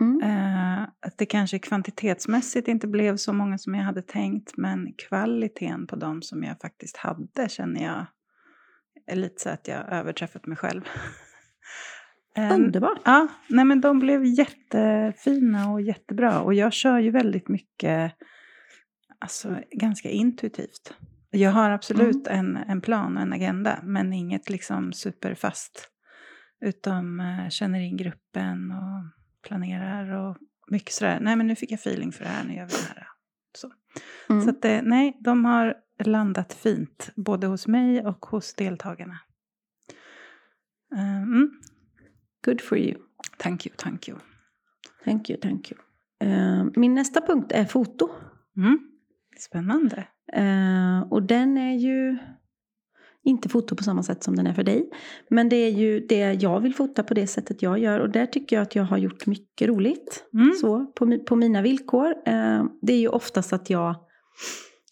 Mm. 0.00 0.22
Eh, 0.22 0.82
att 0.82 1.18
det 1.18 1.26
kanske 1.26 1.58
kvantitetsmässigt 1.58 2.68
inte 2.68 2.86
blev 2.86 3.16
så 3.16 3.32
många 3.32 3.58
som 3.58 3.74
jag 3.74 3.82
hade 3.82 4.02
tänkt. 4.02 4.56
Men 4.56 4.92
kvaliteten 5.08 5.86
på 5.86 5.96
dem 5.96 6.22
som 6.22 6.42
jag 6.42 6.60
faktiskt 6.60 6.96
hade 6.96 7.48
känner 7.48 7.84
jag 7.84 8.06
är 9.06 9.16
lite 9.16 9.42
så 9.42 9.48
att 9.48 9.68
jag 9.68 9.92
överträffat 9.92 10.46
mig 10.46 10.56
själv. 10.56 10.82
Underbart. 12.52 13.00
Ja, 13.04 13.28
nej 13.48 13.64
men 13.64 13.80
de 13.80 13.98
blev 13.98 14.24
jättefina 14.24 15.72
och 15.72 15.80
jättebra. 15.80 16.40
Och 16.40 16.54
jag 16.54 16.72
kör 16.72 16.98
ju 16.98 17.10
väldigt 17.10 17.48
mycket, 17.48 18.12
alltså 19.18 19.58
ganska 19.70 20.08
intuitivt. 20.08 20.94
Jag 21.30 21.50
har 21.50 21.70
absolut 21.70 22.26
en, 22.26 22.56
en 22.56 22.80
plan 22.80 23.16
och 23.16 23.22
en 23.22 23.32
agenda, 23.32 23.80
men 23.82 24.12
inget 24.12 24.50
liksom 24.50 24.92
superfast. 24.92 25.90
Utan 26.60 27.20
eh, 27.20 27.48
känner 27.48 27.80
in 27.80 27.96
gruppen 27.96 28.70
och 28.72 29.04
planerar 29.48 30.10
och 30.12 30.36
mycket 30.70 30.92
sådär. 30.92 31.18
Nej 31.20 31.36
men 31.36 31.46
nu 31.46 31.54
fick 31.56 31.70
jag 31.72 31.78
feeling 31.80 32.12
för 32.12 32.24
det 32.24 32.30
här, 32.30 32.44
nu 32.44 32.54
gör 32.54 32.66
vi 32.66 32.72
det 32.72 32.94
här. 32.94 33.06
Så, 33.58 33.72
Mm. 34.30 34.42
så 34.44 34.50
att, 34.50 34.64
eh, 34.64 34.80
nej, 34.82 35.16
de 35.20 35.44
har 35.44 35.74
landat 36.04 36.52
fint, 36.54 37.10
både 37.16 37.46
hos 37.46 37.66
mig 37.66 38.06
och 38.06 38.26
hos 38.26 38.54
deltagarna. 38.54 39.18
Eh, 40.94 41.22
Mm, 41.22 41.50
Good 42.44 42.60
for 42.60 42.78
you. 42.78 42.98
thank 43.38 43.66
you, 43.66 43.74
thank 43.78 44.08
you. 44.08 44.18
Thank 45.04 45.30
you, 45.30 45.40
thank 45.40 45.72
you. 45.72 45.80
Eh, 46.20 46.64
min 46.76 46.94
nästa 46.94 47.20
punkt 47.20 47.52
är 47.52 47.64
foto. 47.64 48.10
Mm. 48.56 48.78
Spännande. 49.38 50.08
Eh, 50.32 51.00
och 51.10 51.22
den 51.22 51.58
är 51.58 51.74
ju 51.74 52.18
inte 53.24 53.48
foto 53.48 53.76
på 53.76 53.82
samma 53.82 54.02
sätt 54.02 54.24
som 54.24 54.36
den 54.36 54.46
är 54.46 54.54
för 54.54 54.64
dig. 54.64 54.90
Men 55.30 55.48
det 55.48 55.56
är 55.56 55.70
ju 55.70 56.00
det 56.00 56.32
jag 56.42 56.60
vill 56.60 56.74
fota 56.74 57.02
på 57.02 57.14
det 57.14 57.26
sättet 57.26 57.62
jag 57.62 57.78
gör. 57.78 58.00
Och 58.00 58.10
där 58.10 58.26
tycker 58.26 58.56
jag 58.56 58.62
att 58.62 58.74
jag 58.74 58.84
har 58.84 58.98
gjort 58.98 59.26
mycket 59.26 59.68
roligt. 59.68 60.24
Mm. 60.34 60.52
Så, 60.60 60.86
på, 60.86 61.18
på 61.26 61.36
mina 61.36 61.62
villkor. 61.62 62.06
Eh, 62.26 62.64
det 62.82 62.92
är 62.92 62.98
ju 62.98 63.08
oftast 63.08 63.52
att 63.52 63.70
jag, 63.70 63.94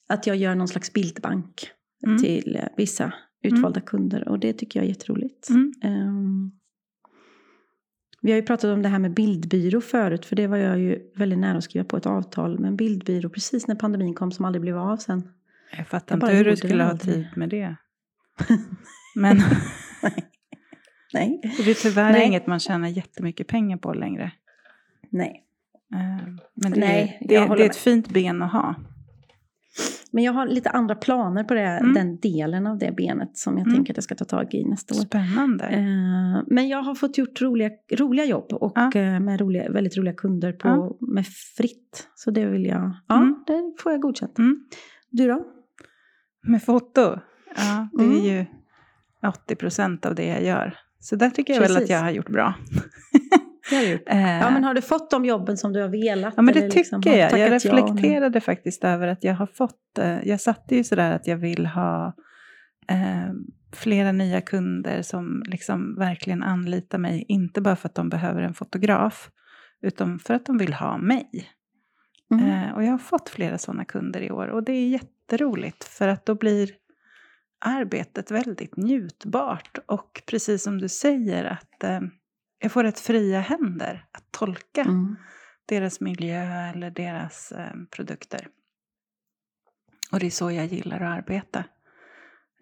att 0.09 0.27
jag 0.27 0.37
gör 0.37 0.55
någon 0.55 0.69
slags 0.69 0.93
bildbank 0.93 1.71
Mm. 2.07 2.19
till 2.19 2.61
vissa 2.77 3.13
utvalda 3.43 3.81
kunder 3.81 4.29
och 4.29 4.39
det 4.39 4.53
tycker 4.53 4.81
jag 4.81 4.85
är 4.85 4.89
jätteroligt. 4.89 5.49
Mm. 5.51 5.73
Vi 8.25 8.31
har 8.31 8.37
ju 8.37 8.43
pratat 8.43 8.71
om 8.71 8.83
det 8.83 8.89
här 8.89 8.99
med 8.99 9.15
bildbyrå 9.15 9.81
förut, 9.81 10.27
för 10.27 10.37
det 10.37 10.47
var 10.47 10.57
jag 10.57 10.79
ju 10.79 11.11
väldigt 11.15 11.39
nära 11.39 11.59
att 11.59 11.65
skriva 11.65 11.85
på 11.85 11.97
ett 11.97 12.07
avtal 12.07 12.59
med 12.59 12.69
en 12.69 12.77
bildbyrå 12.77 13.29
precis 13.29 13.67
när 13.67 13.75
pandemin 13.75 14.15
kom 14.15 14.33
som 14.33 14.45
aldrig 14.45 14.63
blev 14.63 14.79
av 14.79 14.97
sen. 14.97 15.29
Jag 15.77 15.87
fattar 15.87 16.17
Jag 16.17 16.25
inte 16.25 16.37
hur 16.37 16.45
du 16.45 16.57
skulle 16.57 16.85
ha 16.85 16.97
tid 16.97 17.27
med 17.37 17.49
det. 17.49 17.77
Men 19.17 19.43
Nej. 21.13 21.41
det 21.43 21.71
är 21.71 21.83
tyvärr 21.83 22.13
Nej. 22.13 22.27
inget 22.27 22.47
man 22.47 22.61
tjänar 22.61 22.89
jättemycket 22.89 23.47
pengar 23.47 23.77
på 23.77 23.95
längre. 23.95 24.33
Nej. 25.11 25.45
Eh, 25.95 26.35
Men 26.55 26.73
det, 26.73 26.81
Nej, 26.81 27.19
är, 27.21 27.29
det, 27.29 27.55
det 27.57 27.65
är 27.65 27.71
ett 27.71 27.77
fint 27.77 28.09
ben 28.09 28.43
att 28.43 28.53
ha. 28.53 28.75
Men 30.15 30.25
jag 30.25 30.33
har 30.33 30.47
lite 30.47 30.71
andra 30.71 30.95
planer 30.95 31.45
på 31.45 31.55
det, 31.55 31.61
Mm. 31.61 31.93
den 31.95 32.19
delen 32.19 32.67
av 32.67 32.79
det 32.79 32.93
benet 32.97 33.37
som 33.37 33.59
jag 33.59 33.67
Mm. 33.67 33.75
tänker 33.77 33.93
att 33.93 33.97
jag 33.97 34.05
ska 34.05 34.15
ta 34.15 34.25
tag 34.25 34.55
i 34.55 34.65
nästa 34.65 34.95
år. 34.95 34.99
Spännande. 35.01 35.65
Eh, 35.65 36.43
Men 36.47 36.69
jag 36.69 36.83
har 36.83 36.95
fått 36.95 37.19
gjort 37.19 37.41
roliga, 37.43 37.71
roliga 37.93 38.25
jobb 38.27 38.53
och 38.53 38.73
Ja. 38.75 38.93
eh, 38.95 39.21
med 39.21 39.41
roliga, 39.41 39.71
väldigt 39.73 39.97
roliga 39.97 40.15
kunder 40.15 40.53
på, 40.53 40.69
Ja. 40.69 40.97
med 41.15 41.27
fritt. 41.57 42.09
Så 42.15 42.31
det 42.31 42.47
vill 42.47 42.65
jag, 42.67 42.93
ja, 43.09 43.17
Mm. 43.17 43.45
det 43.47 43.75
får 43.83 43.93
jag 43.93 44.01
godkänt. 44.01 44.39
Mm. 44.39 44.61
Du 45.11 45.27
då? 45.29 45.45
Med 46.47 46.63
foto, 46.63 47.01
ja, 47.57 47.89
det 47.93 48.03
är 48.05 48.09
Mm. 48.09 48.25
ju 48.25 48.47
80 49.29 49.55
procent 49.57 50.07
av 50.07 50.15
det 50.15 50.27
jag 50.27 50.45
gör. 50.45 50.77
Så 51.01 51.17
där 51.17 51.31
tycker 51.31 51.53
jag 51.55 51.61
väl 51.61 51.71
att 51.71 51.77
Precis. 51.77 51.91
jag 51.91 52.01
har 52.01 52.11
gjort 52.11 52.29
bra. 52.29 52.55
Har 53.75 53.93
gjort. 53.93 54.03
Eh, 54.07 54.39
Ja, 54.39 54.51
men 54.51 54.65
har 54.65 54.75
du 54.75 54.83
fått 54.83 55.11
de 55.11 55.25
jobben 55.25 55.57
som 55.57 55.73
du 55.73 55.81
har 55.81 55.89
velat? 55.89 56.35
Ja, 56.37 56.43
men 56.43 56.55
det 56.55 56.61
eller 56.61 56.71
tycker 56.71 56.79
liksom 56.79 57.03
jag. 57.05 57.19
Jag 57.19 57.31
tackat 57.31 57.65
ja? 57.65 57.77
reflekterade 57.77 58.41
faktiskt 58.41 58.85
över 58.85 59.09
att 59.09 59.25
jag 59.25 59.35
har 59.35 59.47
fått... 59.47 59.99
Eh, 59.99 60.29
jag 60.29 60.41
satte 60.41 60.77
ju 60.77 60.85
sådär 60.85 61.13
att 61.13 61.27
jag 61.27 61.37
vill 61.37 61.67
ha 61.67 62.15
eh, 62.89 63.33
flera 63.73 64.13
nya 64.13 64.41
kunder 64.41 65.03
som 65.03 65.43
liksom 65.47 65.95
verkligen 65.99 66.43
anlitar 66.43 66.99
mig. 66.99 67.25
Inte 67.29 67.61
bara 67.61 67.77
för 67.77 67.89
att 67.89 67.95
de 67.95 68.09
behöver 68.09 68.43
en 68.43 68.55
fotograf, 68.55 69.31
utan 69.83 70.19
för 70.19 70.35
att 70.35 70.47
de 70.47 70.59
vill 70.59 70.75
ha 70.75 70.99
mig. 70.99 71.29
Mm. 72.31 72.51
Eh, 72.51 72.75
och 72.75 72.85
jag 72.85 72.91
har 72.91 72.99
fått 72.99 73.29
flera 73.29 73.59
sådana 73.59 73.85
kunder 73.85 74.21
i 74.21 74.31
år 74.31 74.47
och 74.49 74.63
det 74.63 74.73
är 74.73 74.89
jätteroligt 74.89 75.85
för 75.85 76.09
att 76.09 76.27
då 76.27 76.35
blir 76.35 76.71
arbetet 77.65 78.31
väldigt 78.31 78.77
njutbart. 78.77 79.79
Och 79.87 80.23
precis 80.27 80.63
som 80.63 80.79
du 80.79 80.89
säger 80.89 81.45
att 81.45 81.85
eh, 81.85 82.01
jag 82.65 82.73
får 82.73 82.83
rätt 82.83 83.01
fria 83.01 83.41
händer 83.41 84.05
att 84.13 84.25
tolka 84.31 84.81
Mm. 84.81 85.17
deras 85.67 86.01
miljö 86.01 86.71
eller 86.75 86.91
deras 86.91 87.53
eh, 87.53 87.73
produkter. 87.91 88.49
Och 90.13 90.21
det 90.21 90.27
är 90.27 90.31
så 90.31 90.51
jag 90.51 90.67
gillar 90.67 90.97
att 91.01 91.19
arbeta. 91.19 91.65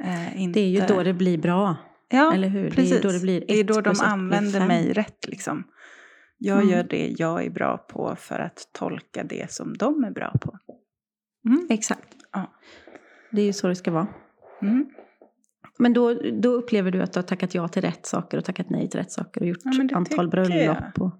Eh, 0.04 0.42
inte, 0.42 0.60
Det 0.60 0.64
är 0.66 0.68
ju 0.70 0.86
då 0.86 1.02
det 1.02 1.12
blir 1.14 1.38
bra, 1.38 1.76
ja, 2.08 2.34
eller 2.34 2.48
hur? 2.48 2.70
precis. 2.70 2.90
Det 2.90 2.98
är 2.98 3.02
då 3.02 3.08
det 3.12 3.20
blir 3.20 3.44
Det 3.48 3.60
är 3.60 3.64
då 3.64 3.80
de 3.80 3.94
använder 4.02 4.66
mig 4.66 4.92
rätt 4.92 5.28
liksom. 5.28 5.64
Jag 6.38 6.56
Mm. 6.58 6.68
gör 6.70 6.82
det 6.84 7.14
jag 7.18 7.44
är 7.44 7.50
bra 7.50 7.78
på 7.78 8.16
för 8.16 8.38
att 8.38 8.68
tolka 8.72 9.24
det 9.24 9.52
som 9.52 9.76
de 9.76 10.04
är 10.04 10.10
bra 10.10 10.32
på. 10.40 10.58
Mm. 11.48 11.66
Exakt. 11.70 12.16
Ja. 12.32 12.52
Det 13.30 13.40
är 13.42 13.46
ju 13.46 13.52
så 13.52 13.68
det 13.68 13.76
ska 13.76 13.90
vara. 13.90 14.06
Mm. 14.62 14.86
Men 15.82 15.92
då, 15.92 16.14
då 16.32 16.48
upplever 16.48 16.90
du 16.90 17.02
att 17.02 17.12
du 17.12 17.18
har 17.18 17.22
tackat 17.24 17.54
ja 17.54 17.68
till 17.68 17.82
rätt 17.82 18.06
saker 18.06 18.38
och 18.38 18.44
tackat 18.44 18.70
nej 18.70 18.88
till 18.90 19.00
rätt 19.00 19.12
saker 19.12 19.40
och 19.40 19.46
gjort 19.46 19.58
Ja, 19.64 19.88
antal 19.96 20.28
bröllop. 20.28 20.98
Och, 21.00 21.18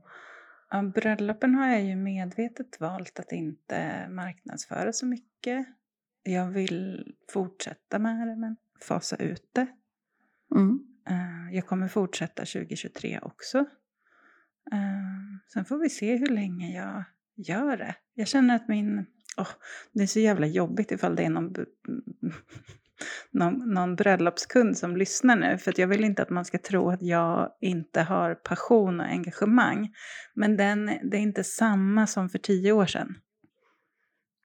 Ja, 0.71 0.83
bröllopen 0.83 1.55
har 1.55 1.69
jag 1.69 1.83
ju 1.85 1.97
medvetet 1.97 2.81
valt 2.81 3.19
att 3.19 3.33
inte 3.33 4.09
marknadsföra 4.11 4.93
så 4.93 5.07
mycket. 5.07 5.67
Jag 6.23 6.51
vill 6.51 7.13
fortsätta 7.33 7.99
med 7.99 8.29
det 8.29 8.37
men 8.37 8.57
fasa 8.89 9.17
ut 9.17 9.51
det. 9.53 9.67
mm. 10.55 10.79
Eh, 11.09 11.55
Jag 11.57 11.67
kommer 11.67 11.89
fortsätta 11.89 12.43
2023 12.45 13.19
också. 13.23 13.59
Eh, 14.73 15.41
Sen 15.53 15.65
får 15.65 15.79
vi 15.79 15.91
se 15.91 16.17
hur 16.17 16.27
länge 16.27 16.77
jag 16.77 17.05
gör 17.37 17.77
det. 17.77 17.95
Jag 18.15 18.29
känner 18.29 18.57
att 18.57 18.69
min... 18.69 19.07
åh, 19.37 19.49
det 19.93 20.03
är 20.03 20.07
så 20.07 20.21
jävla 20.21 20.47
jobbigt 20.47 20.91
ifall 20.93 21.17
det 21.17 21.25
är 21.25 21.31
någon, 21.31 21.55
någon, 23.31 23.75
någon 23.75 23.97
bröllopskund 23.97 24.79
som 24.79 24.97
lyssnar 24.97 25.37
nu. 25.37 25.59
För 25.59 25.71
att 25.71 25.79
jag 25.79 25.87
vill 25.87 26.05
inte 26.05 26.23
att 26.23 26.31
man 26.31 26.45
ska 26.45 26.59
tro 26.59 26.91
att 26.91 27.03
jag 27.03 27.51
inte 27.61 28.03
har 28.03 28.35
passion 28.35 29.01
och 29.01 29.07
engagemang. 29.07 29.91
Men 30.35 30.57
den, 30.57 30.87
det 30.87 31.17
är 31.17 31.21
inte 31.21 31.45
samma 31.45 32.07
som 32.07 32.29
för 32.29 32.39
tio 32.39 32.73
år 32.73 32.87
sedan. 32.87 33.15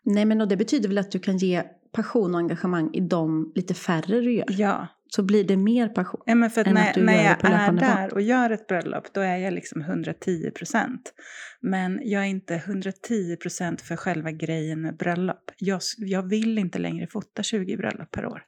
Nej 0.05 0.25
men 0.25 0.41
och 0.41 0.47
det 0.47 0.57
betyder 0.57 0.87
väl 0.87 0.97
att 0.97 1.11
du 1.11 1.19
kan 1.19 1.37
ge 1.37 1.63
passion 1.91 2.33
och 2.35 2.39
engagemang 2.39 2.89
i 2.93 2.99
de 2.99 3.51
lite 3.55 3.73
färre 3.73 4.19
du 4.21 4.33
gör. 4.33 4.45
Ja, 4.49 4.87
Så 5.09 5.23
blir 5.23 5.43
det 5.43 5.57
mer 5.57 5.89
passion. 5.89 6.21
Ja, 6.25 6.35
men 6.35 6.49
för 6.49 6.61
att 6.61 6.67
än 6.67 6.73
när, 6.73 6.89
att 6.89 6.93
du 6.95 7.03
när 7.03 7.13
gör 7.13 7.21
det 7.23 7.27
jag 7.29 7.39
på 7.39 7.47
är 7.47 7.51
löpande 7.51 7.81
band. 7.81 7.97
där 7.97 8.13
och 8.13 8.21
gör 8.21 8.49
ett 8.49 8.67
bröllop, 8.67 9.13
då 9.13 9.21
är 9.21 9.37
jag 9.37 9.53
liksom 9.53 9.81
110 9.81 10.51
procent. 10.51 11.13
Men 11.61 11.99
jag 12.03 12.21
är 12.23 12.27
inte 12.27 12.55
110 12.55 13.35
procent 13.35 13.81
för 13.81 13.95
själva 13.95 14.31
grejen 14.31 14.81
med 14.81 14.97
bröllop. 14.97 15.51
Jag, 15.57 15.81
jag 15.97 16.23
vill 16.23 16.57
inte 16.57 16.79
längre 16.79 17.07
fota 17.07 17.43
20 17.43 17.77
bröllop 17.77 18.11
per 18.11 18.25
år. 18.25 18.43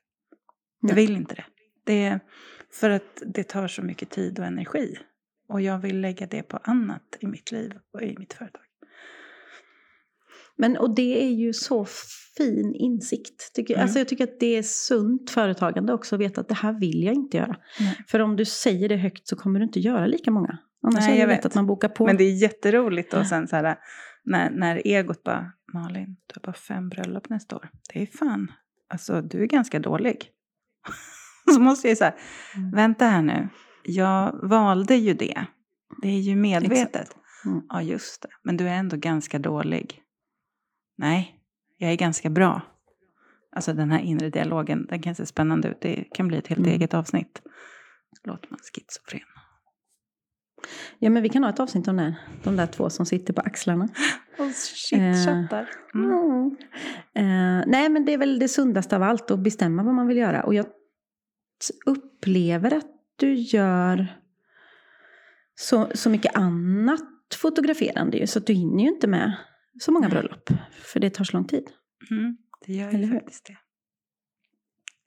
Jag 0.82 0.96
Nej. 0.96 1.06
vill 1.06 1.16
inte 1.16 1.36
det. 1.36 1.46
det. 1.86 2.04
är 2.06 2.20
För 2.72 2.90
att 2.90 3.24
det 3.26 3.44
tar 3.44 3.68
så 3.68 3.82
mycket 3.82 4.10
tid 4.10 4.40
och 4.40 4.46
energi. 4.46 4.98
Och 5.50 5.62
jag 5.62 5.80
vill 5.80 6.02
lägga 6.02 6.28
det 6.28 6.44
på 6.44 6.58
annat 6.64 7.18
i 7.20 7.28
mitt 7.28 7.52
liv 7.52 7.72
och 7.94 8.02
i 8.02 8.16
mitt 8.20 8.34
företag. 8.34 8.62
Men 10.60 10.78
och 10.78 10.96
det 10.96 11.24
är 11.24 11.30
ju 11.32 11.54
så 11.54 11.86
fin 12.38 12.76
insikt. 12.76 13.54
Tycker 13.56 13.74
jag. 13.74 13.78
Mm. 13.78 13.84
Alltså 13.84 14.00
jag 14.00 14.08
tycker 14.08 14.24
att 14.24 14.40
det 14.40 14.58
är 14.58 14.64
sunt 14.64 15.30
företagande 15.30 15.94
också 15.94 16.16
att 16.16 16.22
veta 16.22 16.42
att 16.42 16.48
det 16.48 16.56
här 16.56 16.80
vill 16.80 17.04
jag 17.04 17.14
inte 17.14 17.38
göra. 17.38 17.56
Nej. 17.80 17.98
För 18.08 18.20
om 18.20 18.36
du 18.36 18.46
säger 18.46 18.90
det 18.90 18.96
högt 18.98 19.28
så 19.28 19.36
kommer 19.36 19.60
du 19.60 19.66
inte 19.66 19.80
göra 19.80 20.06
lika 20.08 20.32
många. 20.32 20.58
Annars 20.88 21.08
Nej, 21.08 21.20
jag 21.20 21.28
lätt 21.28 21.38
vet. 21.38 21.46
att 21.46 21.56
man 21.56 21.66
bokar 21.68 21.90
på. 21.90 22.06
Men 22.06 22.18
det 22.18 22.24
är 22.24 22.34
jätteroligt 22.42 23.12
då 23.12 23.24
sen 23.24 23.48
så 23.48 23.56
här, 23.56 23.78
när, 24.24 24.50
när 24.50 24.88
egot 24.88 25.24
bara, 25.24 25.52
Malin, 25.74 26.06
du 26.06 26.34
har 26.36 26.42
bara 26.42 26.54
fem 26.58 26.90
bröllop 26.90 27.30
nästa 27.30 27.56
år. 27.56 27.70
Det 27.94 28.02
är 28.02 28.06
fan, 28.06 28.52
alltså 28.90 29.22
du 29.22 29.44
är 29.44 29.48
ganska 29.48 29.80
dålig. 29.80 30.30
så 31.54 31.60
måste 31.60 31.88
jag 31.88 31.98
säga, 31.98 32.14
Mm. 32.56 32.72
vänta 32.72 33.06
här 33.06 33.22
nu, 33.22 33.50
jag 33.84 34.50
valde 34.50 34.96
ju 34.96 35.14
det. 35.14 35.46
Det 36.02 36.08
är 36.08 36.20
ju 36.20 36.36
medvetet. 36.36 37.16
Mm. 37.46 37.62
Ja, 37.70 37.82
just 37.82 38.22
det. 38.22 38.30
Men 38.44 38.58
du 38.58 38.68
är 38.70 38.74
ändå 38.74 38.98
ganska 38.98 39.40
dålig. 39.40 40.02
Nej, 41.00 41.36
jag 41.78 41.92
är 41.92 41.96
ganska 41.96 42.30
bra. 42.30 42.62
Alltså 43.52 43.74
den 43.74 43.92
här 43.92 44.00
inre 44.00 44.30
dialogen, 44.30 44.86
den 44.90 45.02
kan 45.02 45.16
se 45.16 45.26
spännande 45.26 45.68
ut. 45.68 45.82
Det 45.82 46.04
kan 46.04 46.28
bli 46.28 46.38
ett 46.38 46.48
helt 46.48 46.60
Mm. 46.60 46.72
eget 46.72 46.94
avsnitt. 46.94 47.42
Låter 48.24 48.50
man 48.50 48.60
schizofren. 48.60 49.28
Ja 51.00 51.10
men 51.10 51.24
vi 51.24 51.30
kan 51.30 51.44
ha 51.44 51.50
ett 51.50 51.60
avsnitt 51.60 51.88
om 51.88 51.98
det. 51.98 52.16
De 52.44 52.56
där 52.56 52.68
två 52.68 52.90
som 52.90 53.06
sitter 53.06 53.34
på 53.34 53.42
axlarna. 53.42 53.90
Och 54.38 54.54
chitchattar. 54.76 55.70
Mm. 55.94 56.12
Mm. 56.12 56.56
Eh, 57.14 57.64
nej 57.68 57.90
men 57.90 58.06
det 58.06 58.14
är 58.14 58.18
väl 58.18 58.40
det 58.40 58.48
sundaste 58.48 58.96
av 58.96 59.04
allt 59.04 59.32
att 59.32 59.40
bestämma 59.40 59.84
vad 59.84 59.94
man 59.94 60.08
vill 60.08 60.18
göra. 60.18 60.44
Och 60.44 60.54
jag 60.54 60.66
upplever 61.86 62.74
att 62.74 62.88
du 63.16 63.34
gör 63.34 64.08
så, 65.56 65.88
så 65.94 66.10
mycket 66.10 66.36
annat 66.36 67.02
fotograferande 67.36 68.18
ju. 68.18 68.28
Så 68.28 68.40
att 68.40 68.46
du 68.46 68.54
hinner 68.54 68.84
ju 68.84 68.90
inte 68.90 69.08
med 69.08 69.38
så 69.80 69.92
många 69.92 70.08
Nej. 70.08 70.12
bröllop. 70.12 70.50
För 70.72 71.00
det 71.00 71.10
tar 71.10 71.24
så 71.24 71.38
lång 71.38 71.46
tid. 71.48 71.64
Mm, 72.12 72.38
det 72.66 72.74
gör 72.74 72.90
Eller 72.90 73.00
ju 73.00 73.06
hur? 73.06 73.20
faktiskt 73.20 73.46
det. 73.46 73.58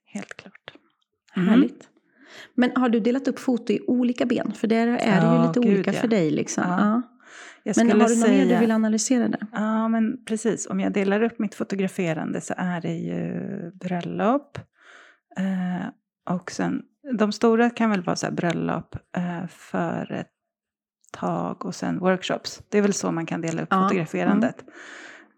Helt 0.05 0.33
klart. 0.33 0.73
Mm. 1.35 1.49
Härligt. 1.49 1.89
Men 2.55 2.71
har 2.75 2.89
du 2.89 2.99
delat 2.99 3.27
upp 3.27 3.39
foto 3.39 3.73
i 3.73 3.81
olika 3.87 4.25
ben? 4.25 4.51
För 4.53 4.67
där 4.67 4.87
är 4.87 5.21
det 5.21 5.27
ju 5.27 5.33
Ja, 5.33 5.47
lite 5.47 5.59
gud, 5.59 5.73
olika 5.73 5.93
ja. 5.93 5.99
för 6.01 6.07
dig. 6.07 6.31
Liksom. 6.31 6.63
Ja. 6.67 7.01
Men 7.77 7.87
har 7.87 7.93
du 7.93 7.99
något 7.99 8.09
mer 8.09 8.15
säga, 8.15 8.45
du 8.45 8.59
vill 8.59 8.71
analysera 8.71 9.27
där? 9.27 9.47
Ja, 9.51 9.87
men 9.87 10.25
precis. 10.25 10.67
Om 10.67 10.79
jag 10.79 10.93
delar 10.93 11.23
upp 11.23 11.39
mitt 11.39 11.55
fotograferande 11.55 12.41
så 12.41 12.53
är 12.57 12.81
det 12.81 12.93
ju 12.93 13.31
bröllop. 13.71 14.57
Eh, 15.37 15.87
och 16.35 16.51
sen, 16.51 16.81
de 17.17 17.31
stora 17.31 17.69
kan 17.69 17.89
väl 17.89 18.01
vara 18.03 18.15
så 18.15 18.31
bröllop, 18.31 18.95
eh, 19.17 19.47
för 19.47 20.11
ett 20.11 20.27
tag 21.13 21.65
och 21.65 21.75
sen 21.75 21.99
workshops. 21.99 22.61
Det 22.69 22.77
är 22.77 22.81
väl 22.81 22.93
så 22.93 23.11
man 23.11 23.25
kan 23.25 23.41
dela 23.41 23.61
upp 23.61 23.67
Ja, 23.71 23.81
fotograferandet. 23.81 24.65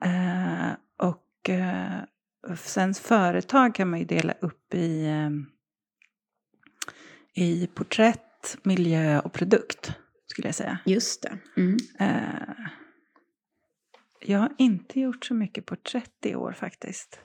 Eh, 0.04 0.72
och 0.98 1.50
eh, 1.50 2.56
sen 2.58 2.94
företag 2.94 3.76
kan 3.76 3.90
man 3.90 4.00
ju 4.00 4.06
dela 4.06 4.34
upp 4.42 4.74
i, 4.74 5.06
eh, 5.06 5.30
i 7.46 7.68
porträtt, 7.68 8.58
miljö 8.64 9.20
och 9.20 9.34
produkt. 9.34 9.94
Skulle 10.28 10.48
jag 10.48 10.56
säga. 10.56 10.78
Just 10.86 11.22
det. 11.24 11.38
Mm. 11.58 11.78
Eh, 12.00 12.68
jag 14.22 14.40
har 14.40 14.54
inte 14.58 15.00
gjort 15.00 15.26
så 15.26 15.34
mycket 15.34 15.66
porträtt 15.66 16.26
i 16.26 16.36
år 16.36 16.52
faktiskt. 16.52 17.20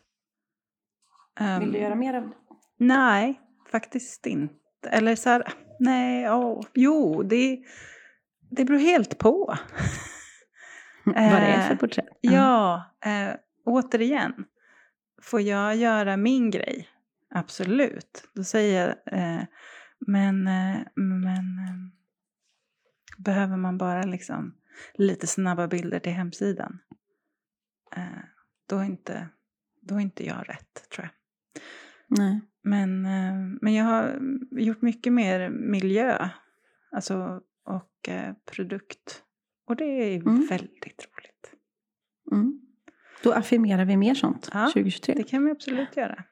Ehm, 1.40 1.60
Vill 1.60 1.72
du 1.72 1.78
göra 1.78 1.94
mer 1.94 2.14
av 2.14 2.22
det? 2.22 2.34
Nej, 2.76 3.40
faktiskt 3.70 4.26
inte. 4.26 4.88
Eller 4.90 5.16
så 5.16 5.30
här, 5.30 5.52
nej, 5.78 6.30
åh, 6.30 6.66
jo, 6.74 7.22
det, 7.22 7.58
det 8.50 8.64
beror 8.64 8.78
helt 8.78 9.18
på. 9.18 9.56
Vad 11.04 11.14
det 11.14 11.20
är 11.20 11.62
Eh, 11.62 11.68
för 11.68 11.76
porträtt? 11.76 12.18
Ja, 12.20 12.84
eh, 13.04 13.34
återigen. 13.64 14.44
Får 15.22 15.40
jag 15.40 15.76
göra 15.76 16.16
min 16.16 16.50
grej 16.50 16.88
absolut. 17.30 18.24
Då 18.34 18.44
säger 18.44 18.86
jag, 18.86 19.18
eh, 19.18 19.42
men, 20.06 20.46
eh, 20.46 20.80
men 20.94 21.58
eh, 21.58 21.74
behöver 23.18 23.56
man 23.56 23.78
bara 23.78 24.02
liksom 24.02 24.54
lite 24.94 25.26
snabba 25.26 25.68
bilder 25.68 25.98
till 25.98 26.12
hemsidan, 26.12 26.78
eh, 27.96 28.22
då, 28.68 28.78
är 28.78 28.84
inte, 28.84 29.28
då 29.82 29.94
är 29.94 30.00
inte 30.00 30.26
jag 30.26 30.48
rätt 30.48 30.90
tror 30.94 31.06
jag. 31.06 31.14
Nej. 32.18 32.40
Men, 32.62 33.06
eh, 33.06 33.58
men 33.60 33.74
jag 33.74 33.84
har 33.84 34.20
gjort 34.50 34.82
mycket 34.82 35.12
mer 35.12 35.48
miljö 35.48 36.28
alltså, 36.90 37.40
och 37.66 38.08
eh, 38.08 38.32
produkt. 38.54 39.22
Och 39.66 39.76
det 39.76 39.84
är 39.84 40.16
Mm. 40.16 40.46
väldigt 40.46 41.06
roligt. 41.06 41.54
Mm. 42.32 42.60
Då 43.22 43.32
affirmerar 43.32 43.84
vi 43.84 43.96
mer 43.96 44.14
sånt 44.14 44.50
Ja, 44.52 44.66
2023. 44.72 45.14
Det 45.14 45.22
kan 45.22 45.44
vi 45.44 45.50
absolut 45.50 45.96
göra. 45.96 46.24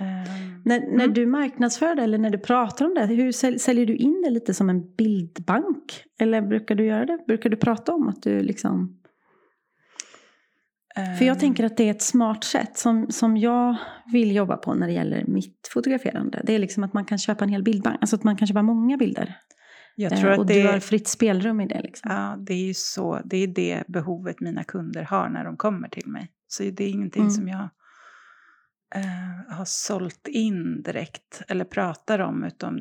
Ehm, 0.00 0.62
När, 0.64 0.80
när 0.80 1.04
Mm. 1.04 1.12
du 1.14 1.26
marknadsför 1.26 1.94
det 1.94 2.02
eller 2.02 2.18
när 2.18 2.30
du 2.30 2.38
pratar 2.38 2.84
om 2.84 2.94
det, 2.94 3.06
hur 3.06 3.32
säl, 3.32 3.60
säljer 3.60 3.86
du 3.86 3.96
in 3.96 4.22
det 4.24 4.30
lite 4.30 4.54
som 4.54 4.70
en 4.70 4.94
bildbank? 4.94 6.04
Eller 6.20 6.42
brukar 6.42 6.74
du 6.74 6.84
göra 6.84 7.06
det? 7.06 7.24
Brukar 7.26 7.50
du 7.50 7.56
prata 7.56 7.92
om 7.94 8.08
att 8.08 8.22
du 8.22 8.40
liksom... 8.40 9.00
För 11.18 11.24
jag 11.24 11.34
ehm, 11.34 11.38
tänker 11.40 11.64
att 11.64 11.76
det 11.76 11.84
är 11.84 11.90
ett 11.90 12.02
smart 12.02 12.44
sätt 12.44 12.78
som, 12.78 13.10
som 13.10 13.36
jag 13.36 13.76
vill 14.12 14.34
jobba 14.36 14.56
på 14.56 14.74
när 14.74 14.86
det 14.86 14.92
gäller 14.92 15.24
mitt 15.26 15.68
fotograferande. 15.72 16.40
Det 16.44 16.54
är 16.54 16.58
liksom 16.58 16.84
att 16.84 16.92
man 16.92 17.04
kan 17.04 17.18
köpa 17.18 17.44
en 17.44 17.50
hel 17.50 17.62
bildbank, 17.62 17.96
alltså 18.00 18.16
att 18.16 18.24
man 18.24 18.36
kan 18.36 18.46
köpa 18.48 18.62
många 18.62 18.96
bilder. 18.96 19.36
Jag 19.98 20.12
Eh, 20.12 20.20
tror 20.20 20.30
att 20.30 20.38
och 20.38 20.46
det, 20.46 20.62
du 20.62 20.68
har 20.68 20.80
fritt 20.80 21.08
spelrum 21.08 21.60
i 21.60 21.66
det. 21.66 21.82
Liksom. 21.82 22.10
ja, 22.10 22.36
det 22.38 22.54
är 22.54 22.66
ju 22.66 22.74
så, 22.74 23.20
det 23.24 23.36
är 23.36 23.46
det 23.46 23.84
behovet 23.88 24.40
mina 24.40 24.64
kunder 24.64 25.02
har 25.02 25.28
när 25.28 25.44
de 25.44 25.56
kommer 25.56 25.88
till 25.88 26.08
mig. 26.08 26.32
Så 26.48 26.62
det 26.62 26.84
är 26.84 26.88
ingenting 26.90 27.22
Mm. 27.22 27.30
som 27.30 27.48
jag 27.48 27.68
eh, 28.94 29.56
har 29.56 29.64
sålt 29.64 30.28
in 30.28 30.82
direkt 30.82 31.42
eller 31.48 31.64
pratar 31.64 32.18
om. 32.18 32.44
Utan 32.44 32.78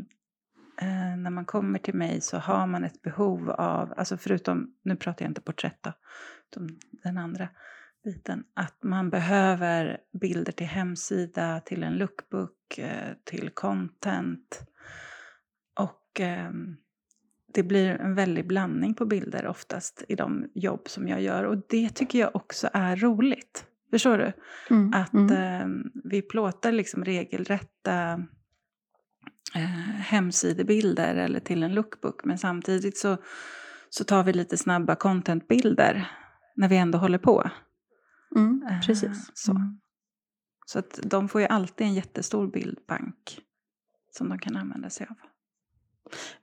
eh, 0.82 1.18
när 1.18 1.30
man 1.30 1.46
kommer 1.46 1.80
till 1.80 1.94
mig 1.94 2.22
så 2.22 2.38
har 2.38 2.68
man 2.68 2.84
ett 2.84 3.02
behov 3.02 3.50
av, 3.52 3.94
alltså 3.98 4.18
förutom, 4.18 4.74
nu 4.84 4.96
pratar 4.96 5.26
jag 5.26 5.30
inte 5.30 5.42
porträtt 5.42 5.84
då, 5.84 5.94
utan 6.52 6.80
den 7.04 7.18
andra 7.18 7.50
biten, 8.04 8.44
att 8.54 8.84
man 8.84 9.10
behöver 9.10 9.98
bilder 10.22 10.52
till 10.52 10.68
hemsida, 10.68 11.60
till 11.66 11.84
en 11.84 11.94
lookbook, 11.98 12.78
eh, 12.78 13.14
till 13.24 13.50
content. 13.50 14.62
Och 15.80 16.20
ehm, 16.20 16.78
det 17.56 17.64
blir 17.64 17.90
en 17.90 18.16
väldig 18.16 18.48
blandning 18.48 18.94
på 18.94 19.06
bilder 19.06 19.48
oftast 19.48 20.04
i 20.08 20.16
de 20.16 20.46
jobb 20.54 20.90
som 20.90 21.08
jag 21.08 21.22
gör. 21.22 21.44
Och 21.44 21.58
det 21.70 21.90
tycker 21.90 22.20
jag 22.20 22.36
också 22.36 22.70
är 22.74 22.96
roligt. 22.96 23.66
Förstår 23.90 24.18
du? 24.18 24.34
Mm, 24.70 24.94
Att 24.94 25.14
mm. 25.14 25.32
eh, 25.32 25.92
vi 26.04 26.22
plåtar 26.22 26.72
liksom 26.72 27.06
regelrätta 27.06 28.12
eh, 29.56 29.62
hemsidebilder 30.00 31.16
eller 31.16 31.40
till 31.40 31.64
en 31.64 31.74
lookbook. 31.74 32.26
Men 32.26 32.38
samtidigt 32.38 32.98
så, 32.98 33.18
så 33.90 34.04
tar 34.04 34.24
vi 34.24 34.34
lite 34.34 34.58
snabba 34.58 34.96
contentbilder 34.96 36.12
när 36.56 36.70
vi 36.70 36.78
ändå 36.78 36.98
håller 36.98 37.18
på. 37.18 37.50
Mm, 38.36 38.64
Eh, 38.70 38.82
precis. 38.82 39.32
så. 39.34 39.52
Mm. 39.52 39.80
Så 40.66 40.80
att 40.80 41.00
de 41.04 41.30
får 41.30 41.42
ju 41.42 41.48
alltid 41.48 41.88
en 41.88 41.94
jättestor 41.94 42.48
bildbank 42.48 43.40
som 44.12 44.30
de 44.30 44.40
kan 44.40 44.56
använda 44.56 44.90
sig 44.90 45.08
av. 45.10 45.16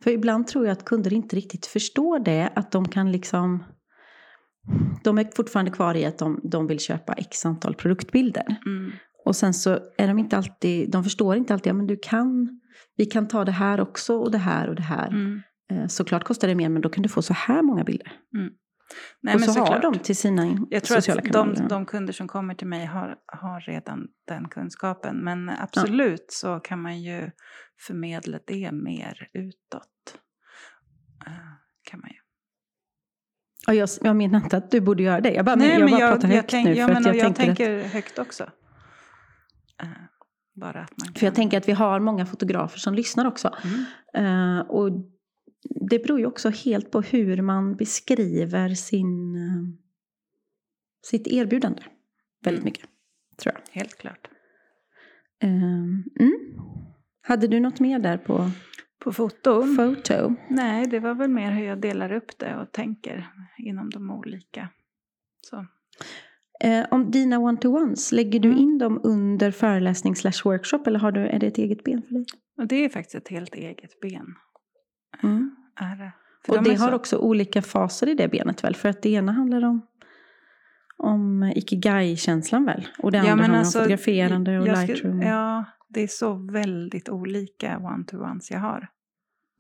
För 0.03 0.11
ibland 0.11 0.47
tror 0.47 0.65
jag 0.67 0.73
att 0.73 0.85
kunder 0.85 1.13
inte 1.13 1.37
riktigt 1.37 1.67
förstår 1.67 2.19
det. 2.19 2.53
Att 2.55 2.71
de 2.71 2.89
kan 2.89 3.13
liksom... 3.13 3.65
De 5.05 5.19
är 5.19 5.29
fortfarande 5.37 5.71
kvar 5.71 5.95
i 5.95 6.05
att 6.05 6.19
de, 6.19 6.41
de 6.43 6.67
vill 6.67 6.79
köpa 6.79 7.13
x 7.13 7.47
antal 7.47 7.75
produktbilder. 7.75 8.57
Mm. 8.67 8.93
Och 9.25 9.37
sen 9.37 9.55
så 9.55 9.79
är 9.99 10.09
de 10.09 10.19
inte 10.19 10.37
alltid... 10.37 10.91
De 10.91 11.05
förstår 11.05 11.37
inte 11.37 11.55
alltid. 11.55 11.71
Ja, 11.71 11.75
men 11.75 11.87
du 11.87 11.97
kan... 12.03 12.61
Vi 12.97 13.07
kan 13.07 13.29
ta 13.29 13.45
det 13.45 13.53
här 13.53 13.81
också 13.81 14.17
och 14.17 14.31
det 14.31 14.39
här 14.39 14.69
och 14.69 14.75
det 14.75 14.83
här. 14.83 15.09
Mm. 15.09 15.43
Eh, 15.73 15.87
Såklart 15.87 16.25
kostar 16.25 16.49
det 16.49 16.55
mer 16.55 16.69
men 16.69 16.83
då 16.83 16.89
kan 16.89 17.03
du 17.03 17.09
få 17.09 17.23
så 17.23 17.35
här 17.35 17.63
många 17.63 17.85
bilder. 17.85 18.13
Nej, 19.21 19.35
och 19.35 19.41
men 19.41 19.49
så 19.49 19.61
har 19.61 19.67
såklart. 19.67 19.83
de 19.95 19.99
till 19.99 20.17
sina 20.17 20.67
Jag 20.71 20.85
tror 20.85 20.97
sociala 21.01 21.23
att 21.23 21.33
de, 21.33 21.69
de 21.69 21.87
kunder 21.87 22.13
som 22.13 22.29
kommer 22.29 22.55
till 22.55 22.67
mig 22.67 22.87
har, 22.87 23.17
har 23.27 23.61
redan 23.61 24.09
den 24.29 24.49
kunskapen. 24.49 25.17
Men 25.17 25.49
absolut 25.49 26.27
så 26.29 26.61
kan 26.61 26.83
man 26.83 27.03
ju 27.03 27.31
förmedla 27.87 28.39
det 28.47 28.73
mer 28.73 29.29
utåt. 29.33 30.19
Eh, 31.27 31.33
kan 31.91 32.01
man 32.01 32.11
ju. 32.11 32.17
Och 33.69 33.75
jag, 33.75 33.89
jag 34.01 34.17
menar 34.17 34.39
inte 34.39 34.57
att 34.57 34.71
du 34.71 34.81
borde 34.81 35.03
göra 35.03 35.21
det. 35.21 35.33
Jag 35.33 35.45
bara, 35.45 35.57
Nej, 35.57 35.71
jag 35.71 35.81
men 35.81 35.91
bara 35.91 36.01
jag, 36.01 36.13
pratar 36.13 36.29
jag, 36.29 36.37
högt 36.37 36.51
tänk, 36.51 36.69
nu. 36.69 36.75
ja, 36.75 36.87
För 36.87 36.95
men, 36.95 37.07
att 37.07 37.17
jag, 37.17 37.27
jag 37.27 37.37
tänker, 37.37 37.79
att, 37.85 37.93
högt 37.93 38.19
också. 38.19 38.43
Eh, 39.83 39.89
bara 40.55 40.81
att 40.81 40.91
man 40.99 41.07
kan. 41.07 41.15
för 41.15 41.27
jag 41.27 41.35
tänker 41.35 41.59
att 41.59 41.69
vi 41.69 41.73
har 41.73 42.01
många 42.01 42.27
fotografer 42.27 42.79
som 42.79 42.95
lyssnar 42.95 43.25
också. 43.25 43.55
Mm. 44.15 44.59
Eh, 44.59 44.67
och 44.67 44.91
det 45.91 45.99
beror 45.99 46.19
ju 46.19 46.27
också 46.27 46.49
helt 46.51 46.91
på 46.91 47.01
hur 47.01 47.43
man 47.43 47.77
beskriver 47.77 48.69
sin, 48.69 49.35
eh, 49.37 49.63
sitt 51.05 51.27
erbjudande. 51.27 51.83
Väldigt 52.45 52.63
Mm. 52.63 52.65
mycket, 52.65 52.87
tror 53.43 53.55
jag. 53.55 53.81
Helt 53.81 53.99
klart. 53.99 54.29
Eh, 55.43 55.51
mm. 56.21 56.39
Hade 57.23 57.47
du 57.47 57.61
något 57.61 57.81
mer 57.81 57.99
där 57.99 58.19
på 58.19 58.51
På 58.99 59.13
foton? 59.13 59.77
foto? 59.77 60.35
Nej, 60.51 60.87
det 60.87 61.01
var 61.01 61.15
väl 61.15 61.31
mer 61.31 61.53
hur 61.53 61.65
jag 61.65 61.81
delar 61.81 62.13
upp 62.13 62.39
det 62.39 62.57
och 62.57 62.73
tänker 62.73 63.27
inom 63.59 63.91
de 63.91 64.11
olika. 64.11 64.69
Så. 65.41 65.67
Eh, 66.65 66.87
om 66.91 67.11
dina 67.11 67.39
one-to-ones, 67.39 68.13
lägger 68.13 68.41
du 68.41 68.49
Mm. 68.49 68.61
in 68.61 68.79
dem 68.79 69.01
under 69.05 69.51
föreläsning 69.51 70.17
slash 70.17 70.43
workshop 70.45 70.87
eller 70.87 70.99
har 70.99 71.13
du, 71.13 71.21
är 71.21 71.39
det 71.39 71.47
ett 71.47 71.59
eget 71.59 71.85
ben 71.85 72.03
för 72.03 72.15
dig? 72.15 72.25
Och 72.57 72.67
det 72.67 72.85
är 72.85 72.89
faktiskt 72.89 73.15
ett 73.15 73.29
helt 73.29 73.55
eget 73.55 74.01
ben. 74.01 74.27
Mm. 75.23 75.57
Är 75.77 75.97
det. 75.97 76.13
För 76.47 76.53
Och 76.53 76.63
de 76.63 76.71
det 76.71 76.77
har 76.81 76.89
så- 76.89 76.95
också 76.95 77.19
olika 77.19 77.63
faser 77.63 78.09
i 78.09 78.15
det 78.15 78.29
benet 78.29 78.65
väl? 78.65 78.75
För 78.77 78.89
att 78.89 79.03
det 79.03 79.09
ena 79.11 79.33
handlar 79.33 79.65
om, 79.65 79.87
om 80.97 81.43
ikigai-känslan 81.57 82.65
väl? 82.65 82.89
Och 82.99 83.13
det 83.13 83.19
andra 83.19 83.31
handlar 83.31 83.59
om 83.59 83.65
fotograferande 83.65 84.59
och 84.61 84.69
alltså, 84.69 84.87
lightroom. 84.87 85.13
skulle- 85.19 85.31
Ja, 85.31 85.65
det 85.89 86.01
är 86.01 86.07
så 86.07 86.33
väldigt 86.53 87.09
olika 87.09 87.79
one-to-ones 87.79 88.51
jag 88.51 88.59
har. 88.61 88.89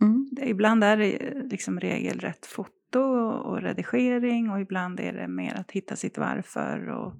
Mm. 0.00 0.28
Ibland 0.42 0.84
är 0.84 0.96
det 0.96 1.34
liksom 1.50 1.80
regelrätt 1.80 2.46
foto 2.46 3.00
och 3.44 3.62
redigering 3.62 4.50
och 4.50 4.60
ibland 4.60 5.00
är 5.00 5.12
det 5.12 5.28
mer 5.28 5.54
att 5.54 5.70
hitta 5.70 5.96
sitt 5.96 6.18
varför 6.18 6.88
och 6.88 7.14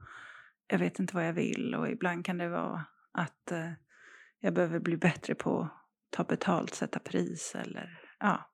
jag 0.69 0.79
vet 0.79 0.99
inte 0.99 1.15
vad 1.15 1.27
jag 1.27 1.33
vill 1.33 1.75
och 1.75 1.89
ibland 1.89 2.25
kan 2.25 2.39
det 2.39 2.49
vara 2.49 2.85
att 3.13 3.53
eh, 3.53 3.71
jag 4.41 4.55
behöver 4.55 4.79
bli 4.81 4.97
bättre 4.97 5.35
på 5.35 5.61
att 5.61 5.71
ta 6.11 6.25
betalt, 6.25 6.75
sätta 6.75 6.99
pris 6.99 7.57
eller 7.65 7.99
ja. 8.23 8.49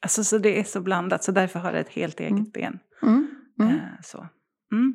Alltså 0.00 0.24
så 0.24 0.38
det 0.38 0.60
är 0.60 0.64
så 0.64 0.80
blandat 0.80 1.24
så 1.24 1.32
därför 1.32 1.58
har 1.58 1.72
det 1.72 1.78
ett 1.80 1.88
helt 1.88 2.20
eget 2.20 2.30
Mm. 2.32 2.50
ben. 2.50 2.78
Mm. 3.02 3.28
Mm. 3.60 3.74
Eh, 3.74 3.82
så. 4.02 4.28
Mm. 4.72 4.94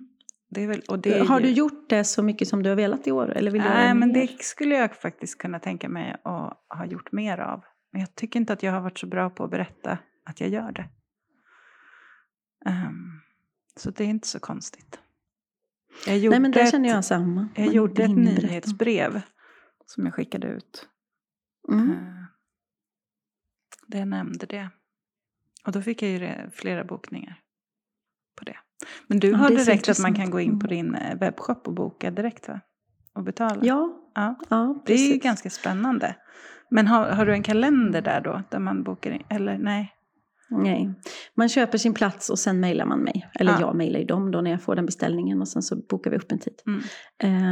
Väl, 0.50 0.82
det 1.04 1.28
har 1.28 1.40
du 1.40 1.50
gjort 1.50 1.90
det 1.90 2.04
så 2.04 2.24
mycket 2.24 2.48
som 2.48 2.64
du 2.64 2.70
har 2.70 2.76
velat 2.76 3.08
i 3.08 3.12
år? 3.12 3.30
Eller 3.32 3.52
vill 3.52 3.62
du 3.62 3.70
Nej, 3.70 3.94
men 3.94 4.12
mer? 4.12 4.28
det 4.28 4.44
skulle 4.44 4.76
jag 4.76 4.96
faktiskt 4.96 5.38
kunna 5.38 5.60
tänka 5.60 5.90
mig 5.90 6.12
att 6.24 6.58
ha 6.70 6.86
gjort 6.86 7.12
mer 7.12 7.38
av. 7.38 7.64
Men 7.92 8.02
jag 8.02 8.16
tycker 8.16 8.40
inte 8.40 8.54
att 8.54 8.64
jag 8.64 8.72
har 8.72 8.82
varit 8.82 9.00
så 9.00 9.08
bra 9.08 9.30
på 9.30 9.44
att 9.44 9.52
berätta 9.52 9.98
att 10.26 10.42
jag 10.42 10.50
gör 10.50 10.72
det. 10.72 10.90
Ehm, 12.66 13.22
så 13.76 13.92
det 13.92 14.04
är 14.04 14.08
inte 14.08 14.28
så 14.28 14.40
konstigt. 14.40 15.00
Jag 16.08 16.18
gjorde 16.18 16.34
Nej 16.34 16.40
men 16.40 16.52
där 16.52 16.62
ett, 16.62 16.72
känner 16.72 16.90
jag 16.90 17.06
samma. 17.06 17.48
jag 17.56 17.68
gjorde 17.74 18.04
ett 18.04 18.18
nyhetsbrev 18.18 19.22
som 19.86 20.06
jag 20.06 20.14
skickade 20.14 20.48
ut. 20.48 20.88
Mm. 21.72 21.92
Eh, 21.92 21.98
jag 23.88 24.08
nämnde 24.08 24.46
det. 24.46 24.70
Och 25.66 25.72
då 25.72 25.82
fick 25.82 26.02
jag 26.02 26.12
ju 26.12 26.50
flera 26.52 26.84
bokningar 26.84 27.40
på 28.36 28.44
det. 28.44 28.58
Men 29.08 29.20
du 29.20 29.30
Ja, 29.30 29.38
har 29.38 29.50
det 29.50 29.56
direkt 29.56 29.90
att 29.90 30.00
man 30.00 30.16
kan 30.16 30.30
gå 30.30 30.40
in 30.40 30.60
på 30.60 30.68
din 30.68 30.96
eh, 30.96 31.18
webbshop 31.18 31.68
och 31.68 31.74
boka 31.74 32.12
direkt 32.12 32.48
va? 32.48 32.60
Och 33.14 33.24
betala. 33.24 33.60
Ja, 33.64 34.12
ja. 34.16 34.36
ja 34.50 34.84
Det 34.86 34.94
är 34.94 35.12
ju 35.12 35.18
ganska 35.18 35.50
spännande. 35.50 36.16
Men 36.70 36.88
har, 36.88 37.10
har 37.10 37.26
du 37.26 37.34
en 37.34 37.44
kalender 37.44 38.02
där 38.02 38.22
då? 38.22 38.44
Där 38.50 38.60
man 38.60 38.84
bokar 38.84 39.12
in? 39.12 39.24
Eller 39.30 39.58
nej? 39.58 39.94
Nej. 40.50 40.93
Man 41.36 41.50
köper 41.50 41.78
sin 41.78 41.93
plats 41.93 42.30
och 42.30 42.39
sen 42.39 42.60
mejlar 42.60 42.86
man 42.86 43.00
mig. 43.00 43.30
Eller 43.39 43.52
Ja. 43.52 43.60
jag 43.60 43.76
mejlar 43.76 44.00
ju 44.00 44.06
dem 44.06 44.32
då 44.32 44.41
när 44.41 44.52
jag 44.52 44.62
får 44.62 44.76
den 44.76 44.86
beställningen 44.86 45.41
och 45.41 45.48
sen 45.48 45.62
så 45.62 45.76
bokar 45.76 46.12
vi 46.12 46.18
upp 46.18 46.32
en 46.32 46.39
tid. 46.39 46.54
Mm. 46.68 46.82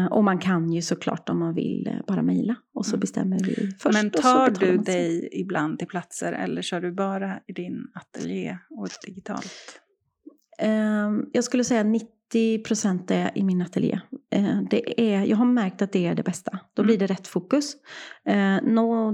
Eh, 0.04 0.12
och 0.12 0.24
man 0.24 0.39
kan 0.39 0.74
ju 0.74 0.82
såklart 0.82 1.30
om 1.30 1.39
man 1.39 1.54
vill 1.54 1.88
eh, 1.88 1.93
bara 2.08 2.22
mejla 2.22 2.56
och 2.74 2.86
så 2.86 2.91
Mm. 2.91 3.00
bestämmer 3.00 3.39
vi 3.43 3.72
först. 3.80 3.93
Men 3.93 4.10
tar 4.10 4.50
du 4.50 4.78
dig 4.78 5.30
ibland 5.32 5.80
till 5.80 5.88
platser 5.88 6.32
eller 6.34 6.62
kör 6.62 6.82
du 6.82 6.91
bara 6.91 7.39
i 7.48 7.54
din 7.54 7.88
ateljé 7.93 8.58
och 8.70 8.88
digitalt? 9.06 9.82
Eh, 10.60 11.12
jag 11.34 11.43
skulle 11.43 11.64
säga 11.64 11.84
90% 11.84 13.12
är 13.12 13.32
i 13.38 13.43
min 13.43 13.62
ateljé. 13.62 14.00
Eh, 14.32 14.62
det 14.70 15.02
är, 15.14 15.26
jag 15.26 15.38
har 15.38 15.46
märkt 15.46 15.82
att 15.82 15.91
det 15.91 16.06
är 16.08 16.16
det 16.16 16.24
bästa. 16.24 16.60
Då 16.74 16.82
Mm. 16.82 16.88
blir 16.88 16.98
det 17.08 17.14
rätt 17.14 17.28
fokus. 17.28 17.74
Eh, 18.26 18.60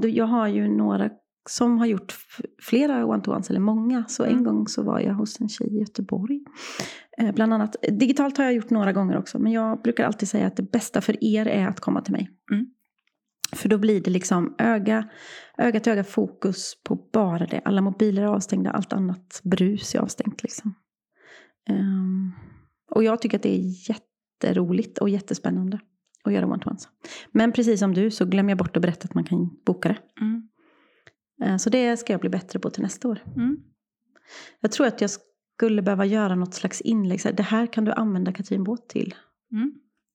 jag 0.08 0.26
har 0.26 0.48
ju 0.48 0.68
några 0.68 1.10
som 1.50 1.78
har 1.78 1.86
gjort 1.86 2.16
flera 2.62 3.06
one-to-ones, 3.06 3.50
eller 3.50 3.60
många. 3.60 4.06
Så 4.08 4.24
en 4.24 4.32
Mm. 4.32 4.44
gång 4.44 4.68
så 4.68 4.84
var 4.84 5.00
jag 5.00 5.14
hos 5.14 5.42
en 5.42 5.50
tjej 5.50 5.68
i 5.76 5.80
Göteborg. 5.80 6.42
Eh, 7.18 7.32
bland 7.34 7.54
annat. 7.54 7.76
Digitalt 7.92 8.38
har 8.38 8.44
jag 8.46 8.54
gjort 8.54 8.70
några 8.70 8.92
gånger 8.94 9.18
också. 9.18 9.40
Men 9.40 9.52
jag 9.52 9.82
brukar 9.82 10.06
alltid 10.06 10.30
säga 10.30 10.48
att 10.48 10.56
det 10.56 10.72
bästa 10.72 11.02
för 11.02 11.24
er 11.24 11.46
är 11.48 11.68
att 11.68 11.80
komma 11.80 12.02
till 12.02 12.12
mig. 12.14 12.30
Mm. 12.52 12.66
För 13.56 13.70
då 13.70 13.78
blir 13.78 14.02
det 14.02 14.12
liksom 14.12 14.56
öga, 14.58 15.10
öga 15.58 15.80
till 15.80 15.92
öga 15.92 16.04
fokus 16.04 16.74
på 16.84 16.96
bara 17.14 17.46
det. 17.46 17.62
Alla 17.66 17.82
mobiler 17.82 18.22
är 18.22 18.28
avstängda, 18.28 18.72
allt 18.72 18.94
annat 18.94 19.42
brus 19.44 19.96
är 19.96 20.00
avstängt. 20.00 20.44
Liksom. 20.44 20.74
Um, 21.70 22.32
och 22.92 23.04
jag 23.04 23.22
tycker 23.22 23.38
att 23.38 23.44
det 23.44 23.56
är 23.56 23.90
jätteroligt 23.90 24.98
och 24.98 25.10
jättespännande 25.10 25.80
att 26.24 26.34
göra 26.34 26.46
one-to-ones. 26.46 26.88
Men 27.32 27.52
precis 27.52 27.80
som 27.80 27.94
du 27.94 28.12
så 28.12 28.26
glömmer 28.26 28.50
jag 28.52 28.58
bort 28.58 28.76
att 28.78 28.82
berätta 28.82 29.06
att 29.06 29.14
man 29.14 29.24
kan 29.24 29.50
boka 29.66 29.90
det. 29.90 29.98
Mm. 30.22 30.48
Uh, 31.46 31.58
så 31.58 31.70
det 31.70 31.98
ska 31.98 32.14
jag 32.14 32.20
bli 32.22 32.30
bättre 32.30 32.60
på 32.60 32.70
till 32.70 32.84
nästa 32.84 33.08
år. 33.08 33.20
Mm. 33.36 33.58
Jag 34.60 34.72
tror 34.72 34.88
att 34.88 35.02
jag 35.02 35.10
skulle 35.56 35.82
behöva 35.82 36.06
göra 36.06 36.36
något 36.36 36.54
slags 36.54 36.82
inlägg. 36.82 37.22
Så 37.22 37.28
här, 37.30 37.36
det 37.36 37.44
här 37.44 37.68
kan 37.68 37.86
du 37.86 37.92
använda 37.92 38.32
Katrin 38.34 38.64
Båt 38.64 38.90
till. 38.90 39.16
Mm. 39.52 39.74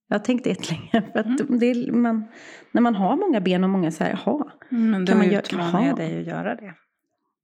Jag 0.08 0.18
har 0.18 0.24
tänkt 0.24 0.44
det 0.44 0.70
länge. 0.70 1.10
För 1.12 1.18
att 1.18 1.40
Mm. 1.40 1.62
är, 1.62 1.92
man, 1.92 2.24
när 2.72 2.82
man 2.82 2.94
har 2.94 3.16
många 3.16 3.40
ben 3.40 3.64
och 3.64 3.70
många 3.70 3.90
så 3.90 4.04
här, 4.04 4.20
jaha. 4.24 4.52
Men 4.70 5.04
då 5.04 5.12
Kan 5.12 5.18
man 5.18 5.30
utmanar 5.30 5.86
jag 5.86 5.96
dig 5.96 6.20
att 6.20 6.26
göra 6.26 6.54
det. 6.54 6.74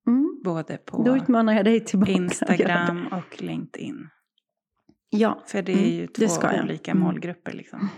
Mm. 0.06 0.40
Både 0.44 0.76
på 0.76 1.02
Då 1.02 1.16
utmanar 1.16 1.52
jag 1.52 1.64
dig 1.64 1.80
tillbaka. 1.80 2.12
Instagram 2.12 3.06
och 3.06 3.42
LinkedIn. 3.42 4.08
Ja, 5.10 5.42
För 5.46 5.62
det 5.62 5.72
är 5.72 5.76
Mm, 5.76 5.90
ju 5.90 6.06
två 6.06 6.24
olika 6.62 6.90
Mm. 6.90 7.02
målgrupper. 7.02 7.52
Liksom. 7.52 7.88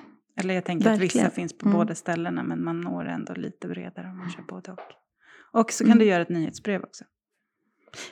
Eller 0.41 0.55
jag 0.55 0.65
tänker 0.65 0.91
att 0.91 0.99
vissa 1.01 1.19
Verkligen. 1.19 1.31
finns 1.31 1.59
på 1.59 1.67
Mm. 1.69 1.79
båda 1.79 1.95
ställena 1.95 2.43
men 2.43 2.65
man 2.65 2.81
når 2.81 3.05
ändå 3.05 3.35
lite 3.35 3.69
bredare 3.69 4.09
om 4.09 4.19
man 4.19 4.31
kör 4.31 4.43
både 4.43 4.73
och. 4.73 4.79
Och 5.55 5.73
så 5.73 5.85
kan 5.85 5.91
Mm. 5.93 5.99
du 5.99 6.05
göra 6.05 6.23
ett 6.23 6.29
nyhetsbrev 6.29 6.83
också. 6.83 7.05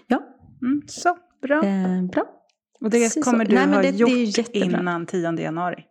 ja. 0.07 0.23
Mm, 0.63 0.83
så, 0.87 1.17
bra. 1.43 1.65
Eh, 1.65 2.03
bra. 2.03 2.25
Och 2.81 2.91
det 2.91 2.99
precis 2.99 3.25
så. 3.25 3.31
kommer 3.31 3.45
du 3.45 3.55
Nej, 3.55 3.67
ha 3.67 3.83
det- 3.83 3.91
det 3.91 3.97
gjort 3.99 4.39
jättebra. 4.39 4.81
innan 4.81 5.07
10 5.07 5.39
januari. 5.41 5.85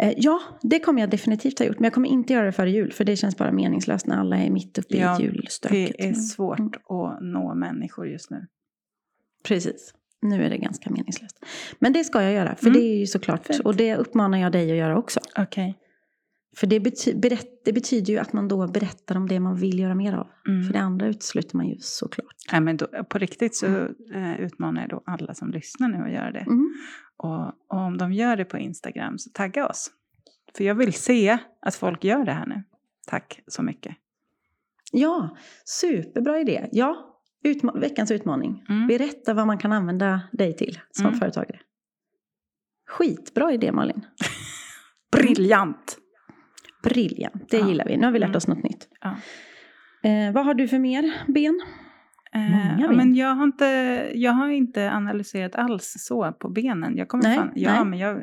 Eh, 0.00 0.12
ja, 0.16 0.40
det 0.62 0.78
kommer 0.80 1.00
jag 1.00 1.10
definitivt 1.10 1.58
ha 1.58 1.66
gjort. 1.66 1.78
Men 1.78 1.84
jag 1.84 1.92
kommer 1.92 2.08
inte 2.08 2.32
göra 2.32 2.46
det 2.46 2.52
före 2.52 2.70
jul. 2.70 2.92
För 2.92 3.04
det 3.04 3.16
känns 3.16 3.36
bara 3.36 3.52
meningslöst 3.52 4.06
när 4.06 4.16
alla 4.16 4.36
är 4.36 4.50
mitt 4.50 4.78
uppe 4.78 4.96
Ja, 4.96 5.20
i 5.20 5.22
julstöket. 5.22 5.94
Det 5.98 6.08
är 6.08 6.12
svårt 6.14 6.58
Mm. 6.58 6.70
att 6.88 7.18
nå 7.22 7.54
människor 7.54 8.06
just 8.08 8.30
nu. 8.30 8.46
Precis. 9.42 9.94
Nu 10.22 10.44
är 10.44 10.50
det 10.50 10.58
ganska 10.58 10.90
meningslöst. 10.90 11.38
Men 11.78 11.92
det 11.92 12.04
ska 12.04 12.22
jag 12.22 12.32
göra. 12.32 12.54
För 12.56 12.66
Mm. 12.66 12.80
det 12.80 12.86
är 12.86 12.98
ju 12.98 13.06
såklart. 13.06 13.46
Fint. 13.46 13.60
Och 13.60 13.76
det 13.76 13.96
uppmanar 13.96 14.38
jag 14.38 14.52
dig 14.52 14.70
att 14.70 14.76
göra 14.78 14.98
också. 14.98 15.20
Okej. 15.38 15.78
För 16.56 16.66
det, 16.66 16.78
bety- 16.78 17.20
berätt, 17.20 17.64
det 17.64 17.72
betyder 17.72 18.12
ju 18.12 18.18
att 18.18 18.32
man 18.32 18.48
då 18.48 18.66
berättar 18.68 19.16
om 19.16 19.28
det 19.28 19.40
man 19.40 19.56
vill 19.56 19.78
göra 19.78 19.94
mer 19.94 20.12
av. 20.12 20.26
Mm. 20.48 20.64
För 20.66 20.72
det 20.72 20.80
andra 20.80 21.06
utesluter 21.06 21.56
man 21.56 21.68
ju 21.68 21.76
såklart. 21.80 22.34
Nej, 22.52 22.60
men 22.60 22.76
då, 22.76 22.86
på 23.08 23.18
riktigt 23.18 23.56
så 23.56 23.66
eh, 24.14 24.40
utmanar 24.40 24.80
jag 24.80 24.90
då 24.90 25.02
alla 25.06 25.34
som 25.34 25.50
lyssnar 25.50 25.88
nu 25.88 26.04
att 26.04 26.12
göra 26.12 26.32
det. 26.32 26.38
Mm. 26.40 26.74
Och, 27.16 27.46
och 27.46 27.78
om 27.78 27.98
de 27.98 28.12
gör 28.12 28.36
det 28.36 28.44
på 28.44 28.58
Instagram 28.58 29.18
så 29.18 29.30
tagga 29.30 29.68
oss. 29.68 29.90
För 30.56 30.64
jag 30.64 30.74
vill 30.74 30.92
se 30.92 31.38
att 31.60 31.74
folk 31.74 32.04
gör 32.04 32.24
det 32.24 32.32
här 32.32 32.46
nu. 32.46 32.62
Tack 33.06 33.40
så 33.46 33.62
mycket. 33.62 33.96
Ja, 34.92 35.36
superbra 35.64 36.40
idé. 36.40 36.68
Ja, 36.72 37.20
utma- 37.44 37.80
veckans 37.80 38.10
utmaning. 38.10 38.64
Mm. 38.68 38.86
Berätta 38.86 39.34
vad 39.34 39.46
man 39.46 39.58
kan 39.58 39.72
använda 39.72 40.20
dig 40.32 40.56
till 40.56 40.80
som 40.90 41.06
Mm. 41.06 41.18
företagare. 41.18 41.60
Skitbra 42.88 43.52
idé 43.52 43.72
Malin. 43.72 44.06
Briljant! 45.16 45.98
Briljant, 46.84 47.50
det 47.50 47.56
Ja. 47.58 47.68
gillar 47.68 47.84
vi. 47.84 47.96
Nu 47.96 48.04
har 48.04 48.12
vi 48.12 48.18
lärt 48.18 48.26
Mm. 48.28 48.36
oss 48.36 48.46
något 48.48 48.62
nytt. 48.62 48.88
Ja. 49.00 49.16
Eh, 50.10 50.32
vad 50.32 50.44
har 50.46 50.54
du 50.54 50.68
för 50.68 50.78
mer 50.78 51.12
ben? 51.32 51.60
Många 52.34 52.70
Eh, 52.72 52.76
ben. 52.88 52.96
men 52.96 53.14
jag, 53.14 53.34
har 53.34 53.44
inte, 53.44 53.64
jag 54.14 54.32
har 54.32 54.48
inte 54.48 54.92
analyserat 54.92 55.54
alls 55.56 55.94
så 55.98 56.32
på 56.32 56.48
benen. 56.48 56.96
Jag 56.96 57.08
kommer 57.08 57.24
Nej, 57.24 57.36
fan, 57.36 57.52
ja, 57.54 57.72
nej. 57.74 57.84
men 57.84 57.98
jag, 57.98 58.16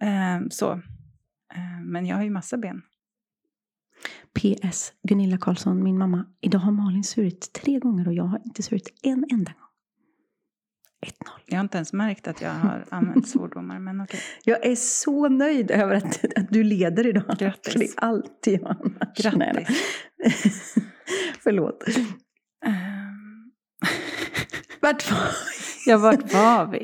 eh, 0.00 0.40
så. 0.50 0.72
Eh, 1.54 1.80
men 1.84 2.06
jag 2.06 2.16
har 2.16 2.22
ju 2.22 2.30
massa 2.30 2.58
ben. 2.58 2.82
PS, 4.34 4.92
Gunilla 5.08 5.38
Karlsson, 5.38 5.82
min 5.82 5.98
mamma. 5.98 6.26
Idag 6.40 6.58
har 6.58 6.72
Malin 6.72 7.04
surit 7.04 7.52
tre 7.52 7.78
gånger 7.78 8.08
och 8.08 8.14
jag 8.14 8.24
har 8.24 8.40
inte 8.44 8.62
surit 8.62 8.98
en 9.02 9.24
enda 9.32 9.52
gång. 9.52 9.69
1-0. 11.06 11.12
Jag 11.46 11.56
har 11.56 11.60
inte 11.62 11.78
ens 11.78 11.92
märkt 11.92 12.28
att 12.28 12.40
jag 12.40 12.50
har 12.50 12.84
använt 12.88 13.28
svordomar, 13.34 13.78
men 13.78 14.00
okej. 14.00 14.20
Jag 14.44 14.66
är 14.66 14.74
så 14.76 15.28
nöjd 15.28 15.70
över 15.70 15.94
att, 15.94 16.24
att 16.36 16.48
du 16.50 16.64
leder 16.64 17.06
idag. 17.06 17.36
Grattis. 17.38 17.72
För 17.72 17.78
det 17.78 17.84
är 17.84 18.04
alltid 18.04 18.60
jag 18.60 18.76
annars. 18.80 19.16
Grattis. 19.16 20.74
Förlåt. 21.42 21.84
Ehm, 22.66 23.50
Vart 24.80 25.10
var 25.10 25.18
ja, 25.86 25.98
vart 25.98 26.32
var 26.32 26.66
vi? 26.66 26.82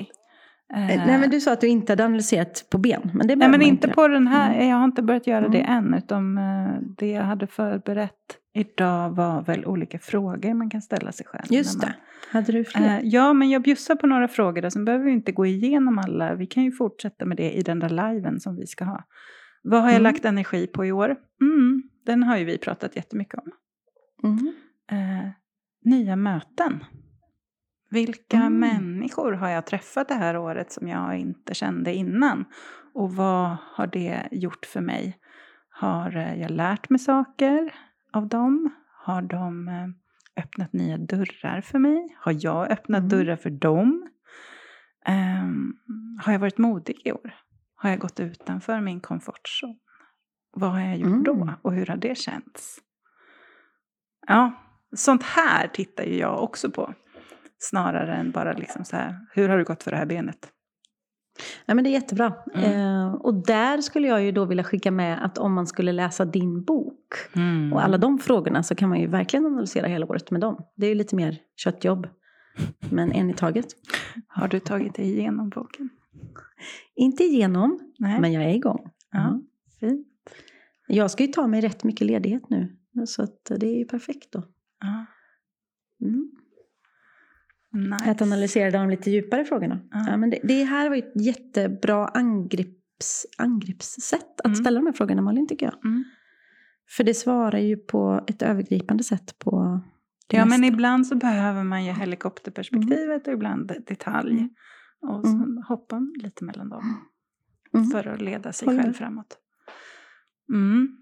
Eh, 0.74 0.86
Nej 1.06 1.18
men 1.18 1.30
du 1.30 1.40
sa 1.40 1.52
att 1.52 1.60
du 1.60 1.66
inte 1.68 1.92
hade 1.92 2.04
analyserat 2.04 2.66
på 2.70 2.78
ben. 2.78 3.10
Men 3.14 3.26
det 3.26 3.36
Nej, 3.36 3.48
men 3.48 3.62
inte 3.62 3.88
på 3.88 4.08
den 4.08 4.26
här. 4.26 4.54
Mm. 4.54 4.68
Jag 4.68 4.76
har 4.76 4.84
inte 4.84 5.02
börjat 5.02 5.26
göra 5.26 5.48
det 5.48 5.60
Mm. 5.60 5.94
än. 5.94 5.98
Utan 5.98 6.38
eh, 6.38 6.74
det 6.98 7.06
jag 7.10 7.22
hade 7.22 7.46
förberett 7.46 8.12
idag 8.56 9.10
var 9.10 9.42
väl 9.42 9.64
olika 9.66 9.98
frågor 9.98 10.54
man 10.54 10.70
kan 10.70 10.82
ställa 10.82 11.12
sig 11.12 11.26
själv. 11.26 11.44
Just 11.50 11.78
när 11.78 11.86
det. 11.86 11.92
man- 12.32 12.42
Hade 12.42 12.52
du 12.52 12.64
fler? 12.64 12.86
Eh, 12.98 13.00
ja, 13.02 13.32
men 13.32 13.50
jag 13.50 13.62
bjussar 13.62 13.94
på 13.94 14.06
några 14.06 14.28
frågor. 14.28 14.62
Där, 14.62 14.70
sen 14.70 14.84
behöver 14.84 15.04
vi 15.04 15.10
inte 15.12 15.32
gå 15.32 15.46
igenom 15.46 15.98
alla. 15.98 16.34
Vi 16.34 16.46
kan 16.46 16.62
ju 16.64 16.72
fortsätta 16.72 17.24
med 17.24 17.36
det 17.36 17.52
i 17.52 17.62
den 17.62 17.78
där 17.78 17.88
liven 18.12 18.40
som 18.40 18.56
vi 18.56 18.66
ska 18.66 18.84
ha. 18.84 19.04
Vad 19.62 19.80
har 19.82 19.88
jag 19.88 20.00
Mm. 20.00 20.02
lagt 20.12 20.24
energi 20.24 20.66
på 20.66 20.84
i 20.86 20.92
år? 20.92 21.16
Mm, 21.40 21.82
den 22.06 22.22
har 22.22 22.36
ju 22.36 22.44
vi 22.44 22.58
pratat 22.58 22.96
jättemycket 22.96 23.34
om. 23.40 23.50
Mm. 24.30 24.52
Eh, 24.90 25.28
nya 25.84 26.16
möten. 26.16 26.84
Vilka 27.90 28.36
Mm. 28.36 28.58
människor 28.58 29.32
har 29.32 29.48
jag 29.48 29.66
träffat 29.66 30.08
det 30.08 30.14
här 30.14 30.36
året 30.36 30.72
som 30.72 30.88
jag 30.88 31.18
inte 31.18 31.54
kände 31.54 31.94
innan? 31.94 32.44
Och 32.94 33.12
vad 33.14 33.56
har 33.62 33.86
det 33.86 34.28
gjort 34.30 34.66
för 34.66 34.80
mig? 34.80 35.18
Har 35.70 36.16
eh, 36.16 36.40
jag 36.40 36.50
lärt 36.50 36.90
mig 36.90 36.98
saker 36.98 37.74
av 38.12 38.28
dem? 38.28 38.70
Har 39.04 39.22
de 39.22 39.68
eh, 39.68 39.88
öppnat 40.44 40.72
nya 40.72 40.98
dörrar 40.98 41.60
för 41.60 41.78
mig? 41.78 42.16
Har 42.20 42.36
jag 42.40 42.70
öppnat 42.70 42.98
Mm. 42.98 43.08
dörrar 43.08 43.36
för 43.36 43.50
dem? 43.50 44.08
Ehm, 45.04 45.72
har 46.24 46.32
jag 46.32 46.40
varit 46.40 46.58
modig 46.58 47.00
i 47.04 47.12
år? 47.12 47.34
Har 47.74 47.90
jag 47.90 47.98
gått 47.98 48.20
utanför 48.20 48.80
min 48.80 49.00
komfortzon? 49.00 49.78
Vad 50.52 50.70
har 50.70 50.80
jag 50.80 50.96
gjort 50.96 51.06
Mm. 51.06 51.22
då? 51.24 51.52
Och 51.62 51.72
hur 51.72 51.86
har 51.86 51.96
det 51.96 52.18
känts? 52.18 52.78
Ja, 54.26 54.52
sånt 54.96 55.22
här 55.22 55.68
tittar 55.68 56.04
ju 56.04 56.16
jag 56.18 56.42
också 56.42 56.70
på. 56.70 56.94
Snarare 57.58 58.14
än 58.16 58.30
bara 58.30 58.52
liksom 58.52 58.84
så 58.84 58.96
här, 58.96 59.26
hur 59.32 59.48
har 59.48 59.58
det 59.58 59.64
gått 59.64 59.82
för 59.82 59.90
det 59.90 59.96
här 59.96 60.06
benet? 60.06 60.48
Ja, 61.66 61.74
men 61.74 61.84
det 61.84 61.90
är 61.90 61.92
jättebra. 61.92 62.34
Mm. 62.54 62.72
Eh, 62.72 63.14
och 63.14 63.34
där 63.34 63.80
skulle 63.80 64.08
jag 64.08 64.22
ju 64.22 64.32
då 64.32 64.44
vilja 64.44 64.64
skicka 64.64 64.90
med 64.90 65.24
att 65.24 65.38
om 65.38 65.52
man 65.54 65.66
skulle 65.66 65.92
läsa 65.92 66.24
din 66.24 66.64
bok 66.64 67.14
och 67.72 67.84
alla 67.84 67.98
de 67.98 68.18
frågorna 68.18 68.62
så 68.62 68.74
kan 68.74 68.88
man 68.88 69.00
ju 69.00 69.06
verkligen 69.06 69.46
analysera 69.46 69.86
hela 69.86 70.06
året 70.06 70.30
med 70.30 70.40
dem. 70.40 70.64
Det 70.76 70.86
är 70.86 70.88
ju 70.90 70.94
lite 70.94 71.16
mer 71.16 71.38
köttjobb. 71.56 72.08
Men 72.90 73.12
en 73.12 73.30
i 73.30 73.34
taget. 73.34 73.66
Har 74.26 74.48
du 74.48 74.60
tagit 74.60 74.94
dig 74.94 75.04
igenom 75.18 75.48
boken? 75.48 75.88
Inte 76.94 77.24
igenom, 77.24 77.78
Nej. 77.98 78.20
men 78.20 78.32
jag 78.32 78.44
är 78.44 78.54
igång. 78.54 78.90
ja, 79.12 79.28
Mm. 79.28 79.42
fint. 79.80 80.06
Jag 80.88 81.10
ska 81.10 81.24
ju 81.24 81.32
ta 81.32 81.46
mig 81.46 81.60
rätt 81.60 81.84
mycket 81.84 82.06
ledighet 82.06 82.50
nu. 82.50 82.76
Så 83.06 83.22
att 83.22 83.44
det 83.60 83.66
är 83.66 83.78
ju 83.78 83.84
perfekt 83.84 84.32
då. 84.32 84.42
Ja, 84.80 85.06
Mm. 86.06 86.30
Nice. 87.76 88.10
Att 88.10 88.22
analysera 88.22 88.70
de 88.70 88.90
lite 88.90 89.10
djupare 89.10 89.44
frågorna. 89.44 89.80
Ja. 89.90 90.04
Ja. 90.08 90.16
men 90.16 90.30
det, 90.30 90.38
det 90.42 90.64
här 90.64 90.88
var 90.88 90.96
ett 90.96 91.12
jättebra 91.22 92.08
angreps, 92.08 93.26
angreppssätt 93.38 94.40
att 94.40 94.46
Mm. 94.46 94.56
ställa 94.56 94.80
de 94.80 94.86
här 94.86 94.92
frågorna 94.92 95.22
Malin 95.22 95.46
tycker 95.48 95.66
jag. 95.66 95.84
Mm. 95.84 96.04
För 96.96 97.04
det 97.04 97.14
svarar 97.14 97.58
ju 97.58 97.76
på 97.76 98.24
ett 98.26 98.42
övergripande 98.42 99.04
sätt 99.04 99.38
på 99.38 99.80
Ja, 100.32 100.38
men 100.44 100.60
mesta. 100.60 100.66
ibland 100.74 101.06
så 101.06 101.14
behöver 101.16 101.64
man 101.64 101.84
ju 101.84 101.92
helikopterperspektivet 101.92 103.26
och 103.26 103.32
ibland 103.32 103.72
detalj. 103.86 104.32
Mm. 104.38 104.50
Och 105.08 105.26
så 105.26 105.36
Mm. 105.36 105.62
hoppa 105.68 106.00
lite 106.22 106.44
mellan 106.44 106.68
dem 106.68 106.96
Mm. 107.74 107.86
för 107.90 108.06
att 108.08 108.22
leda 108.22 108.52
sig 108.52 108.66
Håller 108.68 108.82
själv 108.82 108.92
framåt. 108.92 109.38
Mm. 110.52 110.96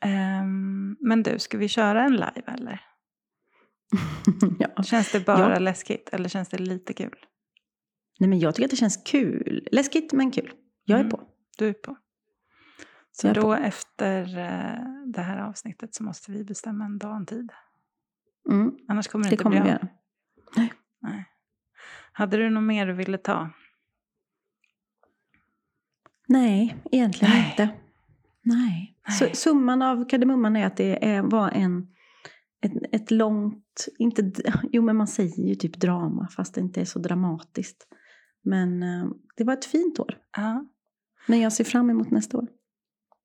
Ehm, 0.00 0.96
men 1.00 1.22
du, 1.22 1.38
ska 1.38 1.58
vi 1.58 1.68
köra 1.68 2.04
en 2.04 2.12
live 2.12 2.42
eller? 2.46 2.80
ja. 4.76 4.82
Känns 4.82 5.12
det 5.12 5.26
bara 5.26 5.52
Ja. 5.52 5.58
läskigt 5.58 6.08
eller 6.12 6.28
känns 6.28 6.48
det 6.48 6.58
lite 6.58 6.92
kul? 6.92 7.14
Nej 8.18 8.28
men 8.30 8.38
jag 8.38 8.54
tycker 8.54 8.64
att 8.66 8.70
det 8.70 8.76
känns 8.76 9.02
kul. 9.04 9.68
Läskigt 9.72 10.12
men 10.12 10.30
kul. 10.30 10.52
Jag 10.84 10.96
är 10.96 11.00
Mm. 11.04 11.10
på. 11.10 11.22
Du 11.58 11.68
är 11.68 11.72
på. 11.72 11.96
Så 13.12 13.28
är 13.28 13.34
då 13.34 13.54
efter 13.54 14.22
eh, 14.38 14.84
det 15.06 15.22
här 15.22 15.38
avsnittet 15.38 15.94
så 15.94 16.02
måste 16.04 16.32
vi 16.32 16.44
bestämma 16.44 16.84
en 16.84 16.98
dag 16.98 17.10
och 17.10 17.16
en 17.16 17.26
tid. 17.26 17.52
Mm. 18.50 18.72
Annars 18.88 19.08
kommer 19.08 19.24
det, 19.24 19.28
Det 19.30 19.34
inte 19.34 19.42
kommer 19.42 19.60
bli 19.60 19.70
av. 19.70 19.76
göra. 19.76 19.88
Nej. 21.02 21.24
Hade 22.12 22.36
du 22.36 22.50
något 22.50 22.62
mer 22.62 22.86
du 22.86 22.92
ville 22.92 23.18
ta? 23.18 23.50
Nej, 26.28 26.76
egentligen 26.92 27.34
Nej. 27.34 27.50
inte. 27.50 27.68
Nej. 28.42 28.96
Så, 29.18 29.24
Nej. 29.24 29.34
summan 29.36 29.82
av 29.82 30.08
kardemumman 30.08 30.56
är 30.56 30.66
att 30.66 30.76
det 30.76 31.04
är, 31.08 31.22
var 31.22 31.48
en, 31.50 31.88
ett, 32.60 32.72
ett 32.92 33.10
långt, 33.10 33.88
inte, 33.98 34.32
jo 34.72 34.82
men 34.82 34.96
man 34.96 35.08
säger 35.08 35.48
ju 35.48 35.54
typ 35.54 35.80
drama 35.80 36.28
fast 36.28 36.54
det 36.54 36.60
inte 36.60 36.80
är 36.80 36.84
så 36.84 36.98
dramatiskt. 36.98 37.86
Men 38.42 38.82
eh, 38.82 39.06
det 39.36 39.44
var 39.44 39.52
ett 39.52 39.64
fint 39.64 40.00
år. 40.00 40.18
Ja. 40.36 40.66
Men 41.26 41.40
jag 41.40 41.52
ser 41.52 41.64
fram 41.64 41.90
emot 41.90 42.10
nästa 42.10 42.38
år. 42.38 42.48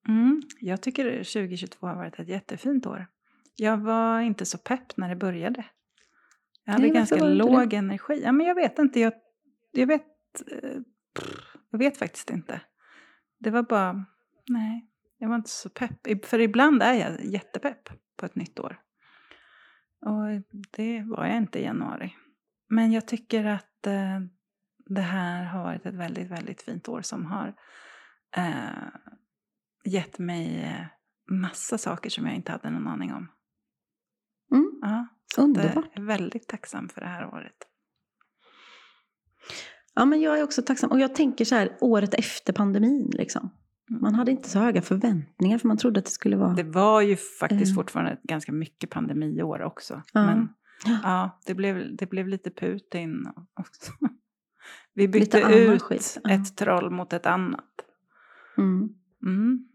Mm, 0.07 0.41
jag 0.59 0.81
tycker 0.81 1.03
2022 1.17 1.87
har 1.87 1.95
varit 1.95 2.19
ett 2.19 2.27
jättefint 2.27 2.85
år. 2.85 3.07
Jag 3.55 3.77
var 3.77 4.21
inte 4.21 4.45
så 4.45 4.57
pepp 4.57 4.97
när 4.97 5.09
det 5.09 5.15
började. 5.15 5.65
Jag 6.65 6.73
hade 6.73 6.85
Nej, 6.85 6.95
ganska 6.95 7.25
låg 7.27 7.73
energi. 7.73 8.21
Ja, 8.23 8.31
men 8.31 8.47
jag 8.47 8.55
vet 8.55 8.79
inte. 8.79 8.99
Jag, 8.99 9.13
jag, 9.71 9.87
vet, 9.87 10.05
eh, 10.51 10.79
jag 11.69 11.79
vet 11.79 11.97
faktiskt 11.97 12.29
inte. 12.29 12.61
Det 13.39 13.49
var 13.49 13.63
bara... 13.63 14.05
Nej, 14.47 14.87
jag 15.17 15.29
var 15.29 15.35
inte 15.35 15.49
så 15.49 15.69
pepp. 15.69 16.25
För 16.25 16.39
ibland 16.39 16.83
är 16.83 16.93
jag 16.93 17.25
jättepepp 17.25 17.89
på 18.17 18.25
ett 18.25 18.35
nytt 18.35 18.59
år. 18.59 18.79
Och 20.05 20.55
det 20.71 21.01
var 21.01 21.25
jag 21.25 21.37
inte 21.37 21.59
i 21.59 21.63
januari. 21.63 22.15
Men 22.69 22.91
jag 22.91 23.07
tycker 23.07 23.45
att 23.45 23.87
eh, 23.87 24.19
det 24.85 25.01
här 25.01 25.43
har 25.43 25.63
varit 25.63 25.85
ett 25.85 25.95
väldigt, 25.95 26.31
väldigt 26.31 26.61
fint 26.61 26.89
år 26.89 27.01
som 27.01 27.25
har 27.25 27.53
eh, 28.37 28.87
gett 29.83 30.19
mig 30.19 30.63
eh, 30.63 30.85
massa 31.35 31.77
saker 31.77 32.09
som 32.09 32.25
jag 32.25 32.35
inte 32.35 32.51
hade 32.51 32.69
någon 32.69 32.87
aning 32.87 33.13
om. 33.13 33.27
Mm, 34.51 34.79
Ja, 34.81 35.07
så 35.35 35.41
eh, 35.41 35.45
underbart. 35.45 35.85
jag 35.93 36.03
är 36.03 36.07
väldigt 36.07 36.47
tacksam 36.47 36.89
för 36.89 37.01
det 37.01 37.07
här 37.07 37.27
året. 37.27 37.67
Ja, 39.93 40.05
men 40.05 40.21
jag 40.21 40.39
är 40.39 40.43
också 40.43 40.61
tacksam. 40.61 40.91
Och 40.91 40.99
jag 40.99 41.15
tänker 41.15 41.45
så 41.45 41.55
här, 41.55 41.77
året 41.81 42.13
efter 42.13 42.53
pandemin. 42.53 43.11
Liksom. 43.13 43.49
Man 43.89 44.15
hade 44.15 44.31
inte 44.31 44.49
så 44.49 44.59
höga 44.59 44.81
förväntningar 44.81 45.57
för 45.57 45.67
man 45.67 45.77
trodde 45.77 45.99
att 45.99 46.05
det 46.05 46.11
skulle 46.11 46.37
vara... 46.37 46.53
Det 46.53 46.63
var 46.63 47.01
ju 47.01 47.15
faktiskt 47.15 47.71
Eh. 47.71 47.75
fortfarande 47.75 48.17
ganska 48.23 48.51
mycket 48.51 48.89
pandemiår 48.89 49.61
också. 49.61 50.01
Ja. 50.13 50.25
Men 50.25 50.49
Ja. 51.03 51.39
det 51.45 51.53
blev, 51.53 51.95
det 51.95 52.05
blev 52.09 52.27
lite 52.27 52.51
Putin 52.51 53.27
också. 53.59 53.91
Vi 54.93 55.07
bytte 55.07 55.39
ut 55.39 55.81
skit, 55.81 56.17
ett 56.29 56.57
troll 56.57 56.89
mot 56.89 57.13
ett 57.13 57.25
annat. 57.25 57.65
Mm. 58.57 58.89
Mm. 59.25 59.67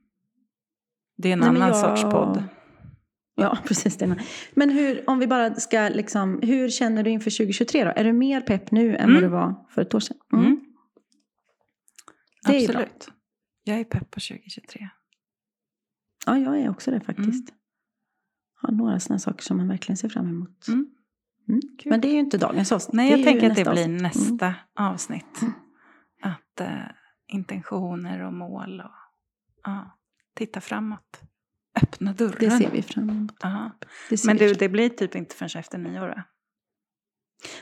Det 1.17 1.29
är 1.29 1.33
en 1.33 1.39
Nej, 1.39 1.49
annan 1.49 1.69
jag- 1.69 1.77
sorts 1.77 2.03
podd. 2.03 2.45
Ja, 3.35 3.59
precis. 3.67 3.97
Det. 3.97 4.17
Men 4.55 4.71
hur, 4.71 5.11
om 5.11 5.19
vi 5.19 5.27
bara 5.27 5.55
ska 5.55 5.89
liksom, 5.89 6.39
hur 6.43 6.69
känner 6.69 7.03
du 7.03 7.11
inför 7.11 7.31
2023 7.31 7.85
då? 7.85 7.93
Är 7.97 8.05
du 8.05 8.13
mer 8.13 8.41
pepp 8.41 8.71
nu 8.71 8.97
än 8.97 9.11
Mm. 9.11 9.15
vad 9.15 9.23
du 9.23 9.29
var 9.29 9.67
för 9.69 9.83
ett 9.83 9.95
år 9.95 10.01
sedan? 10.01 10.17
Mm. 10.33 10.45
Mm. 10.45 10.61
Det 12.47 12.57
är 12.57 12.61
ju 12.61 12.69
bra. 12.69 12.85
Jag 13.71 13.81
är 13.81 13.85
pepp 13.85 14.11
på 14.11 14.21
2023. 14.21 14.89
Ja, 16.27 16.39
jag 16.39 16.61
är 16.61 16.71
också 16.71 16.91
det 16.91 17.01
faktiskt. 17.01 17.55
Har 18.55 18.73
några 18.73 19.01
sådana 19.01 19.19
saker 19.19 19.43
som 19.43 19.57
man 19.57 19.69
verkligen 19.69 19.97
ser 19.97 20.09
fram 20.09 20.29
emot. 20.29 20.69
Mm. 20.69 20.91
Mm. 21.49 21.61
Men 21.85 22.01
det 22.01 22.09
är 22.09 22.13
ju 22.13 22.19
inte 22.19 22.39
dagens 22.39 22.73
avsnitt. 22.73 22.95
Nej, 22.95 23.11
jag 23.11 23.25
tänker 23.25 23.51
att 23.51 23.57
det 23.57 23.71
blir 23.71 23.83
avsnitt. 23.83 24.03
nästa 24.03 24.55
avsnitt. 24.75 25.43
Mm. 25.43 25.55
Att 26.23 26.61
eh, 26.61 26.87
intentioner 27.27 28.21
och 28.21 28.33
mål 28.33 28.81
och 28.81 28.91
ja, 29.65 29.99
titta 30.35 30.61
framåt. 30.61 31.21
Öppna 31.83 32.13
dörren. 32.13 32.37
Det 32.41 32.51
ser 32.51 32.71
vi 32.71 32.83
fram 32.83 33.11
emot. 33.11 33.45
Men 34.27 34.37
du, 34.37 34.53
det 34.53 34.69
blir 34.69 34.89
typ 34.89 35.15
inte 35.15 35.35
förrän 35.35 35.61
efter 35.61 35.79
nyår 35.79 36.09
va? 36.09 36.25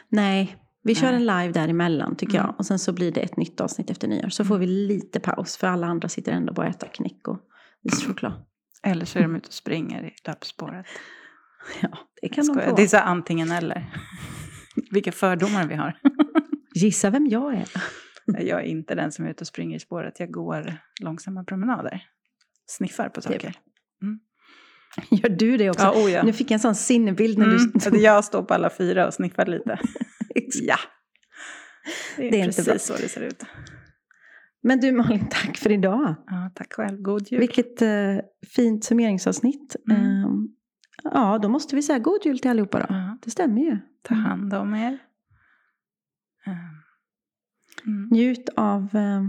Nej, 0.09 0.57
vi 0.89 0.95
kör 0.95 1.13
en 1.13 1.21
live 1.27 1.53
däremellan 1.53 2.17
tycker 2.17 2.35
Mm. 2.39 2.47
jag. 2.47 2.55
Och 2.59 2.67
sen 2.67 2.79
så 2.79 2.93
blir 2.93 3.13
det 3.13 3.21
ett 3.21 3.37
nytt 3.37 3.61
avsnitt 3.61 3.91
efter 3.91 4.09
nyår. 4.09 4.29
Så 4.29 4.45
får 4.45 4.59
vi 4.59 4.67
lite 4.67 5.21
paus. 5.21 5.57
För 5.57 5.67
alla 5.67 5.87
andra 5.87 6.09
sitter 6.09 6.33
ändå 6.33 6.53
bara 6.53 6.67
och 6.67 6.75
äter 6.75 6.89
knäck 6.89 7.29
och 7.29 7.39
ischoklad. 7.93 8.33
Eller 8.83 9.05
så 9.05 9.19
är 9.19 9.23
de 9.23 9.37
ute 9.37 9.47
och 9.47 9.53
springer 9.53 10.05
i 10.05 10.13
löpspåret. 10.27 10.87
Ja, 11.83 11.99
det 12.23 12.29
kan 12.29 12.47
de 12.47 12.55
få. 12.61 12.75
Det 12.77 12.83
är 12.83 12.87
så 12.89 12.97
antingen 12.99 13.51
eller. 13.53 13.93
Vilka 14.91 15.13
fördomar 15.13 15.67
vi 15.67 15.75
har. 15.75 15.99
Gissa 16.75 17.11
vem 17.11 17.27
jag 17.27 17.55
är. 17.55 17.69
Jag 18.27 18.61
är 18.61 18.65
inte 18.65 18.95
den 18.95 19.13
som 19.13 19.25
är 19.27 19.31
ute 19.31 19.41
och 19.41 19.47
springer 19.47 19.77
i 19.77 19.81
spåret. 19.81 20.21
Jag 20.21 20.31
går 20.31 20.75
långsamma 21.01 21.45
promenader. 21.45 22.03
Sniffar 22.67 23.09
på 23.09 23.21
är 23.21 23.23
saker. 23.23 23.55
Gör 25.11 25.29
du 25.29 25.57
det 25.57 25.71
också? 25.71 25.83
Ja, 25.85 25.93
oh 26.05 26.11
ja. 26.11 26.23
Nu 26.23 26.33
fick 26.33 26.47
jag 26.51 26.55
en 26.55 26.61
sån 26.61 26.75
sinnebild 26.75 27.39
när 27.39 27.47
Mm, 27.47 27.73
du... 27.91 27.99
jag 28.01 28.25
står 28.25 28.43
på 28.43 28.55
alla 28.55 28.71
fyra 28.79 29.07
och 29.07 29.15
sniffar 29.15 29.47
lite. 29.47 29.79
Ja. 30.55 30.77
Det 32.17 32.27
är, 32.27 32.31
Det 32.31 32.41
är 32.41 32.45
inte 32.45 32.63
precis 32.65 32.89
bra. 32.89 32.97
så 32.97 33.03
det 33.03 33.09
ser 33.09 33.21
ut. 33.21 33.43
Men 34.63 34.81
du 34.81 34.93
Malin, 34.93 35.27
tack 35.31 35.57
för 35.57 35.73
idag. 35.73 36.15
Ja, 36.27 36.51
tack 36.55 36.73
själv. 36.73 37.01
God 37.03 37.33
jul. 37.33 37.41
Vilket 37.41 37.83
eh, 37.83 38.17
fint 38.55 38.85
summeringsavsnitt. 38.85 39.77
Mm. 39.91 40.03
Ehm, 40.03 40.49
ja, 41.05 41.39
då 41.43 41.49
måste 41.49 41.77
vi 41.77 41.83
säga 41.83 41.99
god 41.99 42.21
jul 42.25 42.39
till 42.39 42.51
allihopa 42.51 42.79
då. 42.79 42.87
Ja, 42.89 43.19
Det 43.23 43.31
stämmer 43.31 43.61
ju. 43.61 43.79
ta 44.03 44.15
hand 44.15 44.55
om 44.55 44.75
er. 44.75 44.99
Eh, 46.47 46.53
Mm. 47.87 48.09
Njut 48.11 48.49
av 48.57 48.83
eh, 48.97 49.23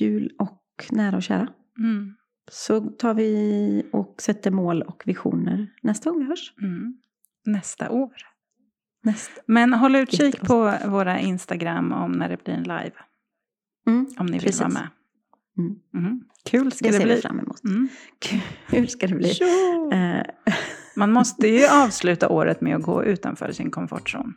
jul 0.00 0.30
och 0.38 0.62
nära 0.90 1.16
och 1.16 1.22
kära. 1.22 1.48
Mm. 1.78 2.14
Så 2.50 2.80
tar 2.80 3.14
vi 3.14 3.86
och 3.92 4.14
sätter 4.22 4.50
mål 4.50 4.82
och 4.82 5.02
visioner 5.06 5.72
nästa 5.82 6.10
gång 6.10 6.18
vi 6.18 6.24
hörs. 6.26 6.52
Mm. 6.62 6.96
Nästa 7.46 7.90
år. 7.90 8.12
Nästa. 9.04 9.40
Men 9.46 9.72
håll 9.72 9.96
utkik 9.96 10.40
på 10.40 10.74
våra 10.86 11.18
Instagram 11.20 11.92
om 11.92 12.12
när 12.12 12.28
det 12.28 12.44
blir 12.44 12.54
en 12.54 12.62
live. 12.62 12.92
Mm, 13.86 14.06
Om 14.18 14.26
ni 14.26 14.32
vill 14.32 14.40
Precis. 14.40 14.60
vara 14.60 14.70
med. 14.70 14.88
Mm. 15.58 15.74
Mm. 16.06 16.20
Kul 16.50 16.72
ska 16.72 16.84
det 16.84 16.90
det, 16.90 16.98
ser 16.98 17.06
vi 17.06 17.12
bli. 17.12 17.22
fram 17.22 17.38
emot. 17.40 17.64
Mm. 17.64 17.88
Kul 18.70 18.88
ska 18.88 19.06
det 19.06 19.14
bli. 19.14 19.32
Eh, 19.92 20.22
Man 20.96 21.12
måste 21.12 21.48
ju 21.48 21.66
avsluta 21.84 22.28
året 22.28 22.60
med 22.60 22.76
att 22.76 22.82
gå 22.82 23.04
utanför 23.04 23.52
sin 23.52 23.70
komfortzon. 23.70 24.34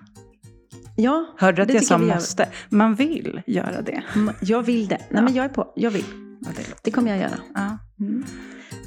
ja, 0.97 1.25
Hörde 1.37 1.55
du 1.55 1.61
att 1.61 1.67
Det 1.67 1.73
jag 1.73 1.83
sa 1.83 1.97
måste? 1.97 2.49
Man 2.69 2.95
vill 2.95 3.41
göra 3.47 3.81
det. 3.81 4.03
m- 4.15 4.31
jag 4.41 4.63
vill 4.63 4.87
det. 4.87 4.97
Nej, 4.97 5.07
Ja. 5.09 5.21
men 5.21 5.33
jag 5.33 5.45
är 5.45 5.49
på. 5.49 5.73
Jag 5.75 5.91
vill. 5.91 6.05
Det 6.39 6.75
Det 6.83 6.91
kommer 6.91 7.09
jag 7.09 7.19
göra. 7.19 7.39
Ja. 7.53 7.77
Mm. 7.99 8.23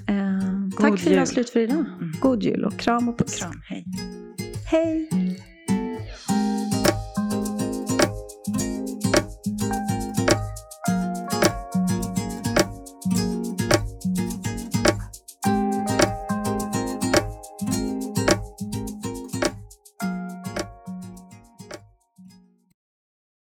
Eh, 0.09 0.79
tack 0.81 0.99
för 1.01 1.11
idag. 1.13 1.29
Slut 1.29 1.51
för 1.51 1.61
idag. 1.61 1.77
Mm. 1.79 2.13
God 2.21 2.43
jul 2.43 2.65
och 2.65 2.77
kram 2.77 3.09
och 3.09 3.19
puss. 3.19 3.39
Kram, 3.41 3.61
hej. 3.69 3.85
Hej! 4.71 5.09